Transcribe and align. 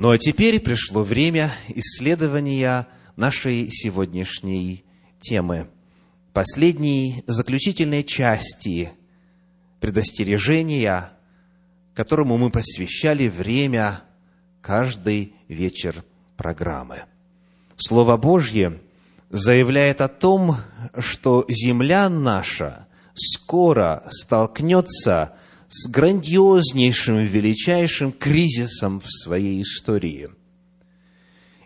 Ну 0.00 0.10
а 0.10 0.18
теперь 0.18 0.60
пришло 0.60 1.02
время 1.02 1.50
исследования 1.70 2.86
нашей 3.16 3.68
сегодняшней 3.68 4.84
темы, 5.18 5.70
последней 6.32 7.24
заключительной 7.26 8.04
части 8.04 8.92
предостережения, 9.80 11.10
которому 11.94 12.38
мы 12.38 12.50
посвящали 12.50 13.26
время 13.26 14.02
каждый 14.60 15.34
вечер 15.48 16.04
программы. 16.36 16.98
Слово 17.76 18.16
Божье 18.16 18.80
заявляет 19.30 20.00
о 20.00 20.06
том, 20.06 20.58
что 20.96 21.44
земля 21.48 22.08
наша 22.08 22.86
скоро 23.14 24.04
столкнется 24.10 25.34
с 25.68 25.88
грандиознейшим, 25.88 27.18
величайшим 27.18 28.12
кризисом 28.12 29.00
в 29.00 29.10
своей 29.10 29.62
истории. 29.62 30.28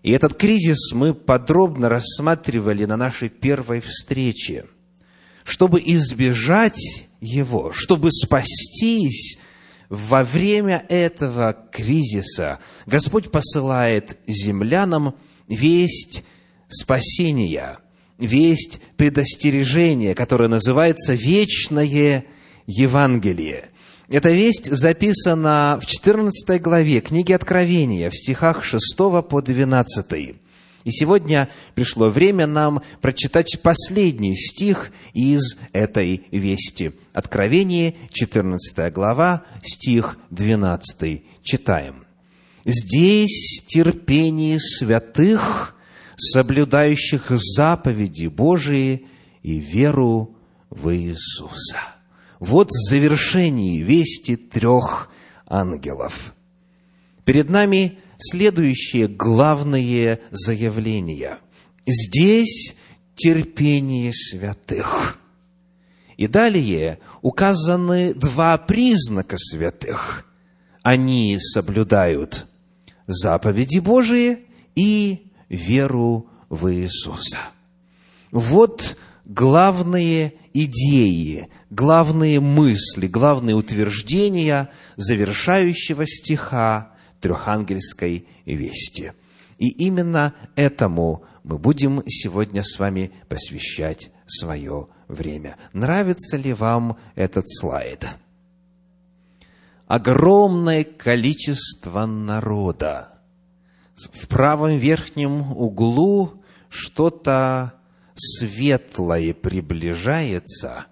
И 0.02 0.10
этот 0.10 0.34
кризис 0.34 0.92
мы 0.92 1.14
подробно 1.14 1.88
рассматривали 1.88 2.84
на 2.84 2.96
нашей 2.96 3.28
первой 3.28 3.80
встрече. 3.80 4.66
Чтобы 5.44 5.80
избежать 5.84 7.08
его, 7.20 7.72
чтобы 7.72 8.10
спастись 8.10 9.38
во 9.88 10.24
время 10.24 10.84
этого 10.88 11.56
кризиса, 11.70 12.58
Господь 12.86 13.30
посылает 13.30 14.18
землянам 14.26 15.14
весть 15.48 16.24
спасения, 16.68 17.78
весть 18.18 18.80
предостережения, 18.96 20.14
которая 20.14 20.48
называется 20.48 21.14
«Вечное 21.14 22.24
Евангелие». 22.66 23.71
Эта 24.12 24.30
весть 24.30 24.66
записана 24.66 25.80
в 25.80 25.86
14 25.86 26.60
главе 26.60 27.00
книги 27.00 27.32
Откровения, 27.32 28.10
в 28.10 28.14
стихах 28.14 28.62
6 28.62 28.94
по 29.26 29.40
12. 29.40 30.12
И 30.12 30.90
сегодня 30.90 31.48
пришло 31.74 32.10
время 32.10 32.46
нам 32.46 32.82
прочитать 33.00 33.58
последний 33.62 34.36
стих 34.36 34.92
из 35.14 35.56
этой 35.72 36.26
вести. 36.30 36.92
Откровение, 37.14 37.94
14 38.10 38.92
глава, 38.92 39.44
стих 39.62 40.18
12. 40.28 41.22
Читаем. 41.42 42.04
«Здесь 42.66 43.64
терпение 43.66 44.58
святых, 44.60 45.74
соблюдающих 46.18 47.30
заповеди 47.30 48.26
Божии 48.26 49.06
и 49.42 49.58
веру 49.58 50.36
в 50.68 50.94
Иисуса». 50.94 51.78
Вот 52.42 52.72
завершение 52.72 53.82
вести 53.82 54.34
трех 54.34 55.08
ангелов. 55.46 56.34
Перед 57.24 57.48
нами 57.48 58.00
следующие 58.18 59.06
главные 59.06 60.18
заявления. 60.32 61.38
Здесь 61.86 62.74
терпение 63.14 64.12
святых. 64.12 65.20
И 66.16 66.26
далее 66.26 66.98
указаны 67.20 68.12
два 68.12 68.58
признака 68.58 69.36
святых. 69.38 70.26
Они 70.82 71.38
соблюдают 71.38 72.48
заповеди 73.06 73.78
Божии 73.78 74.38
и 74.74 75.30
веру 75.48 76.28
в 76.48 76.74
Иисуса. 76.74 77.38
Вот 78.32 78.96
главные 79.24 80.34
идеи, 80.52 81.48
главные 81.72 82.38
мысли, 82.38 83.06
главные 83.06 83.56
утверждения 83.56 84.68
завершающего 84.96 86.06
стиха 86.06 86.92
трехангельской 87.20 88.26
вести. 88.44 89.12
И 89.58 89.68
именно 89.68 90.34
этому 90.54 91.24
мы 91.44 91.58
будем 91.58 92.02
сегодня 92.06 92.62
с 92.62 92.78
вами 92.78 93.10
посвящать 93.28 94.10
свое 94.26 94.88
время. 95.08 95.56
Нравится 95.72 96.36
ли 96.36 96.52
вам 96.52 96.98
этот 97.14 97.48
слайд? 97.48 98.06
Огромное 99.86 100.84
количество 100.84 102.04
народа. 102.04 103.08
В 104.12 104.26
правом 104.28 104.76
верхнем 104.76 105.52
углу 105.52 106.42
что-то 106.68 107.74
светлое 108.14 109.32
приближается, 109.32 110.86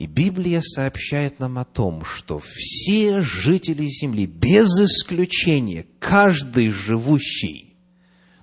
и 0.00 0.06
Библия 0.06 0.62
сообщает 0.62 1.40
нам 1.40 1.58
о 1.58 1.66
том, 1.66 2.06
что 2.06 2.40
все 2.42 3.20
жители 3.20 3.84
земли, 3.84 4.24
без 4.24 4.68
исключения, 4.80 5.84
каждый 5.98 6.70
живущий, 6.70 7.76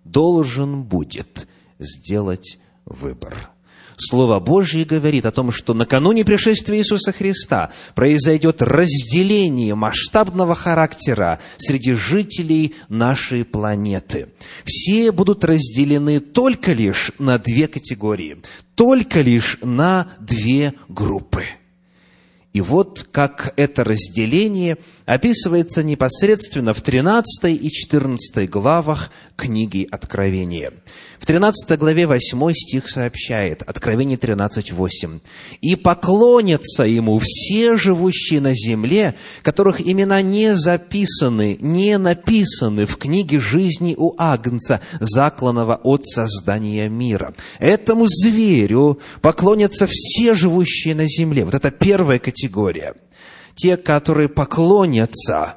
должен 0.03 0.83
будет 0.83 1.47
сделать 1.79 2.59
выбор– 2.85 3.49
Слово 3.97 4.39
Божье 4.39 4.85
говорит 4.85 5.25
о 5.25 5.31
том, 5.31 5.51
что 5.51 5.73
накануне 5.73 6.23
пришествия 6.23 6.77
Иисуса 6.77 7.11
Христа 7.11 7.71
произойдет 7.95 8.61
разделение 8.61 9.73
масштабного 9.73 10.53
характера 10.53 11.39
среди 11.57 11.93
жителей 11.93 12.75
нашей 12.89 13.43
планеты. 13.43 14.29
Все 14.65 15.11
будут 15.11 15.43
разделены 15.43 16.19
только 16.19 16.73
лишь 16.73 17.11
на 17.17 17.39
две 17.39 17.67
категории, 17.67 18.41
только 18.75 19.21
лишь 19.21 19.57
на 19.63 20.07
две 20.19 20.73
группы– 20.87 21.43
и 22.57 22.61
вот 22.61 23.07
как 23.11 23.53
это 23.55 23.83
разделение 23.83 24.79
описывается 25.05 25.83
непосредственно 25.83 26.73
в 26.73 26.81
13 26.81 27.53
и 27.53 27.69
14 27.69 28.49
главах 28.49 29.11
книги 29.35 29.87
Откровения. 29.91 30.73
В 31.27 31.29
13 31.29 31.77
главе 31.77 32.07
8 32.07 32.53
стих 32.53 32.89
сообщает, 32.89 33.61
Откровение 33.63 34.15
13, 34.15 34.71
8. 34.71 35.19
«И 35.59 35.75
поклонятся 35.75 36.83
ему 36.85 37.19
все 37.21 37.75
живущие 37.75 38.39
на 38.39 38.53
земле, 38.53 39.13
которых 39.43 39.85
имена 39.85 40.21
не 40.21 40.55
записаны, 40.55 41.57
не 41.59 41.97
написаны 41.97 42.85
в 42.85 42.95
книге 42.95 43.41
жизни 43.41 43.93
у 43.97 44.15
Агнца, 44.17 44.79
закланного 45.01 45.75
от 45.75 46.05
создания 46.05 46.87
мира. 46.87 47.33
Этому 47.59 48.05
зверю 48.07 49.01
поклонятся 49.19 49.85
все 49.85 50.33
живущие 50.33 50.95
на 50.95 51.07
земле». 51.09 51.43
Вот 51.43 51.55
это 51.55 51.71
первая 51.71 52.19
категория. 52.19 52.93
Те, 53.53 53.75
которые 53.75 54.29
поклонятся 54.29 55.55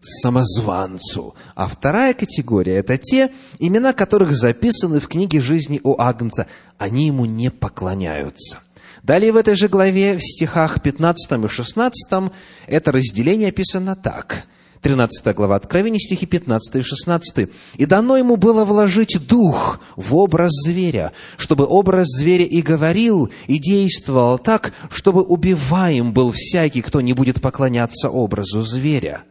самозванцу. 0.00 1.34
А 1.54 1.68
вторая 1.68 2.14
категория– 2.14 2.76
это 2.78 2.98
те, 2.98 3.30
имена 3.58 3.92
которых 3.92 4.32
записаны 4.32 5.00
в 5.00 5.08
книге 5.08 5.40
жизни 5.40 5.80
у 5.82 6.00
Агнца. 6.00 6.46
Они 6.78 7.06
ему 7.06 7.26
не 7.26 7.50
поклоняются. 7.50 8.58
Далее 9.02 9.32
в 9.32 9.36
этой 9.36 9.54
же 9.54 9.68
главе, 9.68 10.18
в 10.18 10.22
стихах 10.22 10.82
15 10.82 11.44
и 11.44 11.48
16, 11.48 12.32
это 12.66 12.92
разделение 12.92 13.48
описано 13.48 13.96
так– 13.96 14.46
13 14.82 15.34
глава 15.34 15.56
Откровения, 15.56 15.98
стихи 15.98 16.26
15 16.26 16.76
и 16.76 16.82
16. 16.82 17.50
«И 17.76 17.86
дано 17.86 18.16
ему 18.16 18.36
было 18.36 18.64
вложить 18.64 19.18
дух 19.26 19.80
в 19.96 20.16
образ 20.16 20.52
зверя, 20.64 21.12
чтобы 21.36 21.66
образ 21.66 22.06
зверя 22.08 22.46
и 22.46 22.62
говорил, 22.62 23.30
и 23.46 23.58
действовал 23.58 24.38
так, 24.38 24.72
чтобы 24.90 25.22
убиваем 25.22 26.12
был 26.12 26.32
всякий, 26.32 26.80
кто 26.82 27.00
не 27.00 27.12
будет 27.12 27.40
поклоняться 27.40 28.08
образу 28.08 28.62
зверя» 28.62 29.24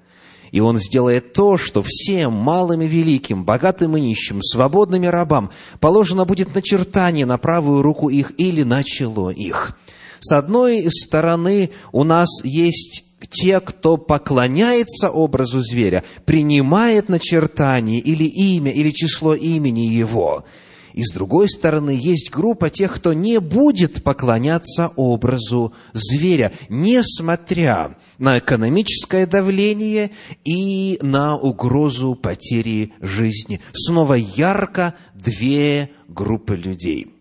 и 0.51 0.59
Он 0.59 0.77
сделает 0.77 1.33
то, 1.33 1.57
что 1.57 1.83
всем, 1.85 2.33
малым 2.33 2.81
и 2.81 2.87
великим, 2.87 3.43
богатым 3.43 3.97
и 3.97 4.01
нищим, 4.01 4.41
свободным 4.41 5.03
и 5.03 5.07
рабам, 5.07 5.51
положено 5.79 6.25
будет 6.25 6.53
начертание 6.55 7.25
на 7.25 7.37
правую 7.37 7.81
руку 7.81 8.09
их 8.09 8.33
или 8.37 8.63
на 8.63 8.83
чело 8.83 9.31
их. 9.31 9.77
С 10.19 10.31
одной 10.33 10.87
стороны, 10.89 11.71
у 11.91 12.03
нас 12.03 12.27
есть 12.43 13.05
те, 13.29 13.59
кто 13.59 13.97
поклоняется 13.97 15.09
образу 15.09 15.61
зверя, 15.61 16.03
принимает 16.25 17.09
начертание 17.09 17.99
или 17.99 18.25
имя, 18.25 18.71
или 18.71 18.91
число 18.91 19.33
имени 19.33 19.81
его– 19.81 20.45
и 20.93 21.03
с 21.03 21.13
другой 21.13 21.49
стороны, 21.49 21.91
есть 21.91 22.31
группа 22.31 22.69
тех, 22.69 22.95
кто 22.95 23.13
не 23.13 23.39
будет 23.39 24.03
поклоняться 24.03 24.91
образу 24.95 25.73
зверя, 25.93 26.51
несмотря 26.69 27.97
на 28.17 28.39
экономическое 28.39 29.25
давление 29.25 30.11
и 30.43 30.99
на 31.01 31.37
угрозу 31.37 32.15
потери 32.15 32.93
жизни. 33.01 33.61
Снова 33.73 34.15
ярко 34.15 34.95
две 35.13 35.91
группы 36.07 36.55
людей. 36.55 37.15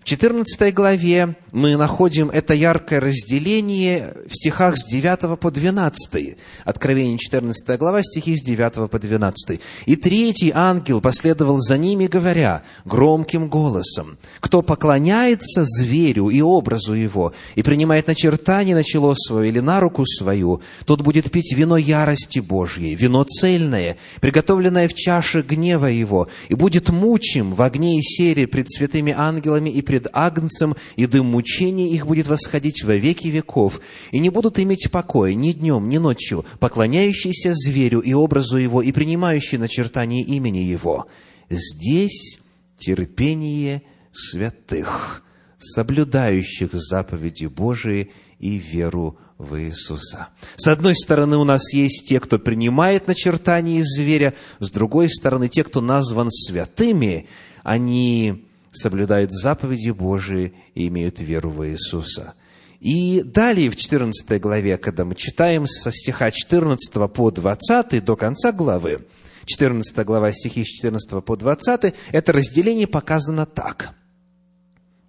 В 0.00 0.04
14 0.04 0.72
главе 0.72 1.36
мы 1.52 1.76
находим 1.76 2.30
это 2.30 2.54
яркое 2.54 3.00
разделение 3.00 4.14
в 4.26 4.34
стихах 4.34 4.76
с 4.76 4.84
9 4.84 5.38
по 5.38 5.50
12. 5.50 6.36
Откровение 6.64 7.18
14 7.18 7.78
глава, 7.78 8.02
стихи 8.02 8.36
с 8.36 8.44
9 8.44 8.90
по 8.90 8.98
12. 8.98 9.60
«И 9.86 9.96
третий 9.96 10.52
ангел 10.54 11.00
последовал 11.00 11.58
за 11.58 11.78
ними, 11.78 12.06
говоря 12.06 12.62
громким 12.84 13.48
голосом, 13.48 14.18
«Кто 14.40 14.62
поклоняется 14.62 15.64
зверю 15.64 16.28
и 16.28 16.40
образу 16.40 16.94
его, 16.94 17.32
и 17.54 17.62
принимает 17.62 18.06
начертание 18.06 18.74
на 18.74 18.84
чело 18.84 19.14
свое 19.14 19.48
или 19.48 19.60
на 19.60 19.80
руку 19.80 20.04
свою, 20.06 20.60
тот 20.84 21.00
будет 21.00 21.30
пить 21.30 21.54
вино 21.54 21.76
ярости 21.76 22.40
Божьей, 22.40 22.94
вино 22.94 23.24
цельное, 23.24 23.96
приготовленное 24.20 24.88
в 24.88 24.94
чаше 24.94 25.42
гнева 25.42 25.86
его, 25.86 26.28
и 26.48 26.54
будет 26.54 26.90
мучим 26.90 27.54
в 27.54 27.62
огне 27.62 27.98
и 27.98 28.02
сере 28.02 28.46
пред 28.46 28.70
святыми 28.70 29.14
ангелами 29.16 29.70
и 29.70 29.82
пред 29.82 30.08
Агнцем, 30.12 30.76
и 30.96 31.06
дым 31.06 31.37
мучения 31.38 31.88
их 31.88 32.04
будет 32.04 32.26
восходить 32.26 32.82
во 32.82 32.96
веки 32.96 33.28
веков, 33.28 33.80
и 34.10 34.18
не 34.18 34.28
будут 34.28 34.58
иметь 34.58 34.90
покоя 34.90 35.34
ни 35.34 35.52
днем, 35.52 35.88
ни 35.88 35.98
ночью, 35.98 36.44
поклоняющиеся 36.58 37.52
зверю 37.54 38.00
и 38.00 38.12
образу 38.12 38.56
его, 38.56 38.82
и 38.82 38.90
принимающие 38.90 39.60
начертание 39.60 40.24
имени 40.24 40.58
его. 40.58 41.06
Здесь 41.48 42.40
терпение 42.76 43.82
святых, 44.12 45.22
соблюдающих 45.58 46.70
заповеди 46.72 47.46
Божии 47.46 48.10
и 48.40 48.56
веру 48.56 49.16
в 49.38 49.56
Иисуса. 49.60 50.30
С 50.56 50.66
одной 50.66 50.96
стороны, 50.96 51.36
у 51.36 51.44
нас 51.44 51.72
есть 51.72 52.08
те, 52.08 52.18
кто 52.18 52.40
принимает 52.40 53.06
начертание 53.06 53.84
зверя, 53.84 54.34
с 54.58 54.72
другой 54.72 55.08
стороны, 55.08 55.48
те, 55.48 55.62
кто 55.62 55.80
назван 55.80 56.30
святыми, 56.32 57.28
они 57.62 58.47
соблюдают 58.78 59.32
заповеди 59.32 59.90
Божии 59.90 60.54
и 60.74 60.88
имеют 60.88 61.20
веру 61.20 61.50
в 61.50 61.66
Иисуса. 61.66 62.34
И 62.80 63.22
далее 63.22 63.70
в 63.70 63.76
14 63.76 64.40
главе, 64.40 64.76
когда 64.76 65.04
мы 65.04 65.14
читаем 65.14 65.66
со 65.66 65.90
стиха 65.90 66.30
14 66.30 67.12
по 67.12 67.30
20 67.30 68.04
до 68.04 68.16
конца 68.16 68.52
главы, 68.52 69.06
14 69.46 70.04
глава 70.04 70.32
стихи 70.32 70.62
с 70.62 70.68
14 70.68 71.24
по 71.24 71.36
20, 71.36 71.94
это 72.12 72.32
разделение 72.32 72.86
показано 72.86 73.46
так. 73.46 73.94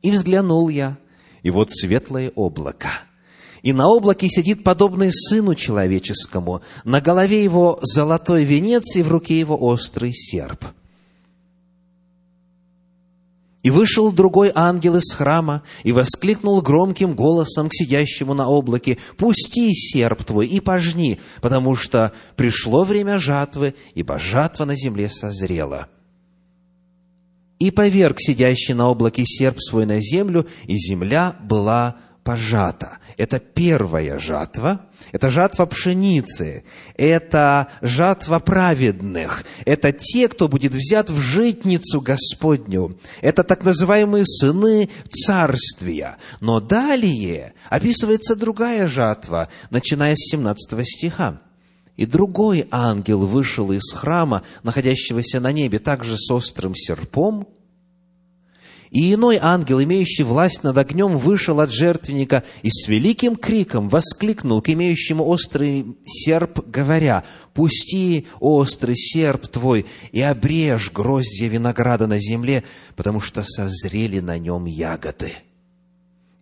«И 0.02 0.12
взглянул 0.12 0.70
я, 0.70 0.98
и 1.44 1.52
вот 1.52 1.70
светлое 1.70 2.32
облако, 2.36 2.90
и 3.62 3.74
на 3.74 3.88
облаке 3.88 4.28
сидит 4.30 4.64
подобный 4.64 5.12
сыну 5.12 5.54
человеческому, 5.54 6.62
на 6.86 7.02
голове 7.02 7.44
его 7.44 7.80
золотой 7.84 8.46
венец, 8.46 8.96
и 8.96 9.04
в 9.04 9.10
руке 9.10 9.38
его 9.38 9.62
острый 9.62 10.12
серп– 10.14 10.66
и 13.62 13.70
вышел 13.70 14.12
другой 14.12 14.52
ангел 14.56 14.96
из 14.96 15.12
храма 15.14 15.64
и 15.84 15.92
воскликнул 15.92 16.62
громким 16.62 17.14
голосом 17.14 17.68
к 17.70 17.74
сидящему 17.74 18.34
на 18.34 18.48
облаке, 18.48 18.98
«Пусти 19.18 19.74
серп 19.74 20.24
твой 20.24 20.48
и 20.48 20.60
пожни, 20.60 21.20
потому 21.42 21.76
что 21.76 22.14
пришло 22.36 22.84
время 22.84 23.18
жатвы, 23.18 23.76
ибо 23.96 24.18
жатва 24.18 24.66
на 24.66 24.76
земле 24.76 25.10
созрела». 25.10 25.90
И 27.60 27.72
поверг 27.72 28.22
сидящий 28.22 28.74
на 28.74 28.90
облаке 28.90 29.24
серп 29.26 29.60
свой 29.60 29.86
на 29.86 30.00
землю, 30.00 30.48
и 30.66 30.78
земля 30.78 31.36
была 31.44 31.98
пожата. 32.24 33.00
Это 33.18 33.40
первая 33.40 34.20
жатва, 34.20 34.82
это 35.12 35.30
жатва 35.30 35.66
пшеницы, 35.66 36.64
это 36.96 37.68
жатва 37.82 38.40
праведных, 38.40 39.44
это 39.66 39.92
те, 39.92 40.28
кто 40.28 40.48
будет 40.48 40.74
взят 40.74 41.10
в 41.10 41.20
житницу 41.22 42.02
Господню, 42.02 42.98
это 43.22 43.44
так 43.44 43.64
называемые 43.64 44.26
сыны 44.26 44.90
царствия. 45.10 46.18
Но 46.40 46.60
далее 46.60 47.54
описывается 47.70 48.36
другая 48.36 48.88
жатва, 48.88 49.50
начиная 49.70 50.16
с 50.16 50.32
17 50.32 50.88
стиха. 50.88 51.42
И 51.96 52.06
другой 52.06 52.66
ангел 52.72 53.26
вышел 53.26 53.74
из 53.74 53.92
храма, 53.92 54.44
находящегося 54.64 55.42
на 55.42 55.52
небе, 55.52 55.80
также 55.80 56.18
с 56.18 56.32
острым 56.32 56.74
серпом– 56.76 57.48
и 58.92 59.14
иной 59.14 59.38
ангел, 59.42 59.82
имеющий 59.82 60.24
власть 60.24 60.64
над 60.64 60.78
огнем, 60.78 61.18
вышел 61.18 61.60
от 61.60 61.72
жертвенника 61.72 62.44
и 62.64 62.70
с 62.70 62.88
великим 62.88 63.36
криком 63.36 63.88
воскликнул 63.88 64.62
к 64.62 64.70
имеющему 64.70 65.26
острый 65.26 65.98
серп, 66.06 66.68
говоря, 66.68 67.24
«Пусти 67.54 68.28
острый 68.40 68.96
серп 68.96 69.48
твой 69.48 69.86
и 70.12 70.22
обрежь 70.22 70.92
гроздья 70.92 71.48
винограда 71.48 72.08
на 72.08 72.20
земле, 72.20 72.64
потому 72.96 73.22
что 73.22 73.44
созрели 73.44 74.20
на 74.20 74.40
нем 74.40 74.66
ягоды». 74.66 75.34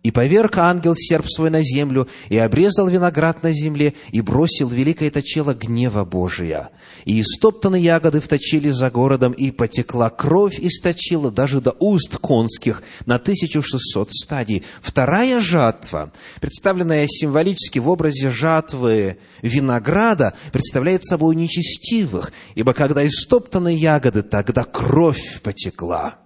И 0.08 0.10
поверг 0.10 0.56
ангел 0.56 0.94
серп 0.96 1.26
свой 1.28 1.50
на 1.50 1.62
землю, 1.62 2.08
и 2.30 2.38
обрезал 2.38 2.88
виноград 2.88 3.42
на 3.42 3.52
земле, 3.52 3.92
и 4.10 4.22
бросил 4.22 4.70
великое 4.70 5.10
точило 5.10 5.52
гнева 5.52 6.06
Божия. 6.06 6.70
И 7.04 7.20
истоптаны 7.20 7.76
ягоды 7.76 8.20
вточили 8.20 8.70
за 8.70 8.90
городом, 8.90 9.32
и 9.32 9.50
потекла 9.50 10.08
кровь 10.08 10.58
из 10.60 10.80
точила 10.80 11.30
даже 11.30 11.60
до 11.60 11.76
уст 11.78 12.16
конских 12.16 12.82
на 13.04 13.16
1600 13.16 14.10
стадий. 14.10 14.64
Вторая 14.80 15.40
жатва, 15.40 16.10
представленная 16.40 17.06
символически 17.06 17.78
в 17.78 17.90
образе 17.90 18.30
жатвы 18.30 19.18
винограда, 19.42 20.32
представляет 20.52 21.04
собой 21.04 21.36
нечестивых, 21.36 22.32
ибо 22.54 22.72
когда 22.72 23.06
истоптаны 23.06 23.76
ягоды, 23.76 24.22
тогда 24.22 24.64
кровь 24.64 25.42
потекла. 25.42 26.16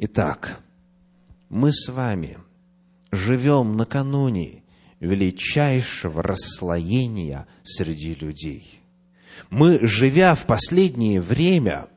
Итак, 0.00 0.58
мы 1.48 1.70
с 1.72 1.88
вами 1.88 2.36
живем 3.10 3.76
накануне 3.76 4.62
величайшего 5.00 6.22
расслоения 6.22 7.46
среди 7.62 8.14
людей. 8.14 8.80
Мы, 9.50 9.78
живя 9.82 10.34
в 10.34 10.46
последнее 10.46 11.20
время, 11.20 11.88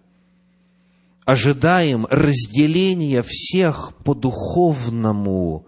ожидаем 1.26 2.06
разделения 2.10 3.24
всех 3.26 3.94
по 4.04 4.14
духовному 4.14 5.68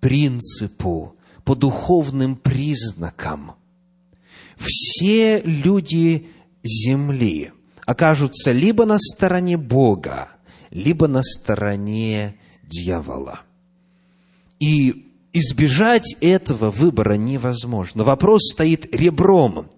принципу, 0.00 1.16
по 1.44 1.54
духовным 1.54 2.36
признакам. 2.36 3.54
Все 4.56 5.40
люди 5.42 6.28
земли 6.62 7.52
окажутся 7.86 8.52
либо 8.52 8.84
на 8.84 8.98
стороне 8.98 9.56
Бога, 9.56 10.28
либо 10.70 11.08
на 11.08 11.22
стороне 11.22 12.36
дьявола. 12.62 13.40
И 14.62 15.12
избежать 15.32 16.16
этого 16.20 16.70
выбора 16.70 17.14
невозможно. 17.14 18.04
Вопрос 18.04 18.52
стоит 18.52 18.94
ребром. 18.94 19.68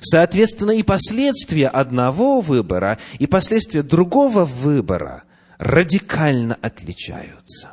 Соответственно, 0.00 0.72
и 0.72 0.82
последствия 0.82 1.68
одного 1.68 2.42
выбора, 2.42 2.98
и 3.18 3.26
последствия 3.26 3.82
другого 3.82 4.44
выбора 4.44 5.22
радикально 5.58 6.58
отличаются. 6.60 7.72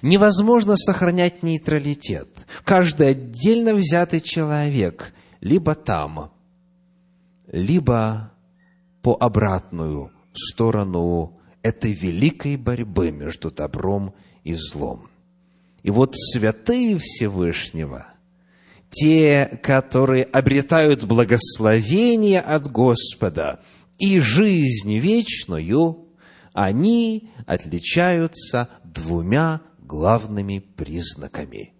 Невозможно 0.00 0.76
сохранять 0.78 1.42
нейтралитет. 1.42 2.28
Каждый 2.64 3.08
отдельно 3.08 3.74
взятый 3.74 4.22
человек 4.22 5.12
либо 5.42 5.74
там, 5.74 6.32
либо 7.52 8.32
по 9.02 9.18
обратную 9.20 10.12
сторону 10.32 11.38
этой 11.62 11.92
великой 11.92 12.56
борьбы 12.56 13.10
между 13.10 13.50
добром 13.50 14.14
и 14.44 14.54
злом. 14.54 15.09
И 15.82 15.90
вот 15.90 16.14
святые 16.14 16.98
Всевышнего, 16.98 18.06
те, 18.90 19.60
которые 19.62 20.24
обретают 20.24 21.04
благословение 21.04 22.40
от 22.40 22.70
Господа 22.70 23.60
и 23.98 24.20
жизнь 24.20 24.98
вечную, 24.98 26.08
они 26.52 27.30
отличаются 27.46 28.68
двумя 28.84 29.60
главными 29.78 30.58
признаками. 30.58 31.72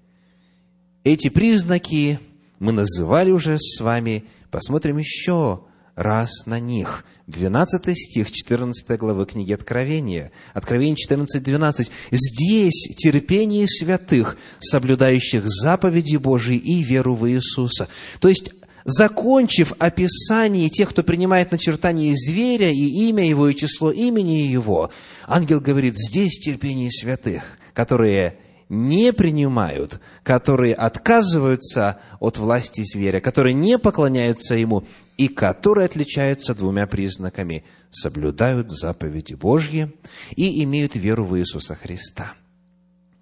Эти 1.05 1.29
признаки 1.29 2.19
мы 2.59 2.73
называли 2.73 3.31
уже 3.31 3.59
с 3.59 3.81
вами, 3.81 4.25
посмотрим 4.51 4.99
еще 4.99 5.65
раз 5.95 6.47
на 6.47 6.61
них. 6.61 7.05
12 7.31 7.97
стих 7.97 8.31
14 8.31 8.99
главы 8.99 9.25
книги 9.27 9.53
Откровения. 9.53 10.33
Откровение 10.53 10.97
14, 10.97 11.43
12. 11.43 11.91
Здесь 12.11 12.95
терпение 12.97 13.67
святых, 13.67 14.37
соблюдающих 14.59 15.45
заповеди 15.47 16.17
Божии 16.17 16.57
и 16.57 16.83
веру 16.83 17.15
в 17.15 17.29
Иисуса. 17.31 17.89
То 18.19 18.29
есть, 18.29 18.53
закончив 18.85 19.73
описание 19.79 20.69
тех, 20.69 20.91
кто 20.91 21.03
принимает 21.03 21.53
начертание 21.53 22.15
зверя 22.17 22.71
и 22.71 23.09
имя 23.09 23.27
его, 23.29 23.49
и 23.49 23.57
число 23.57 23.91
имени 23.91 24.43
его, 24.43 24.91
ангел 25.27 25.61
говорит, 25.61 25.95
здесь 25.97 26.39
терпение 26.39 26.91
святых, 26.91 27.43
которые 27.75 28.37
не 28.71 29.13
принимают, 29.13 30.01
которые 30.23 30.75
отказываются 30.75 32.01
от 32.21 32.39
власти 32.39 32.83
зверя, 32.83 33.21
которые 33.21 33.53
не 33.53 33.79
поклоняются 33.79 34.55
ему 34.55 34.85
и 35.19 35.29
которые 35.29 35.85
отличаются 35.85 36.55
двумя 36.55 36.87
признаками– 36.87 37.65
соблюдают 37.91 38.71
заповеди 38.71 39.35
Божьи 39.35 39.93
и 40.37 40.63
имеют 40.65 40.95
веру 40.95 41.25
в 41.25 41.39
Иисуса 41.39 41.75
Христа. 41.75 42.35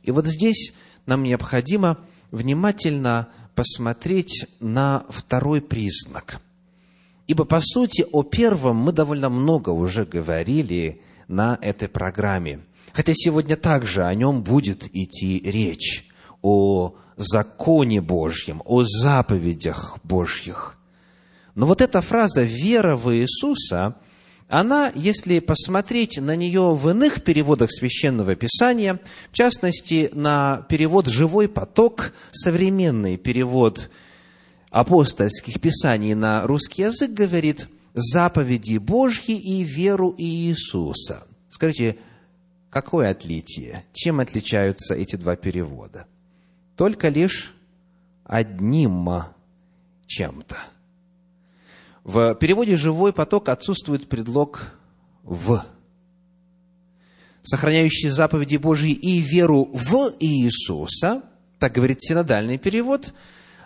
И 0.03 0.11
вот 0.11 0.27
здесь 0.27 0.75
нам 1.07 1.23
необходимо 1.23 1.99
внимательно 2.31 3.29
посмотреть 3.55 4.47
на 4.61 5.05
второй 5.09 5.61
признак. 5.61 6.41
Ибо, 7.27 7.45
по 7.45 7.61
сути, 7.61 8.07
о 8.11 8.23
первом 8.23 8.77
мы 8.77 8.93
довольно 8.93 9.29
много 9.29 9.71
уже 9.71 10.05
говорили 10.05 11.01
на 11.27 11.59
этой 11.61 11.89
программе. 11.89 12.61
Хотя 12.93 13.13
сегодня 13.15 13.57
также 13.57 14.05
о 14.05 14.15
нем 14.15 14.43
будет 14.43 14.89
идти 14.95 15.41
речь, 15.45 16.07
о 16.43 16.95
законе 17.17 18.01
Божьем, 18.01 18.63
о 18.65 18.85
заповедях 18.85 19.99
Божьих. 20.05 20.77
Но 21.55 21.67
вот 21.67 21.81
эта 21.81 22.01
фраза 22.01 22.43
«вера 22.43 22.97
в 22.97 23.13
Иисуса», 23.15 23.97
она, 24.49 24.91
если 24.95 25.41
посмотреть 25.41 26.19
на 26.19 26.35
нее 26.37 26.75
в 26.75 26.89
иных 26.89 27.23
переводах 27.23 27.71
Священного 27.71 28.35
Писания, 28.35 28.99
в 29.31 29.35
частности, 29.35 30.11
на 30.15 30.65
перевод 30.69 31.07
«Живой 31.07 31.49
поток», 31.49 32.13
современный 32.31 33.19
перевод 33.19 33.91
апостольских 34.71 35.61
писаний 35.61 36.15
на 36.15 36.47
русский 36.47 36.83
язык 36.83 37.11
говорит 37.11 37.69
«заповеди 37.93 38.79
Божьи 38.79 39.35
и 39.37 39.65
веру 39.65 40.15
Иисуса». 40.17 41.25
Скажите, 41.49 41.97
какое 42.71 43.11
отличие? 43.11 43.85
Чем 43.93 44.21
отличаются 44.21 44.95
эти 44.95 45.17
два 45.17 45.37
перевода? 45.37 46.07
Только 46.77 47.09
лишь 47.09 47.55
одним 48.25 49.09
чем-то– 50.07 50.57
в 52.09 52.35
переводе 52.37 52.75
«живой 52.75 53.13
поток» 53.13 53.51
отсутствует 53.51 54.09
предлог 54.09 54.73
«в», 55.25 55.63
сохраняющий 57.43 58.09
заповеди 58.09 58.57
Божьи 58.57 58.93
и 58.93 59.21
веру 59.21 59.69
в 59.75 60.15
Иисуса, 60.19 61.21
так 61.59 61.73
говорит 61.73 62.01
синодальный 62.01 62.57
перевод, 62.57 63.13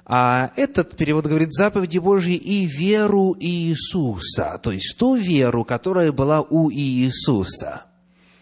а 0.05 0.51
этот 0.57 0.97
перевод 0.97 1.27
говорит 1.27 1.53
заповеди 1.53 1.99
Божьи 1.99 2.35
и 2.35 2.67
веру 2.67 3.37
Иисуса, 3.39 4.59
то 4.61 4.73
есть 4.73 4.97
ту 4.99 5.15
веру, 5.15 5.65
которая 5.65 6.11
была 6.11 6.41
у 6.41 6.69
Иисуса. 6.69 7.85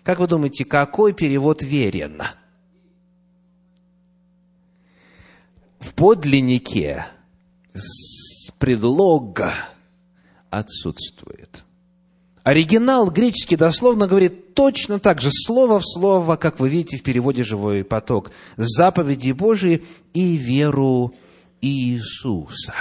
Как 0.02 0.18
вы 0.18 0.26
думаете, 0.26 0.64
какой 0.64 1.12
перевод 1.12 1.62
верен? 1.62 2.22
В 5.78 5.94
подлиннике 5.94 7.06
предлога 8.58 9.52
отсутствует. 10.50 11.64
Оригинал 12.42 13.10
греческий 13.10 13.56
дословно 13.56 14.06
говорит 14.06 14.54
точно 14.54 14.98
так 14.98 15.20
же, 15.20 15.30
слово 15.30 15.78
в 15.78 15.84
слово, 15.84 16.36
как 16.36 16.58
вы 16.58 16.70
видите 16.70 16.96
в 16.96 17.02
переводе 17.02 17.44
«Живой 17.44 17.84
поток». 17.84 18.30
Заповеди 18.56 19.32
Божии 19.32 19.84
и 20.14 20.36
веру 20.36 21.14
Иисуса. 21.60 22.74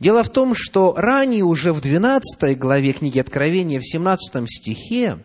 Дело 0.00 0.22
в 0.22 0.30
том, 0.30 0.54
что 0.54 0.94
ранее 0.96 1.44
уже 1.44 1.72
в 1.72 1.80
12 1.80 2.58
главе 2.58 2.92
книги 2.92 3.18
Откровения, 3.18 3.80
в 3.80 3.86
17 3.86 4.44
стихе, 4.48 5.18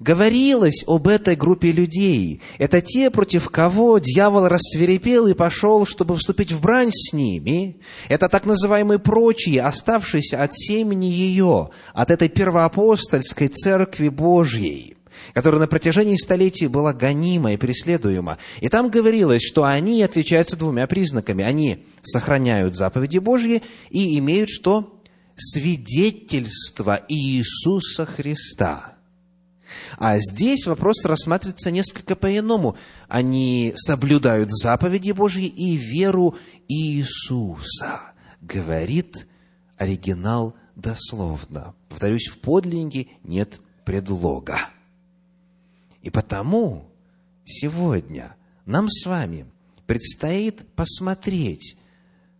говорилось 0.00 0.84
об 0.86 1.08
этой 1.08 1.36
группе 1.36 1.72
людей. 1.72 2.40
Это 2.58 2.80
те, 2.80 3.10
против 3.10 3.48
кого 3.50 3.98
дьявол 3.98 4.48
рассверепел 4.48 5.26
и 5.26 5.34
пошел, 5.34 5.86
чтобы 5.86 6.16
вступить 6.16 6.52
в 6.52 6.60
брань 6.60 6.90
с 6.92 7.12
ними. 7.12 7.76
Это 8.08 8.28
так 8.28 8.44
называемые 8.44 8.98
прочие, 8.98 9.62
оставшиеся 9.62 10.42
от 10.42 10.54
семени 10.54 11.06
ее, 11.06 11.70
от 11.92 12.10
этой 12.10 12.28
первоапостольской 12.28 13.48
церкви 13.48 14.08
Божьей 14.08 14.96
которая 15.32 15.60
на 15.60 15.66
протяжении 15.66 16.16
столетий 16.16 16.66
была 16.66 16.92
гонима 16.92 17.52
и 17.52 17.56
преследуема. 17.56 18.38
И 18.60 18.68
там 18.68 18.90
говорилось, 18.90 19.42
что 19.42 19.64
они 19.64 20.02
отличаются 20.02 20.56
двумя 20.56 20.86
признаками. 20.86 21.44
Они 21.44 21.84
сохраняют 22.02 22.74
заповеди 22.74 23.18
Божьи 23.18 23.62
и 23.90 24.18
имеют 24.18 24.50
что? 24.50 24.98
Свидетельство 25.36 27.00
Иисуса 27.08 28.06
Христа– 28.06 28.92
а 29.98 30.18
здесь 30.18 30.66
вопрос 30.66 31.04
рассматривается 31.04 31.70
несколько 31.70 32.16
по-иному. 32.16 32.76
Они 33.08 33.72
соблюдают 33.76 34.50
заповеди 34.50 35.12
Божьи 35.12 35.46
и 35.46 35.76
веру 35.76 36.36
Иисуса, 36.68 38.00
говорит 38.40 39.26
оригинал 39.76 40.54
дословно. 40.74 41.74
Повторюсь, 41.88 42.28
в 42.28 42.40
подлиннике 42.40 43.08
нет 43.22 43.60
предлога. 43.84 44.70
И 46.02 46.10
потому 46.10 46.90
сегодня 47.44 48.36
нам 48.64 48.88
с 48.88 49.06
вами 49.06 49.46
предстоит 49.86 50.66
посмотреть, 50.74 51.76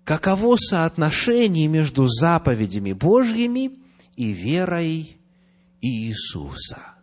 каково 0.05 0.57
соотношение 0.57 1.69
между 1.69 2.07
заповедями 2.07 2.93
Божьими 2.93 3.79
и 4.17 4.33
верой 4.33 5.19
Иисуса– 5.81 6.81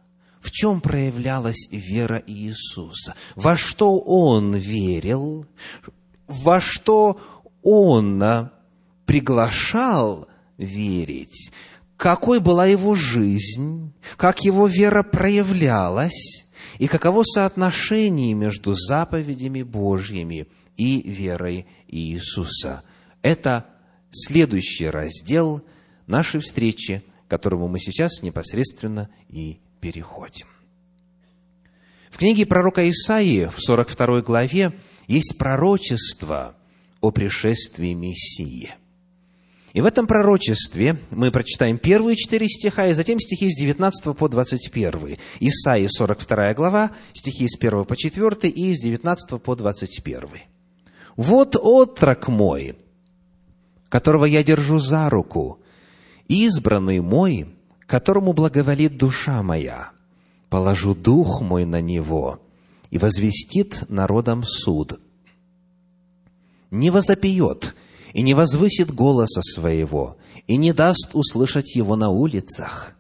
в 0.43 0.51
чем 0.51 0.81
проявлялась 0.81 1.69
вера 1.71 2.21
Иисуса, 2.27 3.15
во 3.35 3.55
что 3.55 3.97
Он 3.99 4.55
верил, 4.55 5.45
во 6.27 6.59
что 6.59 7.17
Он 7.63 8.49
приглашал 9.05 10.27
верить, 10.57 11.51
какой 11.95 12.41
была 12.41 12.65
его 12.65 12.93
жизнь, 12.93 13.93
как 14.17 14.43
его 14.43 14.67
вера 14.67 15.01
проявлялась, 15.03 16.45
и 16.77 16.87
каково 16.87 17.23
соотношение 17.23 18.33
между 18.33 18.73
заповедями 18.73 19.63
Божьими 19.63 20.47
и 20.75 21.01
верой 21.09 21.67
Иисуса. 21.87 22.83
Это 23.21 23.67
следующий 24.11 24.89
раздел 24.89 25.63
нашей 26.07 26.41
встречи, 26.41 27.03
которому 27.29 27.67
мы 27.67 27.79
сейчас 27.79 28.21
непосредственно 28.21 29.09
и 29.29 29.59
переходим. 29.83 30.47
В 32.09 32.17
книге 32.17 32.45
пророка 32.45 32.89
Исаии 32.89 33.47
в 33.53 33.59
42 33.59 34.21
главе 34.21 34.71
есть 35.07 35.35
пророчество 35.37 36.55
о 37.01 37.11
пришествии 37.11 37.91
Мессии. 37.91 38.71
И 39.73 39.81
в 39.81 39.85
этом 39.85 40.07
пророчестве 40.07 40.99
мы 41.11 41.31
прочитаем 41.31 41.77
первые 41.77 42.15
четыре 42.15 42.47
стиха, 42.47 42.87
и 42.87 42.93
затем 42.93 43.19
стихи 43.19 43.49
с 43.49 43.59
19 43.59 44.15
по 44.15 44.29
21. 44.29 45.17
Исаии 45.41 45.87
42 45.89 46.53
глава, 46.53 46.91
стихи 47.11 47.45
с 47.49 47.57
1 47.59 47.83
по 47.83 47.97
4 47.97 48.49
и 48.49 48.73
с 48.73 48.79
19 48.81 49.41
по 49.41 49.55
21. 49.55 50.29
«Вот 51.17 51.57
отрок 51.59 52.29
мой, 52.29 52.77
которого 53.89 54.23
я 54.23 54.43
держу 54.43 54.79
за 54.79 55.09
руку, 55.09 55.59
избранный 56.29 57.01
мой, 57.01 57.47
которому 57.93 58.33
благоволит 58.33 58.97
душа 58.97 59.43
моя. 59.43 59.91
Положу 60.49 60.95
дух 60.95 61.41
мой 61.41 61.63
на 61.63 61.79
него, 61.79 62.39
и 62.89 62.97
возвестит 62.97 63.87
народом 63.87 64.43
суд. 64.43 64.99
Не 66.71 66.89
возопьет 66.89 67.75
и 68.11 68.23
не 68.23 68.33
возвысит 68.33 68.91
голоса 68.91 69.43
своего, 69.43 70.17
и 70.47 70.57
не 70.57 70.73
даст 70.73 71.11
услышать 71.13 71.75
его 71.75 71.95
на 71.95 72.09
улицах. 72.09 72.95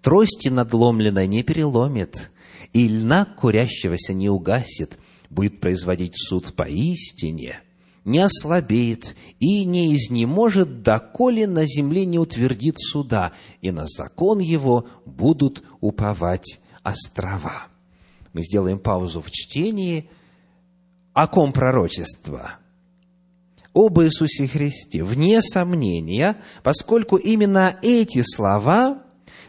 Трости 0.00 0.48
надломленной 0.48 1.26
не 1.26 1.42
переломит, 1.42 2.30
и 2.72 2.88
льна 2.88 3.26
курящегося 3.26 4.14
не 4.14 4.30
угасит, 4.30 4.98
будет 5.28 5.60
производить 5.60 6.14
суд 6.16 6.54
поистине– 6.54 7.60
не 8.08 8.20
ослабеет 8.20 9.14
и 9.38 9.64
не 9.64 9.94
изнеможет, 9.94 10.82
доколе 10.82 11.46
на 11.46 11.66
земле 11.66 12.06
не 12.06 12.18
утвердит 12.18 12.76
суда, 12.78 13.32
и 13.60 13.70
на 13.70 13.84
закон 13.84 14.38
его 14.38 14.86
будут 15.04 15.62
уповать 15.80 16.58
острова. 16.82 17.68
Мы 18.32 18.42
сделаем 18.42 18.78
паузу 18.78 19.20
в 19.20 19.30
чтении. 19.30 20.08
О 21.12 21.26
ком 21.26 21.52
пророчество? 21.52 22.52
Об 23.74 24.00
Иисусе 24.00 24.48
Христе, 24.48 25.04
вне 25.04 25.42
сомнения, 25.42 26.36
поскольку 26.62 27.16
именно 27.16 27.76
эти 27.82 28.22
слова 28.22 29.02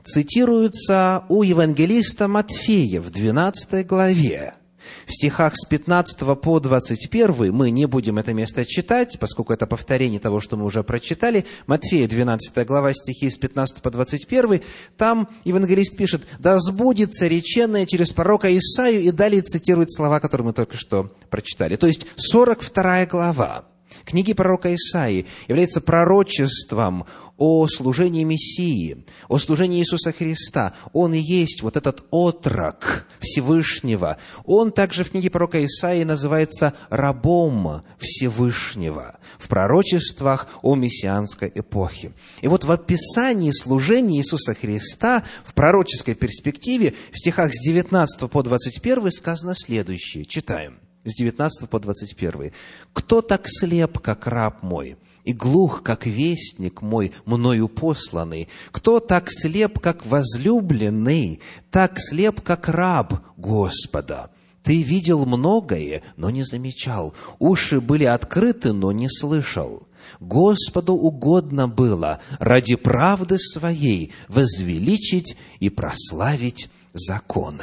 цитируются 0.03 1.23
у 1.29 1.43
евангелиста 1.43 2.27
Матфея 2.27 2.99
в 2.99 3.09
12 3.09 3.87
главе. 3.87 4.58
В 5.07 5.13
стихах 5.13 5.53
с 5.55 5.65
15 5.65 6.41
по 6.41 6.59
21 6.59 7.53
мы 7.53 7.71
не 7.71 7.85
будем 7.85 8.17
это 8.17 8.33
место 8.33 8.65
читать, 8.65 9.17
поскольку 9.19 9.53
это 9.53 9.67
повторение 9.67 10.19
того, 10.19 10.39
что 10.39 10.57
мы 10.57 10.65
уже 10.65 10.83
прочитали. 10.83 11.45
Матфея, 11.67 12.07
12 12.07 12.65
глава, 12.65 12.93
стихи 12.93 13.29
с 13.29 13.37
15 13.37 13.81
по 13.81 13.91
21. 13.91 14.61
Там 14.97 15.29
евангелист 15.43 15.95
пишет, 15.95 16.27
«Да 16.39 16.59
сбудется 16.59 17.27
реченное 17.27 17.85
через 17.85 18.11
пророка 18.11 18.55
Исаию» 18.57 19.01
и 19.01 19.11
далее 19.11 19.41
цитирует 19.41 19.91
слова, 19.91 20.19
которые 20.19 20.47
мы 20.47 20.53
только 20.53 20.77
что 20.77 21.11
прочитали. 21.29 21.75
То 21.75 21.87
есть 21.87 22.05
42 22.17 23.05
глава. 23.05 23.68
Книги 24.09 24.33
пророка 24.33 24.73
Исаии 24.73 25.27
является 25.47 25.81
пророчеством 25.81 27.05
о 27.37 27.67
служении 27.67 28.23
Мессии, 28.23 29.05
о 29.29 29.37
служении 29.37 29.79
Иисуса 29.79 30.11
Христа. 30.11 30.73
Он 30.91 31.13
и 31.13 31.19
есть 31.19 31.61
вот 31.61 31.77
этот 31.77 32.03
отрок 32.11 33.07
Всевышнего. 33.19 34.17
Он 34.43 34.71
также 34.71 35.03
в 35.03 35.11
книге 35.11 35.29
пророка 35.29 35.63
Исаии 35.63 36.03
называется 36.03 36.73
рабом 36.89 37.83
Всевышнего 37.97 39.19
в 39.37 39.47
пророчествах 39.47 40.47
о 40.61 40.75
мессианской 40.75 41.51
эпохе. 41.55 42.11
И 42.41 42.47
вот 42.47 42.65
в 42.65 42.71
описании 42.71 43.51
служения 43.51 44.17
Иисуса 44.17 44.53
Христа 44.53 45.23
в 45.45 45.53
пророческой 45.53 46.15
перспективе 46.15 46.93
в 47.13 47.17
стихах 47.19 47.53
с 47.53 47.65
19 47.65 48.29
по 48.29 48.43
21 48.43 49.11
сказано 49.11 49.55
следующее. 49.55 50.25
Читаем 50.25 50.79
с 51.03 51.15
19 51.15 51.69
по 51.69 51.79
21. 51.79 52.51
«Кто 52.93 53.21
так 53.21 53.47
слеп, 53.47 53.99
как 53.99 54.27
раб 54.27 54.63
мой?» 54.63 54.97
и 55.25 55.33
глух, 55.33 55.83
как 55.83 56.07
вестник 56.07 56.81
мой, 56.81 57.11
мною 57.25 57.67
посланный? 57.67 58.47
Кто 58.71 58.99
так 58.99 59.29
слеп, 59.29 59.77
как 59.79 60.05
возлюбленный, 60.05 61.39
так 61.69 61.99
слеп, 61.99 62.41
как 62.41 62.67
раб 62.67 63.21
Господа? 63.37 64.31
Ты 64.63 64.81
видел 64.81 65.25
многое, 65.25 66.03
но 66.17 66.29
не 66.29 66.43
замечал. 66.43 67.13
Уши 67.37 67.79
были 67.79 68.05
открыты, 68.05 68.73
но 68.73 68.91
не 68.91 69.07
слышал. 69.09 69.87
Господу 70.19 70.93
угодно 70.93 71.67
было 71.67 72.19
ради 72.39 72.75
правды 72.75 73.37
своей 73.37 74.11
возвеличить 74.27 75.37
и 75.59 75.69
прославить 75.69 76.69
закон. 76.93 77.61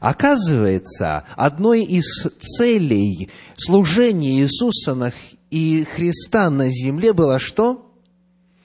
Оказывается, 0.00 1.24
одной 1.36 1.84
из 1.84 2.04
целей 2.38 3.30
служения 3.56 4.40
Иисуса 4.40 5.12
и 5.50 5.84
Христа 5.84 6.50
на 6.50 6.70
земле 6.70 7.12
было 7.12 7.38
что? 7.38 7.92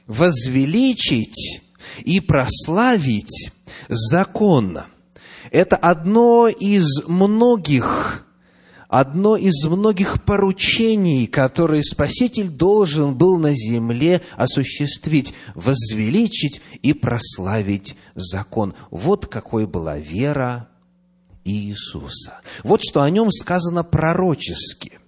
Возвеличить 0.08 1.62
и 2.04 2.20
прославить 2.20 3.52
закон. 3.88 4.80
Это 5.52 5.76
одно 5.76 6.48
из 6.48 6.86
многих, 7.08 8.26
одно 8.88 9.36
из 9.36 9.66
многих 9.66 10.24
поручений, 10.24 11.28
которые 11.28 11.84
Спаситель 11.84 12.50
должен 12.50 13.16
был 13.16 13.38
на 13.38 13.54
земле 13.54 14.22
осуществить, 14.36 15.34
возвеличить 15.56 16.62
и 16.82 16.94
прославить 16.94 17.96
закон. 18.16 18.74
Вот 18.90 19.28
какой 19.28 19.66
была 19.66 19.98
вера 19.98 20.71
Иисуса. 21.44 22.42
Вот 22.64 22.82
что 22.84 23.02
о 23.02 23.10
нем 23.10 23.32
сказано 23.32 23.84
пророчески. 23.84 25.00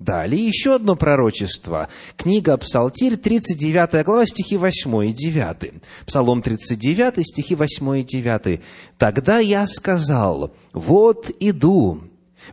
Далее 0.00 0.46
еще 0.46 0.76
одно 0.76 0.96
пророчество. 0.96 1.88
Книга 2.16 2.56
Псалтирь, 2.56 3.16
39 3.16 4.02
глава, 4.06 4.24
стихи 4.24 4.56
8 4.56 5.10
и 5.10 5.12
9. 5.12 5.72
Псалом 6.06 6.40
39, 6.40 7.26
стихи 7.26 7.54
8 7.54 7.98
и 7.98 8.02
9. 8.02 8.60
«Тогда 8.96 9.40
я 9.40 9.66
сказал, 9.66 10.54
вот 10.72 11.30
иду, 11.38 12.00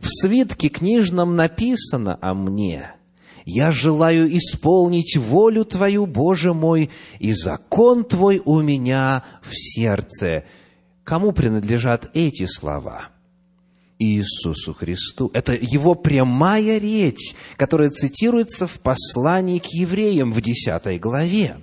в 0.00 0.08
свитке 0.08 0.68
книжном 0.68 1.36
написано 1.36 2.18
о 2.20 2.34
мне, 2.34 2.90
я 3.46 3.70
желаю 3.70 4.36
исполнить 4.36 5.16
волю 5.16 5.64
Твою, 5.64 6.04
Боже 6.04 6.52
мой, 6.52 6.90
и 7.18 7.32
закон 7.32 8.04
Твой 8.04 8.42
у 8.44 8.60
меня 8.60 9.24
в 9.40 9.52
сердце». 9.54 10.44
Кому 11.02 11.32
принадлежат 11.32 12.10
эти 12.12 12.44
слова? 12.44 13.08
Иисусу 13.98 14.74
Христу. 14.74 15.30
Это 15.34 15.52
его 15.54 15.94
прямая 15.94 16.78
речь, 16.78 17.34
которая 17.56 17.90
цитируется 17.90 18.66
в 18.66 18.80
послании 18.80 19.58
к 19.58 19.66
евреям 19.66 20.32
в 20.32 20.40
10 20.40 21.00
главе. 21.00 21.56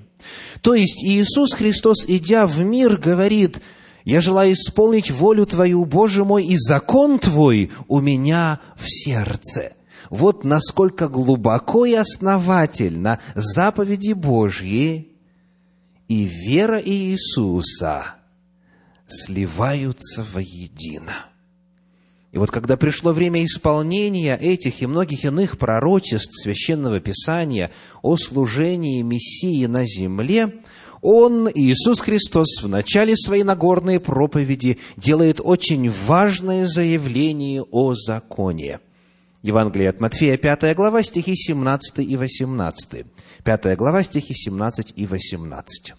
То 0.62 0.74
есть 0.74 1.04
Иисус 1.04 1.54
Христос, 1.54 2.06
идя 2.08 2.48
в 2.48 2.60
мир, 2.60 2.98
говорит, 2.98 3.62
«Я 4.04 4.22
желаю 4.22 4.54
исполнить 4.54 5.12
волю 5.12 5.46
Твою, 5.46 5.86
Боже 5.86 6.25
мой, 6.25 6.46
и 6.46 6.58
закон 6.58 7.20
Твой 7.20 7.72
у 7.88 8.00
меня 8.00 8.60
в 8.75 8.86
сердце». 8.88 9.74
Вот 10.10 10.44
насколько 10.44 11.08
глубоко 11.08 11.86
и 11.86 11.94
основательно 11.94 13.20
заповеди 13.34 14.13
Божьи 14.13 15.15
и 16.08 16.25
вера 16.25 16.80
Иисуса 16.80 18.15
сливаются 19.08 20.24
воедино. 20.32 21.25
И 22.36 22.38
вот 22.38 22.51
когда 22.51 22.75
пришло 22.75 23.13
время 23.13 23.46
исполнения 23.46 24.36
этих 24.36 24.82
и 24.82 24.86
многих 24.86 25.24
иных 25.24 25.58
пророчеств 25.58 26.34
Священного 26.44 27.00
Писания 27.00 27.72
о 28.01 28.18
служении 28.18 29.01
Мессии 29.04 29.65
на 29.68 29.86
земле, 29.86 30.56
Он, 31.01 31.48
Иисус 31.48 32.01
Христос, 32.01 32.62
в 32.62 32.68
начале 32.68 33.15
своей 33.15 33.44
Нагорной 33.44 34.01
проповеди 34.01 34.80
делает 34.98 35.39
очень 35.42 35.89
важное 35.89 36.67
заявление 36.67 37.63
о 37.71 37.93
законе. 37.93 38.82
Евангелие 39.41 39.88
от 39.88 40.02
Матфея, 40.02 40.36
5 40.36 40.76
глава, 40.76 41.04
стихи 41.04 41.38
17 41.38 42.00
и 42.00 42.17
18. 42.17 43.06
5 43.45 43.78
глава, 43.78 44.04
стихи 44.04 44.34
17 44.34 44.91
и 44.98 45.08
18. 45.08 45.93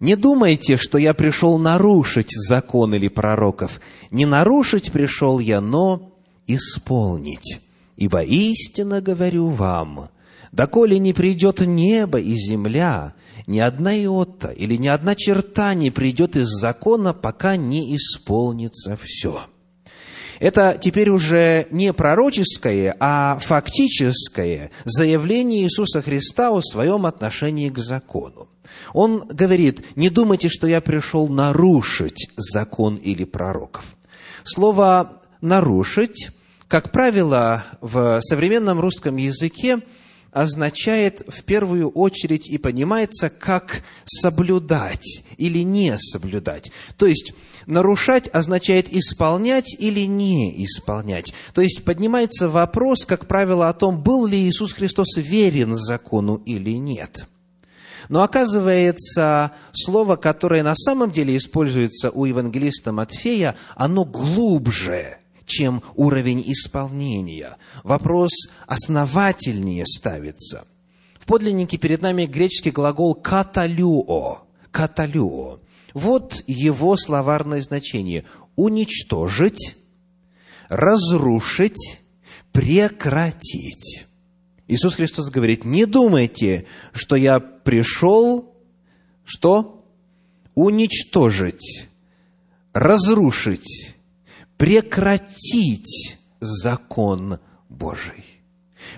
Не 0.00 0.14
думайте, 0.14 0.76
что 0.76 0.98
я 0.98 1.14
пришел 1.14 1.58
нарушить 1.58 2.32
закон 2.32 2.94
или 2.94 3.08
пророков. 3.08 3.80
Не 4.10 4.26
нарушить 4.26 4.92
пришел 4.92 5.38
я, 5.38 5.60
но 5.60 6.12
исполнить. 6.46 7.60
Ибо 7.96 8.22
истинно 8.22 9.00
говорю 9.00 9.48
вам, 9.48 10.10
доколе 10.52 10.98
не 10.98 11.14
придет 11.14 11.60
небо 11.60 12.20
и 12.20 12.34
земля, 12.34 13.14
ни 13.46 13.58
одна 13.58 13.96
иота 13.96 14.50
или 14.50 14.76
ни 14.76 14.88
одна 14.88 15.14
черта 15.14 15.72
не 15.72 15.90
придет 15.90 16.36
из 16.36 16.48
закона, 16.48 17.14
пока 17.14 17.56
не 17.56 17.96
исполнится 17.96 18.98
все. 19.02 19.40
Это 20.40 20.78
теперь 20.78 21.08
уже 21.08 21.66
не 21.70 21.94
пророческое, 21.94 22.94
а 23.00 23.38
фактическое 23.40 24.70
заявление 24.84 25.62
Иисуса 25.62 26.02
Христа 26.02 26.50
о 26.50 26.60
своем 26.60 27.06
отношении 27.06 27.70
к 27.70 27.78
закону. 27.78 28.48
Он 28.92 29.26
говорит, 29.26 29.84
не 29.96 30.10
думайте, 30.10 30.48
что 30.48 30.66
я 30.66 30.80
пришел 30.80 31.28
нарушить 31.28 32.30
закон 32.36 32.96
или 32.96 33.24
пророков. 33.24 33.84
Слово 34.44 35.22
«нарушить», 35.40 36.30
как 36.68 36.92
правило, 36.92 37.64
в 37.80 38.20
современном 38.22 38.80
русском 38.80 39.16
языке 39.16 39.82
означает 40.36 41.22
в 41.28 41.44
первую 41.44 41.88
очередь 41.88 42.50
и 42.50 42.58
понимается 42.58 43.30
как 43.30 43.82
соблюдать 44.04 45.22
или 45.38 45.60
не 45.60 45.96
соблюдать. 45.98 46.70
То 46.98 47.06
есть 47.06 47.32
нарушать 47.64 48.28
означает 48.32 48.92
исполнять 48.92 49.74
или 49.78 50.00
не 50.00 50.62
исполнять. 50.64 51.32
То 51.54 51.62
есть 51.62 51.84
поднимается 51.84 52.50
вопрос, 52.50 53.06
как 53.06 53.26
правило, 53.26 53.70
о 53.70 53.72
том, 53.72 54.02
был 54.02 54.26
ли 54.26 54.46
Иисус 54.46 54.74
Христос 54.74 55.16
верен 55.16 55.74
закону 55.74 56.42
или 56.44 56.72
нет. 56.72 57.26
Но 58.08 58.22
оказывается, 58.22 59.52
слово, 59.72 60.16
которое 60.16 60.62
на 60.62 60.74
самом 60.74 61.10
деле 61.10 61.36
используется 61.36 62.10
у 62.10 62.24
евангелиста 62.24 62.92
Матфея, 62.92 63.56
оно 63.74 64.04
глубже, 64.04 65.18
чем 65.44 65.82
уровень 65.94 66.42
исполнения. 66.46 67.56
Вопрос 67.84 68.30
основательнее 68.66 69.84
ставится. 69.86 70.66
В 71.18 71.26
подлиннике 71.26 71.76
перед 71.76 72.02
нами 72.02 72.26
греческий 72.26 72.70
глагол 72.70 73.14
«каталюо». 73.14 74.42
«Каталюо». 74.70 75.60
Вот 75.94 76.44
его 76.46 76.96
словарное 76.96 77.62
значение. 77.62 78.24
Уничтожить, 78.54 79.76
разрушить, 80.68 82.02
прекратить. 82.52 84.05
Иисус 84.68 84.96
Христос 84.96 85.30
говорит, 85.30 85.64
не 85.64 85.86
думайте, 85.86 86.66
что 86.92 87.16
я 87.16 87.38
пришел, 87.38 88.54
что? 89.24 89.84
Уничтожить, 90.54 91.88
разрушить, 92.72 93.94
прекратить 94.56 96.18
закон 96.40 97.38
Божий. 97.68 98.24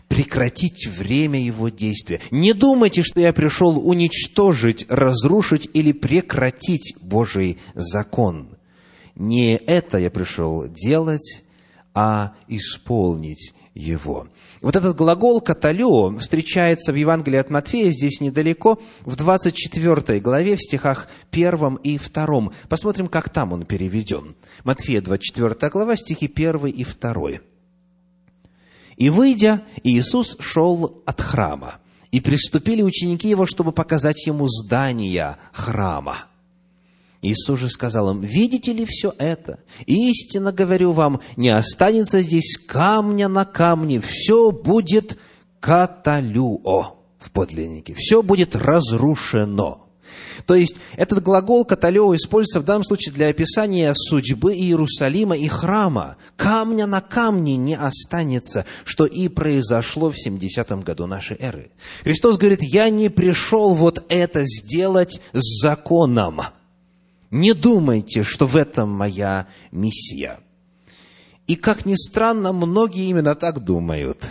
Прекратить 0.06 0.86
время 0.86 1.40
его 1.40 1.68
действия. 1.70 2.20
Не 2.30 2.52
думайте, 2.52 3.02
что 3.02 3.20
я 3.20 3.32
пришел 3.32 3.78
уничтожить, 3.78 4.86
разрушить 4.88 5.68
или 5.72 5.92
прекратить 5.92 6.94
Божий 7.00 7.58
закон. 7.74 8.58
Не 9.14 9.56
это 9.56 9.98
я 9.98 10.10
пришел 10.10 10.68
делать, 10.68 11.42
а 11.94 12.34
исполнить 12.48 13.54
его. 13.74 14.28
Вот 14.60 14.74
этот 14.74 14.96
глагол 14.96 15.40
«каталео» 15.40 16.16
встречается 16.18 16.92
в 16.92 16.96
Евангелии 16.96 17.38
от 17.38 17.48
Матфея, 17.48 17.90
здесь 17.90 18.20
недалеко, 18.20 18.80
в 19.02 19.14
24 19.14 20.18
главе, 20.20 20.56
в 20.56 20.62
стихах 20.62 21.08
1 21.30 21.76
и 21.76 21.98
2. 21.98 22.50
Посмотрим, 22.68 23.06
как 23.06 23.28
там 23.28 23.52
он 23.52 23.64
переведен. 23.64 24.34
Матфея, 24.64 25.00
24 25.00 25.70
глава, 25.70 25.96
стихи 25.96 26.30
1 26.34 26.66
и 26.66 26.84
2. 26.84 27.30
И, 28.96 29.10
выйдя, 29.10 29.62
Иисус 29.84 30.36
шел 30.40 31.02
от 31.06 31.20
храма, 31.20 31.74
и 32.10 32.20
приступили 32.20 32.82
ученики 32.82 33.28
его, 33.28 33.46
чтобы 33.46 33.70
показать 33.70 34.26
ему 34.26 34.48
здание 34.48 35.36
храма. 35.52 36.27
Иисус 37.20 37.58
же 37.58 37.68
сказал 37.68 38.10
им, 38.10 38.20
видите 38.20 38.72
ли 38.72 38.86
все 38.86 39.12
это? 39.18 39.58
Истинно 39.86 40.52
говорю 40.52 40.92
вам, 40.92 41.20
не 41.36 41.48
останется 41.48 42.22
здесь 42.22 42.56
камня 42.56 43.28
на 43.28 43.44
камне, 43.44 44.00
все 44.00 44.52
будет 44.52 45.18
каталюо 45.58 46.94
в 47.18 47.30
подлиннике, 47.32 47.94
все 47.94 48.22
будет 48.22 48.54
разрушено. 48.54 49.88
То 50.46 50.54
есть, 50.54 50.76
этот 50.96 51.22
глагол 51.22 51.64
«каталео» 51.66 52.14
используется 52.14 52.60
в 52.60 52.64
данном 52.64 52.84
случае 52.84 53.12
для 53.12 53.28
описания 53.28 53.92
судьбы 53.94 54.54
Иерусалима 54.54 55.36
и 55.36 55.46
храма. 55.46 56.16
Камня 56.36 56.86
на 56.86 57.02
камне 57.02 57.56
не 57.56 57.76
останется, 57.76 58.64
что 58.84 59.04
и 59.04 59.28
произошло 59.28 60.10
в 60.10 60.14
70-м 60.14 60.80
году 60.80 61.06
нашей 61.06 61.36
эры. 61.38 61.70
Христос 62.02 62.38
говорит, 62.38 62.62
«Я 62.62 62.88
не 62.88 63.10
пришел 63.10 63.74
вот 63.74 64.04
это 64.08 64.44
сделать 64.46 65.20
с 65.34 65.62
законом». 65.62 66.40
Не 67.30 67.52
думайте, 67.52 68.22
что 68.22 68.46
в 68.46 68.56
этом 68.56 68.90
моя 68.90 69.46
миссия. 69.70 70.40
И, 71.46 71.56
как 71.56 71.86
ни 71.86 71.94
странно, 71.94 72.52
многие 72.52 73.08
именно 73.08 73.34
так 73.34 73.64
думают. 73.64 74.24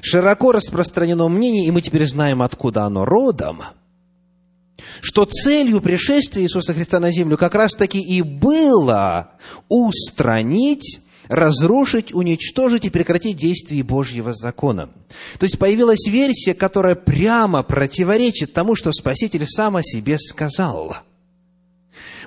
Широко 0.00 0.52
распространено 0.52 1.28
мнение, 1.28 1.66
и 1.66 1.70
мы 1.70 1.82
теперь 1.82 2.06
знаем, 2.06 2.42
откуда 2.42 2.84
оно 2.84 3.04
родом– 3.04 3.62
что 5.00 5.24
целью 5.24 5.80
пришествия 5.80 6.42
Иисуса 6.42 6.74
Христа 6.74 7.00
на 7.00 7.10
землю 7.10 7.36
как 7.36 7.54
раз-таки 7.54 8.00
и 8.00 8.22
было 8.22 9.32
устранить 9.68 11.00
разрушить, 11.28 12.12
уничтожить 12.12 12.84
и 12.84 12.90
прекратить 12.90 13.38
действие 13.38 13.82
Божьего 13.82 14.34
закона. 14.34 14.90
То 15.38 15.44
есть 15.44 15.58
появилась 15.58 16.06
версия, 16.06 16.52
которая 16.52 16.94
прямо 16.96 17.62
противоречит 17.62 18.52
тому, 18.52 18.74
что 18.74 18.92
Спаситель 18.92 19.46
сам 19.46 19.76
о 19.76 19.82
себе 19.82 20.18
сказал. 20.18 20.98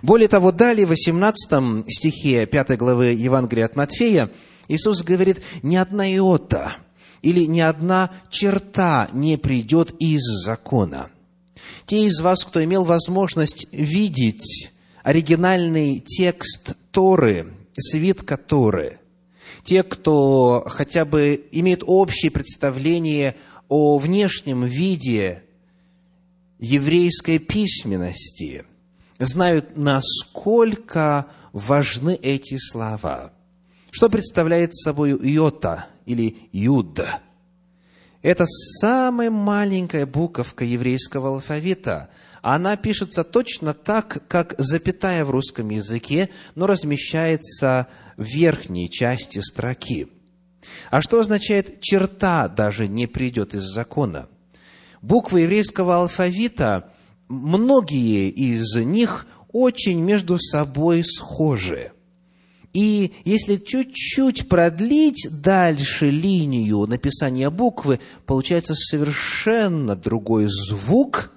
Более 0.02 0.28
того, 0.28 0.52
далее 0.52 0.86
в 0.86 0.90
18 0.90 1.86
стихе 1.88 2.46
5 2.46 2.78
главы 2.78 3.08
Евангелия 3.08 3.66
от 3.66 3.76
Матфея 3.76 4.30
Иисус 4.68 5.04
говорит, 5.04 5.42
«Ни 5.64 5.76
одна 5.76 6.12
иота 6.14 6.78
или 7.22 7.46
ни 7.46 7.60
одна 7.60 8.12
черта 8.30 9.10
не 9.14 9.38
придет 9.38 9.96
из 10.00 10.22
закона» 10.44 11.10
Те 11.86 12.06
из 12.06 12.20
вас, 12.20 12.44
кто 12.44 12.64
имел 12.64 12.84
возможность 12.84 13.66
видеть 13.72 14.72
оригинальный 15.04 16.00
текст 16.00 16.76
Торы, 16.92 17.54
свитка 17.78 18.36
Торы, 18.36 19.00
те, 19.64 19.84
кто 19.84 20.64
хотя 20.68 21.06
бы 21.06 21.48
имеет 21.52 21.84
общее 21.86 22.30
представление 22.30 23.36
о 23.70 23.98
внешнем 23.98 24.66
виде 24.66 25.44
еврейской 26.60 27.40
письменности, 27.40 28.66
знают, 29.20 29.78
насколько 29.78 31.28
важны 31.54 32.16
эти 32.16 32.58
слова. 32.58 33.34
Что 33.92 34.10
представляет 34.10 34.76
собой 34.76 35.18
йота 35.28 35.88
или 36.06 36.50
юда? 36.52 37.22
Это 38.22 38.46
самая 38.46 39.32
маленькая 39.32 40.06
буковка 40.06 40.66
еврейского 40.66 41.30
алфавита. 41.30 42.10
Она 42.42 42.76
пишется 42.76 43.24
точно 43.24 43.74
так, 43.74 44.28
как 44.28 44.56
запятая 44.58 45.24
в 45.26 45.32
русском 45.32 45.70
языке, 45.70 46.30
но 46.56 46.68
размещается 46.68 47.88
в 48.18 48.24
верхней 48.24 48.90
части 48.90 49.40
строки. 49.40 50.08
А 50.90 51.02
что 51.02 51.20
означает 51.20 51.82
«черта 51.82 52.48
даже 52.48 52.88
не 52.88 53.08
придет 53.08 53.54
из 53.54 53.64
закона»? 53.64 54.28
Буквы 55.02 55.42
еврейского 55.42 55.98
алфавита, 55.98 56.92
многие 57.28 58.30
из 58.30 58.76
них 58.76 59.28
очень 59.52 60.00
между 60.00 60.38
собой 60.40 61.04
схожи– 61.04 61.92
и 62.78 63.12
если 63.26 63.56
чуть-чуть 63.56 64.48
продлить 64.48 65.28
дальше 65.32 66.12
линию 66.12 66.86
написания 66.86 67.50
буквы, 67.50 68.00
получается 68.28 68.76
совершенно 68.76 69.96
другой 69.96 70.46
звук, 70.48 71.32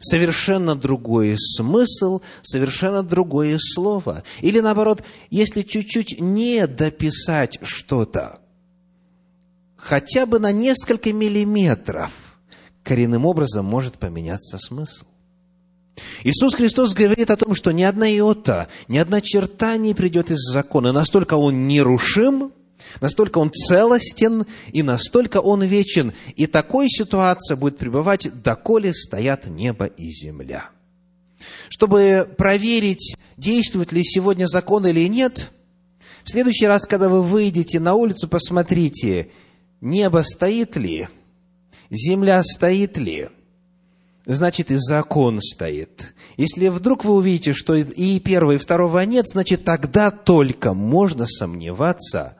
совершенно 0.00 0.76
другой 0.76 1.36
смысл, 1.38 2.20
совершенно 2.42 3.02
другое 3.02 3.56
слово. 3.58 4.22
Или 4.42 4.60
наоборот, 4.60 5.02
если 5.30 5.62
чуть-чуть 5.62 6.20
не 6.20 6.66
дописать 6.66 7.58
что-то, 7.62 8.40
хотя 9.76 10.26
бы 10.26 10.38
на 10.40 10.52
несколько 10.52 11.10
миллиметров, 11.10 12.12
коренным 12.82 13.24
образом 13.24 13.64
может 13.64 13.98
поменяться 13.98 14.58
смысл. 14.58 15.06
Иисус 16.24 16.54
Христос 16.54 16.92
говорит 16.92 17.30
о 17.30 17.36
том, 17.36 17.54
что 17.54 17.72
ни 17.72 17.82
одна 17.82 18.10
иота, 18.10 18.68
ни 18.88 18.98
одна 18.98 19.20
черта 19.20 19.76
не 19.76 19.94
придет 19.94 20.30
из 20.30 20.38
закона. 20.38 20.92
Настолько 20.92 21.34
он 21.34 21.66
нерушим, 21.66 22.52
настолько 23.00 23.38
он 23.38 23.50
целостен 23.52 24.46
и 24.72 24.82
настолько 24.82 25.40
он 25.40 25.62
вечен. 25.62 26.12
И 26.34 26.46
такой 26.46 26.88
ситуация 26.88 27.56
будет 27.56 27.78
пребывать, 27.78 28.28
доколе 28.42 28.92
стоят 28.92 29.46
небо 29.46 29.86
и 29.86 30.10
земля. 30.10 30.70
Чтобы 31.68 32.28
проверить, 32.36 33.16
действует 33.36 33.92
ли 33.92 34.02
сегодня 34.04 34.46
закон 34.46 34.86
или 34.86 35.08
нет, 35.08 35.50
в 36.24 36.30
следующий 36.30 36.66
раз, 36.66 36.86
когда 36.86 37.08
вы 37.08 37.22
выйдете 37.22 37.78
на 37.78 37.94
улицу, 37.94 38.26
посмотрите, 38.26 39.30
небо 39.80 40.24
стоит 40.26 40.76
ли, 40.76 41.08
земля 41.88 42.42
стоит 42.42 42.98
ли– 42.98 43.28
значит 44.34 44.70
и 44.70 44.76
закон 44.76 45.40
стоит. 45.40 46.14
Если 46.36 46.68
вдруг 46.68 47.04
вы 47.04 47.14
увидите, 47.14 47.52
что 47.52 47.74
и 47.74 48.20
первого, 48.20 48.52
и 48.52 48.58
второго 48.58 49.00
нет, 49.04 49.28
значит 49.28 49.64
тогда 49.64 50.10
только 50.10 50.74
можно 50.74 51.26
сомневаться 51.26 52.36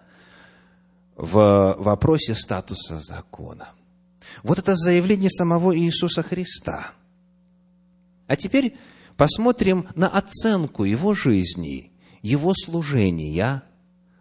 в 1.16 1.76
вопросе 1.78 2.34
статуса 2.34 2.98
закона. 2.98 3.68
Вот 4.42 4.58
это 4.58 4.74
заявление 4.74 5.30
самого 5.30 5.76
Иисуса 5.78 6.22
Христа. 6.22 6.92
А 8.26 8.36
теперь 8.36 8.76
посмотрим 9.16 9.88
на 9.94 10.08
оценку 10.08 10.84
его 10.84 11.14
жизни, 11.14 11.92
его 12.22 12.52
служения 12.54 13.62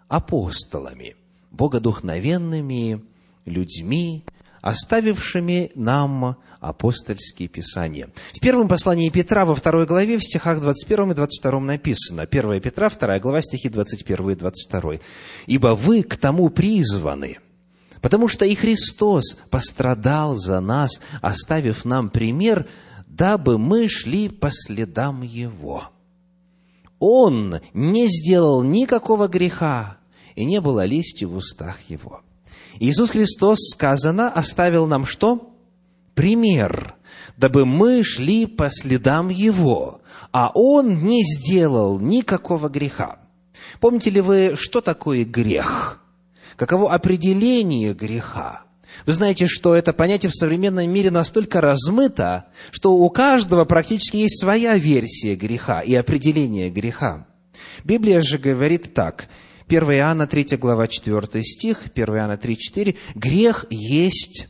апостолами, 0.08 1.16
богодухновенными 1.52 3.04
людьми, 3.46 4.24
оставившими 4.66 5.72
нам 5.76 6.38
апостольские 6.60 7.48
писания. 7.48 8.10
В 8.34 8.40
первом 8.40 8.68
послании 8.68 9.12
Петра 9.12 9.46
во 9.46 9.54
второй 9.54 9.86
главе, 9.86 10.18
в 10.18 10.24
стихах 10.24 10.60
21 10.60 11.12
и 11.12 11.14
22 11.14 11.60
написано, 11.60 12.24
1 12.24 12.62
Петра, 12.62 12.90
2 12.90 13.20
глава, 13.20 13.44
стихи 13.44 13.70
21 13.70 14.32
и 14.32 14.36
22. 14.36 14.94
«Ибо 15.46 15.76
вы 15.76 16.02
к 16.02 16.18
тому 16.18 16.50
призваны, 16.50 17.38
потому 18.02 18.28
что 18.28 18.44
и 18.44 18.56
Христос 18.56 19.38
пострадал 19.52 20.36
за 20.36 20.60
нас, 20.62 21.00
оставив 21.22 21.86
нам 21.86 22.10
пример, 22.10 22.68
дабы 23.06 23.60
мы 23.60 23.88
шли 23.88 24.30
по 24.30 24.50
следам 24.52 25.22
Его. 25.22 25.84
Он 26.98 27.62
не 27.76 28.08
сделал 28.08 28.64
никакого 28.64 29.28
греха, 29.28 29.98
и 30.34 30.44
не 30.44 30.60
было 30.60 30.86
лести 30.86 31.26
в 31.26 31.36
устах 31.36 31.82
Его». 31.88 32.25
Иисус 32.80 33.12
Христос, 33.12 33.60
сказано, 33.74 34.30
оставил 34.30 34.88
нам 34.88 35.06
что? 35.06 35.54
Пример, 36.14 36.96
дабы 37.38 37.66
мы 37.66 38.04
шли 38.04 38.46
по 38.46 38.70
следам 38.70 39.30
Его, 39.30 40.02
а 40.32 40.52
Он 40.54 41.04
не 41.04 41.24
сделал 41.24 42.00
никакого 42.00 42.70
греха. 42.70 43.20
Помните 43.80 44.10
ли 44.10 44.22
вы, 44.22 44.56
что 44.58 44.82
такое 44.82 45.26
грех? 45.26 46.02
Каково 46.56 46.94
определение 46.94 47.94
греха? 47.94 48.64
Вы 49.06 49.14
знаете, 49.14 49.48
что 49.48 49.76
это 49.76 49.92
понятие 49.92 50.30
в 50.30 50.36
современном 50.36 50.90
мире 50.90 51.12
настолько 51.12 51.60
размыто, 51.60 52.46
что 52.72 52.94
у 52.94 53.10
каждого 53.10 53.66
практически 53.66 54.18
есть 54.18 54.40
своя 54.40 54.78
версия 54.78 55.36
греха 55.36 55.82
и 55.82 55.94
определение 55.96 56.70
греха. 56.70 57.28
Библия 57.84 58.22
же 58.22 58.38
говорит 58.38 58.94
так– 58.94 59.28
1 59.68 59.84
Иоанна 59.94 60.28
3 60.28 60.58
глава 60.58 60.88
4 60.88 61.44
стих, 61.44 61.84
1 61.96 62.16
Иоанна 62.16 62.38
3, 62.38 62.58
4. 62.58 62.96
«Грех 63.16 63.66
есть 63.70 64.48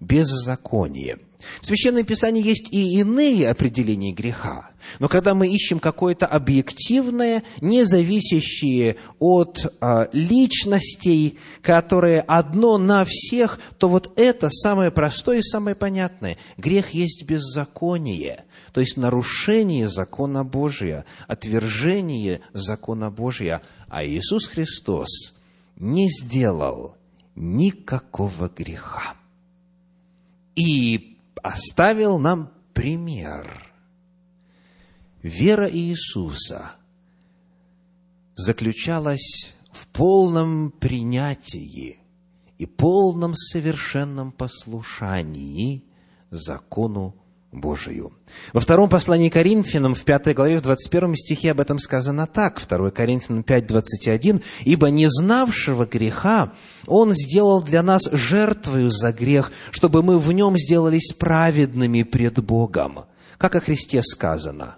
беззаконие». 0.00 1.18
В 1.60 1.66
Священном 1.66 2.04
Писании 2.04 2.42
есть 2.42 2.72
и 2.72 2.98
иные 2.98 3.48
определения 3.48 4.12
греха. 4.12 4.70
Но 4.98 5.08
когда 5.08 5.34
мы 5.34 5.48
ищем 5.48 5.78
какое-то 5.78 6.26
объективное, 6.26 7.42
не 7.60 7.84
зависящее 7.84 8.96
от 9.18 9.72
а, 9.80 10.08
личностей, 10.12 11.38
которое 11.62 12.20
одно 12.20 12.78
на 12.78 13.04
всех, 13.04 13.60
то 13.78 13.88
вот 13.88 14.12
это 14.16 14.48
самое 14.50 14.90
простое 14.90 15.38
и 15.38 15.42
самое 15.42 15.76
понятное. 15.76 16.38
Грех 16.56 16.90
есть 16.90 17.24
беззаконие, 17.24 18.44
то 18.72 18.80
есть 18.80 18.96
нарушение 18.96 19.88
закона 19.88 20.44
Божия, 20.44 21.04
отвержение 21.26 22.40
закона 22.52 23.10
Божия. 23.10 23.62
А 23.88 24.04
Иисус 24.04 24.46
Христос 24.46 25.34
не 25.76 26.08
сделал 26.08 26.96
никакого 27.34 28.48
греха. 28.48 29.16
И 30.54 31.18
оставил 31.42 32.18
нам 32.18 32.52
пример. 32.74 33.72
Вера 35.22 35.68
Иисуса 35.70 36.72
заключалась 38.34 39.54
в 39.72 39.86
полном 39.88 40.70
принятии 40.70 41.98
и 42.58 42.66
полном 42.66 43.34
совершенном 43.34 44.32
послушании 44.32 45.84
закону 46.30 47.14
Божию. 47.50 48.12
Во 48.52 48.60
втором 48.60 48.90
послании 48.90 49.30
Коринфянам, 49.30 49.94
в 49.94 50.04
пятой 50.04 50.34
главе, 50.34 50.58
в 50.58 50.62
21 50.62 51.16
стихе 51.16 51.52
об 51.52 51.60
этом 51.60 51.78
сказано 51.78 52.26
так, 52.26 52.60
2 52.60 52.90
Коринфянам 52.90 53.42
5, 53.42 53.66
21, 53.66 54.42
«Ибо 54.64 54.90
не 54.90 55.08
знавшего 55.08 55.86
греха 55.86 56.52
Он 56.86 57.14
сделал 57.14 57.62
для 57.62 57.82
нас 57.82 58.02
жертвою 58.12 58.90
за 58.90 59.12
грех, 59.12 59.50
чтобы 59.70 60.02
мы 60.02 60.18
в 60.18 60.30
нем 60.32 60.58
сделались 60.58 61.12
праведными 61.14 62.02
пред 62.02 62.44
Богом». 62.44 63.06
Как 63.38 63.54
о 63.54 63.60
Христе 63.60 64.02
сказано, 64.02 64.76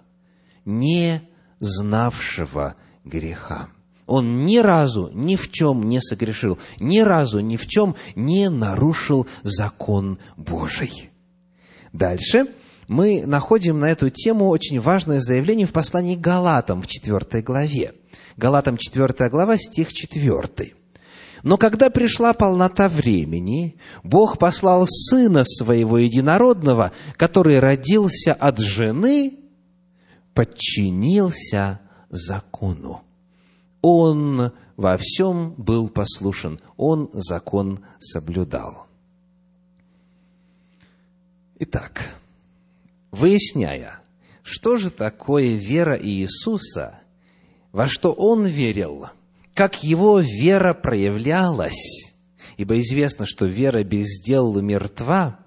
«не 0.63 1.21
знавшего 1.59 2.75
греха». 3.03 3.67
Он 4.05 4.45
ни 4.45 4.57
разу 4.57 5.09
ни 5.13 5.35
в 5.35 5.51
чем 5.51 5.87
не 5.87 6.01
согрешил, 6.01 6.57
ни 6.79 6.99
разу 6.99 7.39
ни 7.39 7.57
в 7.57 7.67
чем 7.67 7.95
не 8.15 8.49
нарушил 8.49 9.27
закон 9.43 10.19
Божий. 10.35 11.09
Дальше 11.93 12.47
мы 12.91 13.25
находим 13.25 13.79
на 13.79 13.89
эту 13.89 14.09
тему 14.09 14.49
очень 14.49 14.81
важное 14.81 15.21
заявление 15.21 15.65
в 15.65 15.71
послании 15.71 16.17
Галатам 16.17 16.81
в 16.81 16.87
4 16.87 17.41
главе. 17.41 17.93
Галатам 18.35 18.75
4 18.75 19.29
глава, 19.29 19.55
стих 19.55 19.93
4. 19.93 20.73
Но 21.43 21.57
когда 21.57 21.89
пришла 21.89 22.33
полнота 22.33 22.89
времени, 22.89 23.77
Бог 24.03 24.37
послал 24.37 24.85
Сына 24.89 25.43
Своего 25.45 25.99
Единородного, 25.99 26.91
который 27.15 27.59
родился 27.59 28.33
от 28.33 28.59
жены, 28.59 29.39
подчинился 30.33 31.79
закону. 32.09 33.03
Он 33.81 34.51
во 34.75 34.97
всем 34.97 35.53
был 35.53 35.87
послушен, 35.87 36.59
он 36.75 37.09
закон 37.13 37.85
соблюдал. 37.99 38.87
Итак, 41.57 42.20
выясняя, 43.11 43.99
что 44.43 44.77
же 44.77 44.89
такое 44.89 45.55
вера 45.55 45.97
Иисуса, 46.01 47.01
во 47.71 47.87
что 47.87 48.11
Он 48.11 48.45
верил, 48.45 49.07
как 49.53 49.83
Его 49.83 50.19
вера 50.19 50.73
проявлялась, 50.73 52.11
ибо 52.57 52.79
известно, 52.79 53.25
что 53.25 53.45
вера 53.45 53.83
без 53.83 54.21
дел 54.21 54.59
мертва, 54.61 55.39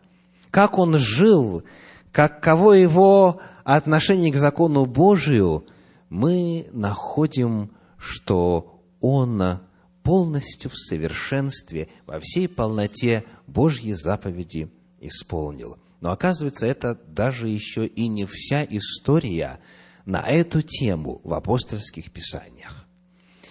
как 0.51 0.79
Он 0.79 0.99
жил, 0.99 1.65
каково 2.13 2.73
Его 2.73 3.41
отношение 3.65 4.33
к 4.33 4.37
закону 4.37 4.87
Божию, 4.87 5.67
мы 6.11 6.67
находим, 6.73 7.71
что 7.99 8.81
Он 9.01 9.61
полностью 10.03 10.71
в 10.71 10.77
совершенстве, 10.77 11.89
во 12.07 12.21
всей 12.21 12.47
полноте 12.47 13.25
Божьей 13.47 13.95
заповеди 13.95 14.71
исполнил. 15.01 15.79
Но 16.05 16.11
оказывается, 16.11 16.67
это 16.67 16.99
даже 17.09 17.49
еще 17.49 17.87
и 17.87 18.09
не 18.09 18.27
вся 18.27 18.63
история 18.63 19.59
на 20.05 20.21
эту 20.21 20.61
тему 20.61 21.23
в 21.25 21.33
апостольских 21.33 22.13
писаниях. 22.13 22.85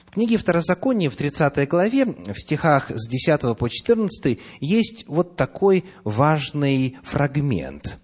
В 0.05 0.11
книге 0.11 0.37
Второзакония 0.37 1.09
в 1.09 1.15
30 1.15 1.67
главе, 1.67 2.05
в 2.05 2.39
стихах 2.39 2.91
с 2.91 3.09
10 3.09 3.57
по 3.57 3.67
14, 3.67 4.39
есть 4.59 5.05
вот 5.07 5.35
такой 5.35 5.83
важный 6.03 6.95
фрагмент, 7.01 7.97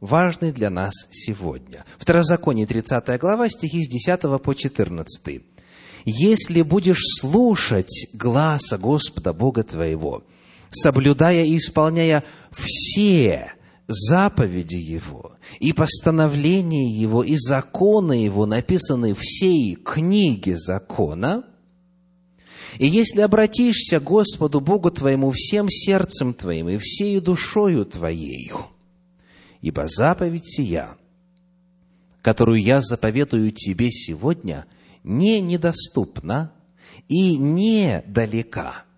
важный 0.00 0.50
для 0.50 0.70
нас 0.70 0.94
сегодня. 1.12 1.84
Второзаконие, 1.96 2.66
30 2.66 3.20
глава, 3.20 3.48
стихи 3.48 3.84
с 3.84 3.88
10 3.88 4.42
по 4.42 4.52
14. 4.52 5.42
«Если 6.06 6.62
будешь 6.62 7.04
слушать 7.20 8.08
гласа 8.12 8.78
Господа 8.78 9.32
Бога 9.32 9.62
твоего, 9.62 10.24
соблюдая 10.72 11.44
и 11.44 11.56
исполняя 11.56 12.24
все 12.50 13.52
заповеди 13.92 14.76
Его, 14.76 15.36
и 15.60 15.72
постановления 15.72 16.90
Его, 16.90 17.22
и 17.22 17.36
законы 17.36 18.24
Его 18.24 18.46
написаны 18.46 19.14
всей 19.14 19.74
книге 19.76 20.56
закона, 20.56 21.44
и 22.78 22.86
если 22.86 23.20
обратишься 23.20 24.00
Господу 24.00 24.60
Богу 24.60 24.90
твоему 24.90 25.30
всем 25.30 25.68
сердцем 25.68 26.32
твоим 26.32 26.68
и 26.68 26.78
всей 26.78 27.20
душою 27.20 27.84
твоею, 27.84 28.66
ибо 29.60 29.86
заповедь 29.88 30.46
сия, 30.46 30.96
которую 32.22 32.62
я 32.62 32.80
заповедую 32.80 33.52
тебе 33.52 33.90
сегодня, 33.90 34.66
не 35.04 35.40
недоступна 35.40 36.52
и 37.08 37.36
не 37.36 38.02
далека– 38.06 38.84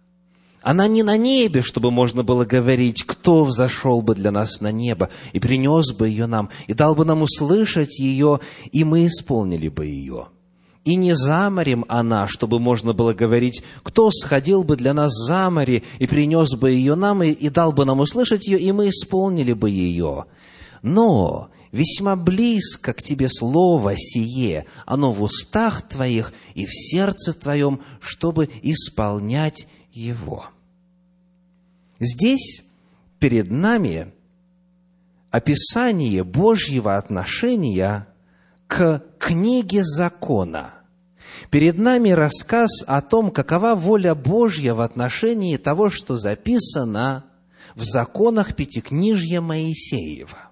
она 0.64 0.88
не 0.88 1.02
на 1.02 1.18
небе, 1.18 1.60
чтобы 1.60 1.90
можно 1.90 2.24
было 2.24 2.46
говорить, 2.46 3.04
кто 3.04 3.44
взошел 3.44 4.00
бы 4.00 4.14
для 4.14 4.30
нас 4.30 4.62
на 4.62 4.72
небо 4.72 5.10
и 5.34 5.38
принес 5.38 5.92
бы 5.92 6.08
ее 6.08 6.24
нам, 6.24 6.48
и 6.66 6.72
дал 6.72 6.94
бы 6.94 7.04
нам 7.04 7.20
услышать 7.20 7.98
ее, 7.98 8.40
и 8.72 8.82
мы 8.82 9.06
исполнили 9.06 9.68
бы 9.68 9.84
ее. 9.84 10.28
И 10.86 10.96
не 10.96 11.14
за 11.14 11.50
морем 11.50 11.84
она, 11.88 12.26
чтобы 12.28 12.60
можно 12.60 12.94
было 12.94 13.12
говорить, 13.12 13.62
кто 13.82 14.10
сходил 14.10 14.64
бы 14.64 14.76
для 14.76 14.94
нас 14.94 15.12
за 15.12 15.50
море 15.50 15.82
и 15.98 16.06
принес 16.06 16.54
бы 16.54 16.70
ее 16.70 16.94
нам, 16.94 17.22
и, 17.22 17.30
и 17.30 17.50
дал 17.50 17.72
бы 17.72 17.84
нам 17.84 18.00
услышать 18.00 18.46
ее, 18.46 18.58
и 18.58 18.72
мы 18.72 18.88
исполнили 18.88 19.52
бы 19.52 19.68
ее. 19.68 20.24
Но 20.80 21.50
весьма 21.72 22.16
близко 22.16 22.94
к 22.94 23.02
тебе 23.02 23.28
слово 23.28 23.96
сие, 23.98 24.64
оно 24.86 25.12
в 25.12 25.22
устах 25.22 25.82
твоих 25.82 26.32
и 26.54 26.64
в 26.64 26.70
сердце 26.72 27.34
твоем, 27.34 27.80
чтобы 28.00 28.48
исполнять 28.62 29.68
его. 29.92 30.46
Здесь 32.04 32.62
перед 33.18 33.50
нами 33.50 34.12
описание 35.30 36.22
Божьего 36.22 36.98
отношения 36.98 38.08
к 38.66 39.02
книге 39.18 39.82
закона. 39.82 40.74
Перед 41.48 41.78
нами 41.78 42.10
рассказ 42.10 42.84
о 42.86 43.00
том, 43.00 43.30
какова 43.30 43.74
воля 43.74 44.14
Божья 44.14 44.74
в 44.74 44.82
отношении 44.82 45.56
того, 45.56 45.88
что 45.88 46.16
записано 46.16 47.24
в 47.74 47.84
законах 47.84 48.54
Пятикнижья 48.54 49.40
Моисеева. 49.40 50.50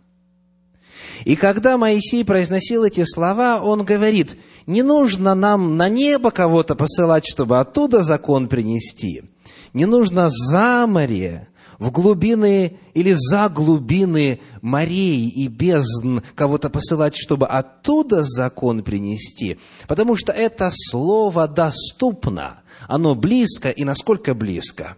И 1.26 1.36
когда 1.36 1.76
Моисей 1.76 2.24
произносил 2.24 2.84
эти 2.84 3.04
слова, 3.04 3.60
он 3.62 3.84
говорит, 3.84 4.38
не 4.66 4.82
нужно 4.82 5.34
нам 5.34 5.76
на 5.76 5.90
небо 5.90 6.30
кого-то 6.30 6.76
посылать, 6.76 7.26
чтобы 7.26 7.60
оттуда 7.60 8.02
закон 8.02 8.48
принести. 8.48 9.24
Не 9.72 9.86
нужно 9.86 10.28
за 10.28 10.86
море, 10.86 11.48
в 11.78 11.90
глубины 11.90 12.78
или 12.94 13.12
за 13.12 13.48
глубины 13.48 14.40
морей 14.60 15.28
и 15.28 15.48
бездн 15.48 16.18
кого-то 16.34 16.70
посылать, 16.70 17.16
чтобы 17.16 17.46
оттуда 17.48 18.22
закон 18.22 18.84
принести, 18.84 19.58
потому 19.88 20.14
что 20.14 20.30
это 20.30 20.70
слово 20.72 21.48
доступно, 21.48 22.62
оно 22.86 23.14
близко, 23.14 23.70
и 23.70 23.84
насколько 23.84 24.34
близко? 24.34 24.96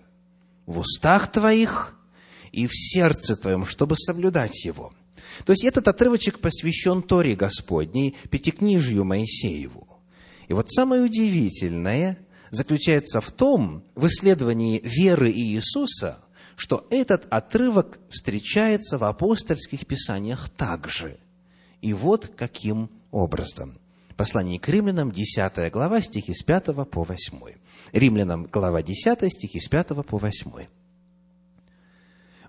В 0.66 0.80
устах 0.80 1.30
твоих 1.30 1.96
и 2.52 2.66
в 2.66 2.72
сердце 2.74 3.36
твоем, 3.36 3.64
чтобы 3.66 3.96
соблюдать 3.96 4.64
его. 4.64 4.92
То 5.44 5.52
есть 5.52 5.64
этот 5.64 5.88
отрывочек 5.88 6.38
посвящен 6.38 7.02
Торе 7.02 7.34
Господней, 7.34 8.16
Пятикнижью 8.30 9.04
Моисееву. 9.04 9.88
И 10.48 10.52
вот 10.52 10.70
самое 10.70 11.02
удивительное– 11.02 12.18
заключается 12.54 13.20
в 13.20 13.30
том, 13.30 13.84
в 13.94 14.06
исследовании 14.06 14.80
веры 14.82 15.30
Иисуса, 15.30 16.18
что 16.56 16.86
этот 16.90 17.26
отрывок 17.30 17.98
встречается 18.10 18.98
в 18.98 19.04
апостольских 19.04 19.86
писаниях 19.86 20.48
также. 20.48 21.18
И 21.80 21.92
вот 21.92 22.32
каким 22.36 22.90
образом. 23.10 23.78
Послание 24.16 24.60
к 24.60 24.68
римлянам, 24.68 25.10
10 25.10 25.72
глава, 25.72 26.00
стихи 26.00 26.34
с 26.34 26.42
5 26.42 26.88
по 26.88 27.02
8. 27.02 27.40
Римлянам, 27.92 28.44
глава 28.44 28.82
10, 28.82 29.32
стихи 29.32 29.60
с 29.60 29.68
5 29.68 29.88
по 30.06 30.18
8. 30.18 30.66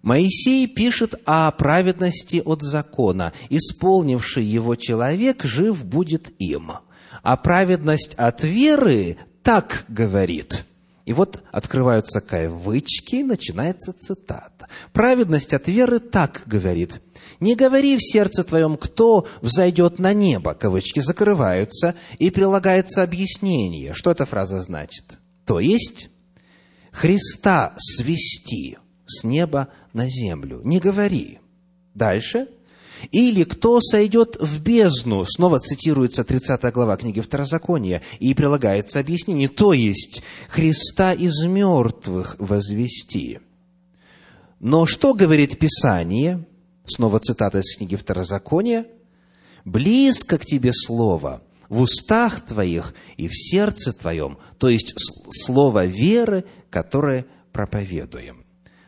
Моисей 0.04 0.68
пишет 0.68 1.16
о 1.26 1.50
праведности 1.50 2.40
от 2.46 2.62
закона. 2.62 3.34
Исполнивший 3.50 4.46
его 4.46 4.76
человек 4.76 5.44
жив 5.44 5.84
будет 5.84 6.32
им. 6.38 6.74
А 7.24 7.38
праведность 7.38 8.14
от 8.14 8.44
веры 8.44 9.18
так 9.46 9.86
говорит. 9.88 10.66
И 11.06 11.14
вот 11.14 11.44
открываются 11.52 12.20
кавычки, 12.20 13.18
начинается 13.22 13.94
цитата. 13.94 14.68
Праведность 14.92 15.54
от 15.54 15.68
веры 15.68 16.00
так 16.00 16.42
говорит. 16.48 17.00
Не 17.40 17.56
говори 17.56 17.96
в 17.96 18.02
сердце 18.02 18.44
твоем, 18.44 18.76
кто 18.76 19.28
взойдет 19.42 20.00
на 20.00 20.14
небо. 20.14 20.56
Кавычки 20.56 21.00
закрываются, 21.00 21.94
и 22.18 22.32
прилагается 22.32 23.04
объяснение. 23.04 23.94
Что 23.94 24.10
эта 24.10 24.26
фраза 24.26 24.62
значит? 24.62 25.20
То 25.46 25.60
есть, 25.60 26.10
Христа 26.92 27.76
свести 27.78 28.80
с 29.06 29.24
неба 29.24 29.68
на 29.94 30.10
землю. 30.10 30.62
Не 30.64 30.80
говори. 30.80 31.38
Дальше. 31.94 32.48
Или 33.12 33.44
кто 33.44 33.80
сойдет 33.82 34.38
в 34.40 34.62
бездну, 34.62 35.26
снова 35.26 35.60
цитируется 35.60 36.24
30 36.24 36.62
глава 36.74 36.98
книги 36.98 37.22
Второзакония, 37.22 38.02
и 38.20 38.34
прилагается 38.34 39.00
объяснение, 39.00 39.48
то 39.48 39.74
есть 39.74 40.22
Христа 40.50 41.14
из 41.14 41.44
мертвых 41.44 42.36
возвести. 42.40 43.40
Но 44.60 44.86
что 44.86 45.14
говорит 45.14 45.60
Писание? 45.60 46.46
Снова 46.86 47.20
цитата 47.20 47.60
из 47.60 47.78
книги 47.78 47.96
Второзакония. 47.96 48.86
«Близко 49.66 50.38
к 50.38 50.46
тебе 50.46 50.72
слово, 50.74 51.42
в 51.70 51.82
устах 51.82 52.42
твоих 52.42 52.94
и 53.18 53.28
в 53.28 53.32
сердце 53.34 53.94
твоем», 53.94 54.38
то 54.60 54.70
есть 54.70 54.94
слово 55.32 55.86
веры, 55.88 56.46
которое 56.70 57.26
проповедуем. 57.52 58.45